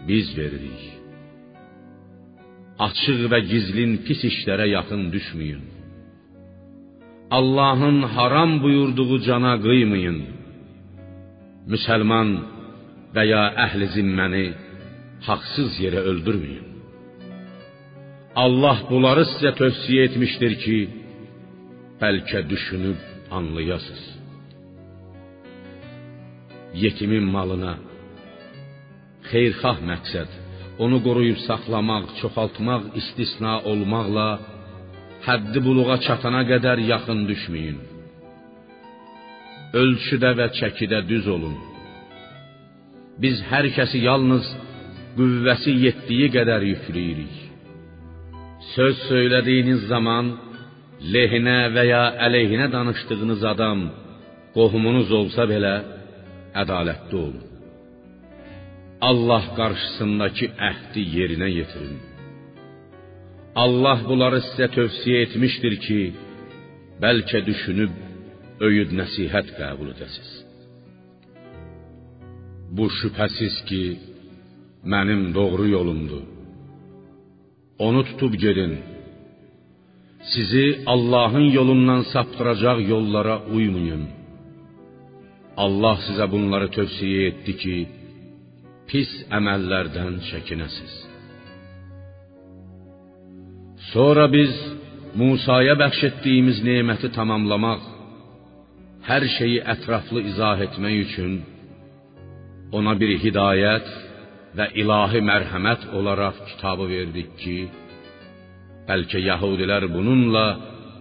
biz 0.07 0.37
veririk. 0.37 0.94
Açıq 2.87 3.21
və 3.31 3.39
gizlin 3.51 3.91
pis 4.05 4.21
işlərə 4.29 4.67
yaxın 4.75 5.07
düşməyin. 5.13 5.61
Allahın 7.37 8.01
haram 8.15 8.51
buyurduğu 8.63 9.19
cana 9.27 9.53
qıymayın. 9.65 10.19
Müsəlman 11.71 12.29
və 13.15 13.23
ya 13.31 13.43
əhli 13.65 13.87
zimməni 13.95 14.45
haqsız 15.27 15.79
yerə 15.83 16.01
öldürməyin. 16.11 16.67
Allah 18.43 18.77
bunları 18.89 19.23
sizə 19.31 19.55
tövsiyə 19.61 20.09
etmişdir 20.09 20.53
ki, 20.63 20.77
bəlkə 22.01 22.43
düşünüb 22.51 22.99
anlayasınız 23.37 24.15
yetimin 26.83 27.25
malına 27.35 27.73
xeyirxah 29.29 29.77
məqsəd 29.89 30.29
onu 30.83 30.97
qoruyub 31.05 31.39
saxlamaq, 31.47 32.05
çoxaltmaq 32.19 32.83
istisna 32.99 33.53
olmaqla 33.71 34.27
həddi 35.27 35.59
buluğa 35.67 35.97
çatana 36.05 36.41
qədər 36.51 36.77
yaxın 36.91 37.21
düşməyin. 37.29 37.77
Ölçüdə 39.81 40.31
və 40.39 40.47
çəkidə 40.59 40.99
düz 41.11 41.25
olun. 41.35 41.55
Biz 43.21 43.37
hər 43.51 43.65
kəsi 43.77 43.99
yalnız 44.09 44.45
qüvvəsi 45.17 45.73
yetdiyi 45.85 46.27
qədər 46.35 46.61
yükləyirik. 46.71 47.35
Söz 48.75 48.95
söylədiyiniz 49.09 49.81
zaman 49.93 50.33
lehinə 51.13 51.59
və 51.75 51.83
ya 51.93 52.03
əleyhinə 52.27 52.67
danışdığınız 52.75 53.43
adam 53.53 53.89
qohumunuz 54.55 55.11
olsa 55.19 55.43
belə 55.51 55.75
ədalətli 56.61 57.15
olun. 57.25 57.54
Allah 59.09 59.43
qarşısındakı 59.57 60.47
əhdi 60.69 61.01
yerinə 61.17 61.49
yetirin. 61.59 61.97
Allah 63.63 63.99
bunları 64.09 64.39
sizə 64.47 64.67
tövsiyə 64.75 65.17
etmişdir 65.25 65.75
ki, 65.85 65.99
bəlkə 67.03 67.39
düşünüb 67.49 67.93
öyüd 68.67 68.91
nəsihət 68.99 69.51
qəbul 69.59 69.91
edəsiz. 69.95 70.29
Bu 72.75 72.85
şübhəsiz 72.99 73.55
ki, 73.69 73.83
mənim 74.93 75.21
doğru 75.37 75.65
yolumdur. 75.77 76.23
Onu 77.85 78.01
tutub 78.09 78.33
gedin. 78.45 78.73
Sizi 80.31 80.65
Allahın 80.93 81.47
yolundan 81.57 82.01
saptıracaq 82.13 82.79
yollara 82.93 83.35
uymayın. 83.55 84.03
Allah 85.63 85.95
sizə 86.07 86.25
bunları 86.33 86.67
tövsiyə 86.77 87.19
etdi 87.29 87.53
ki, 87.63 87.77
pis 88.89 89.11
əməllərdən 89.37 90.21
çəkinəsiz. 90.29 90.93
Sonra 93.91 94.25
biz 94.37 94.53
Musaya 95.15 95.75
bəxş 95.79 96.01
etdiyimiz 96.09 96.57
neməti 96.67 97.07
tamamlamaq, 97.15 97.83
hər 99.09 99.23
şeyi 99.37 99.61
ətraflı 99.73 100.25
izah 100.31 100.59
etmək 100.65 100.95
üçün 101.05 101.37
ona 102.77 102.93
bir 103.01 103.13
hidayət 103.23 103.87
və 104.57 104.65
ilahi 104.81 105.21
mərhəmət 105.29 105.87
olaraq 105.99 106.41
kitabı 106.49 106.89
verdik 106.91 107.31
ki, 107.41 107.57
bəlkə 108.89 109.23
yəhudilər 109.29 109.87
bununla 109.95 110.45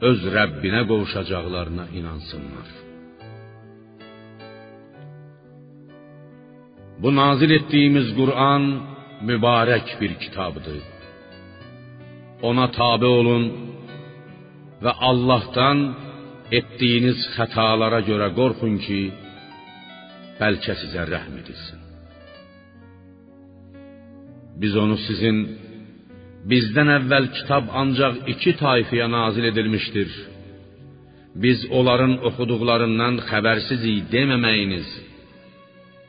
öz 0.09 0.21
Rəbbinə 0.37 0.83
qovuşacaqlarına 0.91 1.89
inansınlar. 1.99 2.69
Bu 7.05 7.11
nazil 7.21 7.51
etdiyimiz 7.59 8.07
Qur'an 8.19 8.63
mübarək 9.29 9.87
bir 10.01 10.13
kitabdır. 10.23 10.81
Ona 12.49 12.67
tabe 12.81 13.09
olun 13.21 13.45
və 14.85 14.93
Allahdan 15.09 15.79
etdiyiniz 16.59 17.19
xətalara 17.37 18.01
görə 18.11 18.29
qorxun 18.39 18.75
ki, 18.85 19.01
bəlkə 20.41 20.75
sizə 20.83 21.05
rəhm 21.13 21.35
edilsin. 21.43 21.81
Biz 24.63 24.73
onu 24.83 24.97
sizin 25.07 25.39
bizdən 26.51 26.89
əvvəl 26.99 27.27
kitab 27.37 27.65
ancaq 27.83 28.15
iki 28.33 28.53
tayfaya 28.65 29.09
nazil 29.19 29.45
edilmişdir. 29.53 30.11
Biz 31.43 31.59
onların 31.79 32.15
oxuduqlarından 32.29 33.15
xəbərsizik 33.31 34.07
deməməyiniz 34.15 34.89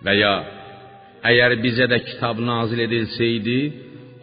və 0.06 0.14
ya 0.24 0.36
əgər 1.30 1.58
bizə 1.64 1.88
də 1.92 2.00
kitab 2.10 2.40
nazil 2.52 2.82
edilsəydi, 2.88 3.60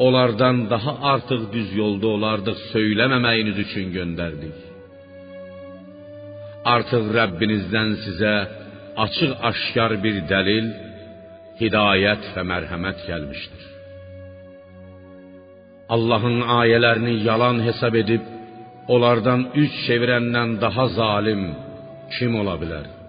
onlardan 0.05 0.57
daha 0.73 0.93
artıq 1.15 1.43
düz 1.55 1.71
yolda 1.81 2.07
olardıq 2.17 2.59
söyləməməyiniz 2.73 3.59
üçün 3.65 3.91
göndərdik. 3.97 4.57
Artıq 6.75 7.05
Rəbbinizdən 7.19 7.91
sizə 8.05 8.35
açıq-aşkar 9.05 9.97
bir 10.05 10.23
dəlil, 10.33 10.67
hidayət 11.61 12.33
və 12.35 12.43
mərhəmət 12.53 13.05
gəlmişdir. 13.09 13.69
Allahın 15.95 16.39
ayələrini 16.61 17.15
yalan 17.29 17.59
hesab 17.67 17.95
edib 18.03 18.25
onlardan 18.95 19.41
üz 19.63 19.73
çevirəndən 19.87 20.51
daha 20.65 20.87
zalim 20.99 21.43
kim 22.15 22.33
ola 22.41 22.57
bilər? 22.63 23.02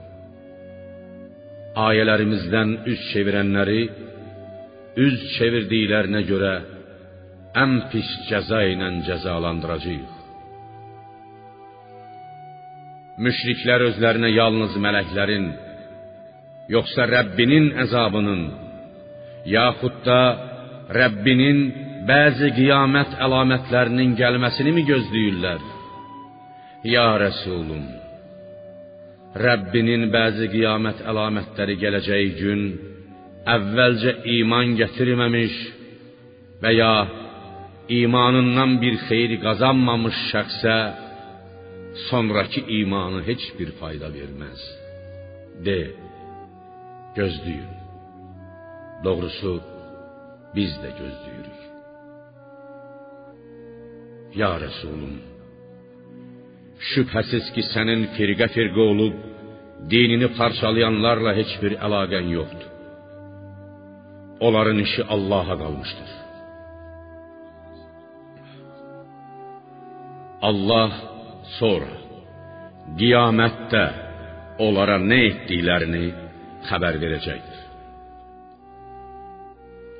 Ayələrimizdən 1.73 2.73
üz 2.85 3.05
çevirənləri 3.11 3.83
üz 5.01 5.21
çevirdiklərinə 5.37 6.21
görə 6.29 6.53
ən 7.63 7.73
pis 7.89 8.09
cəza 8.29 8.61
ilə 8.73 8.89
cəzalandıracağıq. 9.07 10.11
Müşriklər 13.25 13.87
özlərinə 13.89 14.29
yalnız 14.33 14.77
mələklərin, 14.85 15.49
yoxsa 16.73 17.05
Rəbbinin 17.09 17.71
əzabının, 17.85 18.43
yaxud 19.49 19.99
da 20.05 20.21
Rəbbinin 20.97 21.59
bəzi 22.09 22.49
qiyamət 22.57 23.17
əlamətlərinin 23.25 24.15
gəlməsini 24.17 24.73
mi 24.77 24.85
gözləyirlər? 24.89 25.61
Ya 26.93 27.05
Rəsulum, 27.21 27.85
Rəbbinin 29.33 30.11
bəzi 30.13 30.45
qiyamət 30.53 30.99
əlamətləri 31.09 31.75
gələcəyi 31.81 32.29
gün 32.37 32.61
əvvəlcə 33.49 34.11
iman 34.37 34.75
gətirməmiş 34.77 35.55
və 36.61 36.71
ya 36.77 36.93
imanından 38.01 38.77
bir 38.83 38.99
xeyir 39.07 39.33
qazanmamış 39.45 40.19
şəxsə 40.31 40.77
sonrakı 42.07 42.61
imanı 42.79 43.23
heç 43.29 43.43
bir 43.57 43.73
fayda 43.79 44.07
verməz. 44.17 44.61
De, 45.65 45.81
gözləyin. 47.17 47.73
Doğrusu 49.05 49.53
biz 50.55 50.71
də 50.83 50.89
gözləyirik. 51.01 51.61
Ya 54.39 54.51
Rəsulum, 54.63 55.17
şübhəsiz 56.91 57.45
ki, 57.53 57.61
sənin 57.73 58.01
firqə-firqə 58.15 58.83
olub 58.91 59.15
dinini 59.91 60.29
parçalayanlarla 60.39 61.31
heç 61.39 61.51
bir 61.61 61.73
əlaqən 61.85 62.27
yoxdur. 62.37 62.69
Onların 64.45 64.79
işi 64.85 65.03
Allaha 65.15 65.55
qalmışdır. 65.63 66.11
Allah 70.49 70.91
sonra 71.59 71.93
qiyamətdə 72.99 73.83
onlara 74.65 74.97
nə 75.11 75.19
etdiklərini 75.29 76.05
xəbər 76.67 76.99
verəcəkdir. 77.03 77.61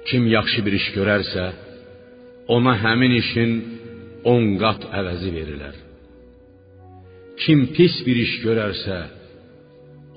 Kim 0.10 0.28
yaxşı 0.36 0.66
bir 0.66 0.76
iş 0.80 0.90
görərsə, 0.98 1.46
ona 2.56 2.74
həmin 2.84 3.16
işin 3.22 3.52
10 4.36 4.50
qat 4.64 4.82
əvəzi 5.00 5.32
verilər. 5.38 5.76
Kim 7.42 7.60
pis 7.76 7.96
bir 8.06 8.18
iş 8.26 8.34
görərsə, 8.46 8.98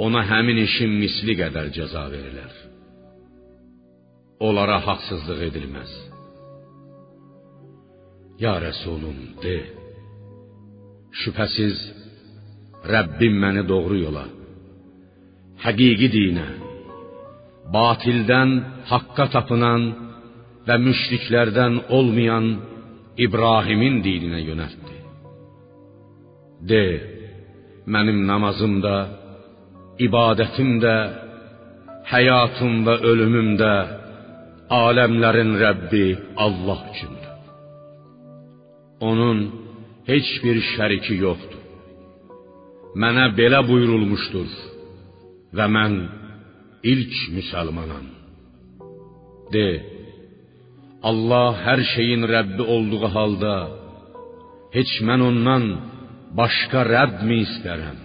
ona 0.05 0.23
həmin 0.31 0.59
işin 0.67 0.93
misli 1.03 1.35
qədər 1.41 1.71
cəza 1.77 2.05
verilər. 2.12 2.53
Onlara 4.47 4.79
haqsızlıq 4.85 5.41
edilməz. 5.49 5.93
Ya 8.45 8.55
Rəsulum, 8.66 9.19
de: 9.43 9.59
Şübhəsiz 11.20 11.77
Rəbbim 12.93 13.35
məni 13.43 13.62
doğru 13.73 13.97
yola, 14.05 14.27
həqiqi 15.65 16.09
dinə, 16.16 16.49
batildən 17.74 18.51
haqqa 18.90 19.27
tapınan 19.35 19.82
və 20.66 20.77
müşriklərdən 20.86 21.74
olmayan 21.97 22.47
İbrahimin 23.27 24.03
dininə 24.05 24.43
yönəltdi. 24.49 24.97
De, 26.70 26.85
mənim 27.95 28.19
namazım 28.31 28.75
da, 28.87 28.97
ibadətim 30.07 30.71
də, 30.85 30.97
həyatım 32.13 32.75
və 32.87 32.95
ölümüm 33.11 33.51
də 33.61 33.75
aləmlərin 34.85 35.53
Rəbbi 35.63 36.07
Allah 36.47 36.81
üçündür. 36.93 37.33
Onun 39.09 39.39
heç 40.11 40.29
bir 40.45 40.59
şəriki 40.75 41.15
yoxdur. 41.27 41.63
Mənə 43.03 43.27
belə 43.39 43.61
buyurulmuşdur 43.69 44.51
və 45.57 45.67
mən 45.77 45.95
ilk 46.93 47.15
müsəlmanam. 47.37 48.07
De, 49.53 49.69
Allah 51.11 51.51
hər 51.67 51.81
şeyin 51.95 52.23
Rəbbi 52.35 52.65
olduğu 52.75 53.05
halda 53.17 53.55
heç 54.77 54.93
mən 55.09 55.21
ondan 55.29 55.65
başqa 56.40 56.82
Rəbb 56.94 57.23
mi 57.28 57.39
istərəm? 57.47 57.98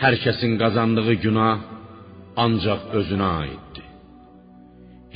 Hər 0.00 0.14
kəsin 0.24 0.56
qazandığı 0.62 1.14
günah 1.24 1.58
ancaq 2.44 2.82
özünə 2.98 3.28
aiddir. 3.42 3.86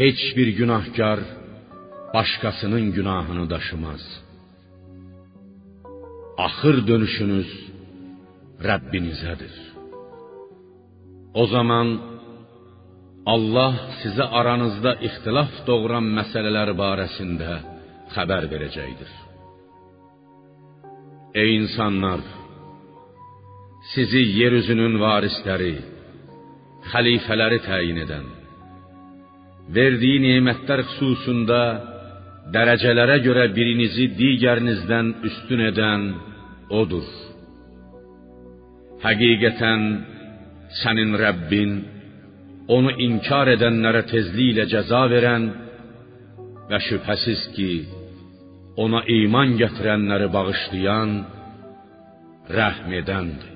Heç 0.02 0.20
bir 0.36 0.48
günahkar 0.60 1.20
başqasının 2.14 2.92
günahını 2.96 3.51
daşımaz. 3.51 4.05
Axır 6.46 6.76
dönüşünüz 6.88 7.51
Rəbbinizədir. 8.68 9.55
O 11.34 11.46
zaman 11.46 11.88
Allah 13.34 13.74
sizə 14.02 14.26
aranızda 14.38 14.92
ixtilaf 15.09 15.52
doğuran 15.66 16.06
məsələlər 16.18 16.74
barəsində 16.82 17.52
xəbər 18.14 18.44
verəcəkdir. 18.52 19.23
Ey 21.35 21.56
insanlar, 21.56 22.20
sizi 23.93 24.20
yer 24.39 24.52
üzünün 24.61 24.94
varisləri, 25.02 25.73
xəlifələri 26.93 27.59
təyin 27.65 27.97
edən, 28.05 28.28
verdiyi 29.77 30.20
nemətlər 30.24 30.82
xüsusunda 30.93 31.62
dərəcələrə 32.55 33.16
görə 33.27 33.48
birinizi 33.56 34.06
digərinizdən 34.20 35.11
üstün 35.31 35.65
edən 35.70 36.06
odur. 36.81 37.11
Həqiqətən 39.02 39.82
sənin 40.85 41.19
Rəbbin 41.24 41.74
onu 42.78 42.94
inkar 43.09 43.51
edənlərə 43.56 44.05
tezliklə 44.15 44.70
cəza 44.77 45.02
verən 45.16 45.51
və 46.70 46.82
şübhəsiz 46.89 47.47
ki, 47.59 47.70
ona 48.76 49.05
iman 49.06 49.56
gətirənləri 49.60 50.28
bağışlayan, 50.34 51.16
rəhm 52.51 52.96
edəndir. 53.01 53.53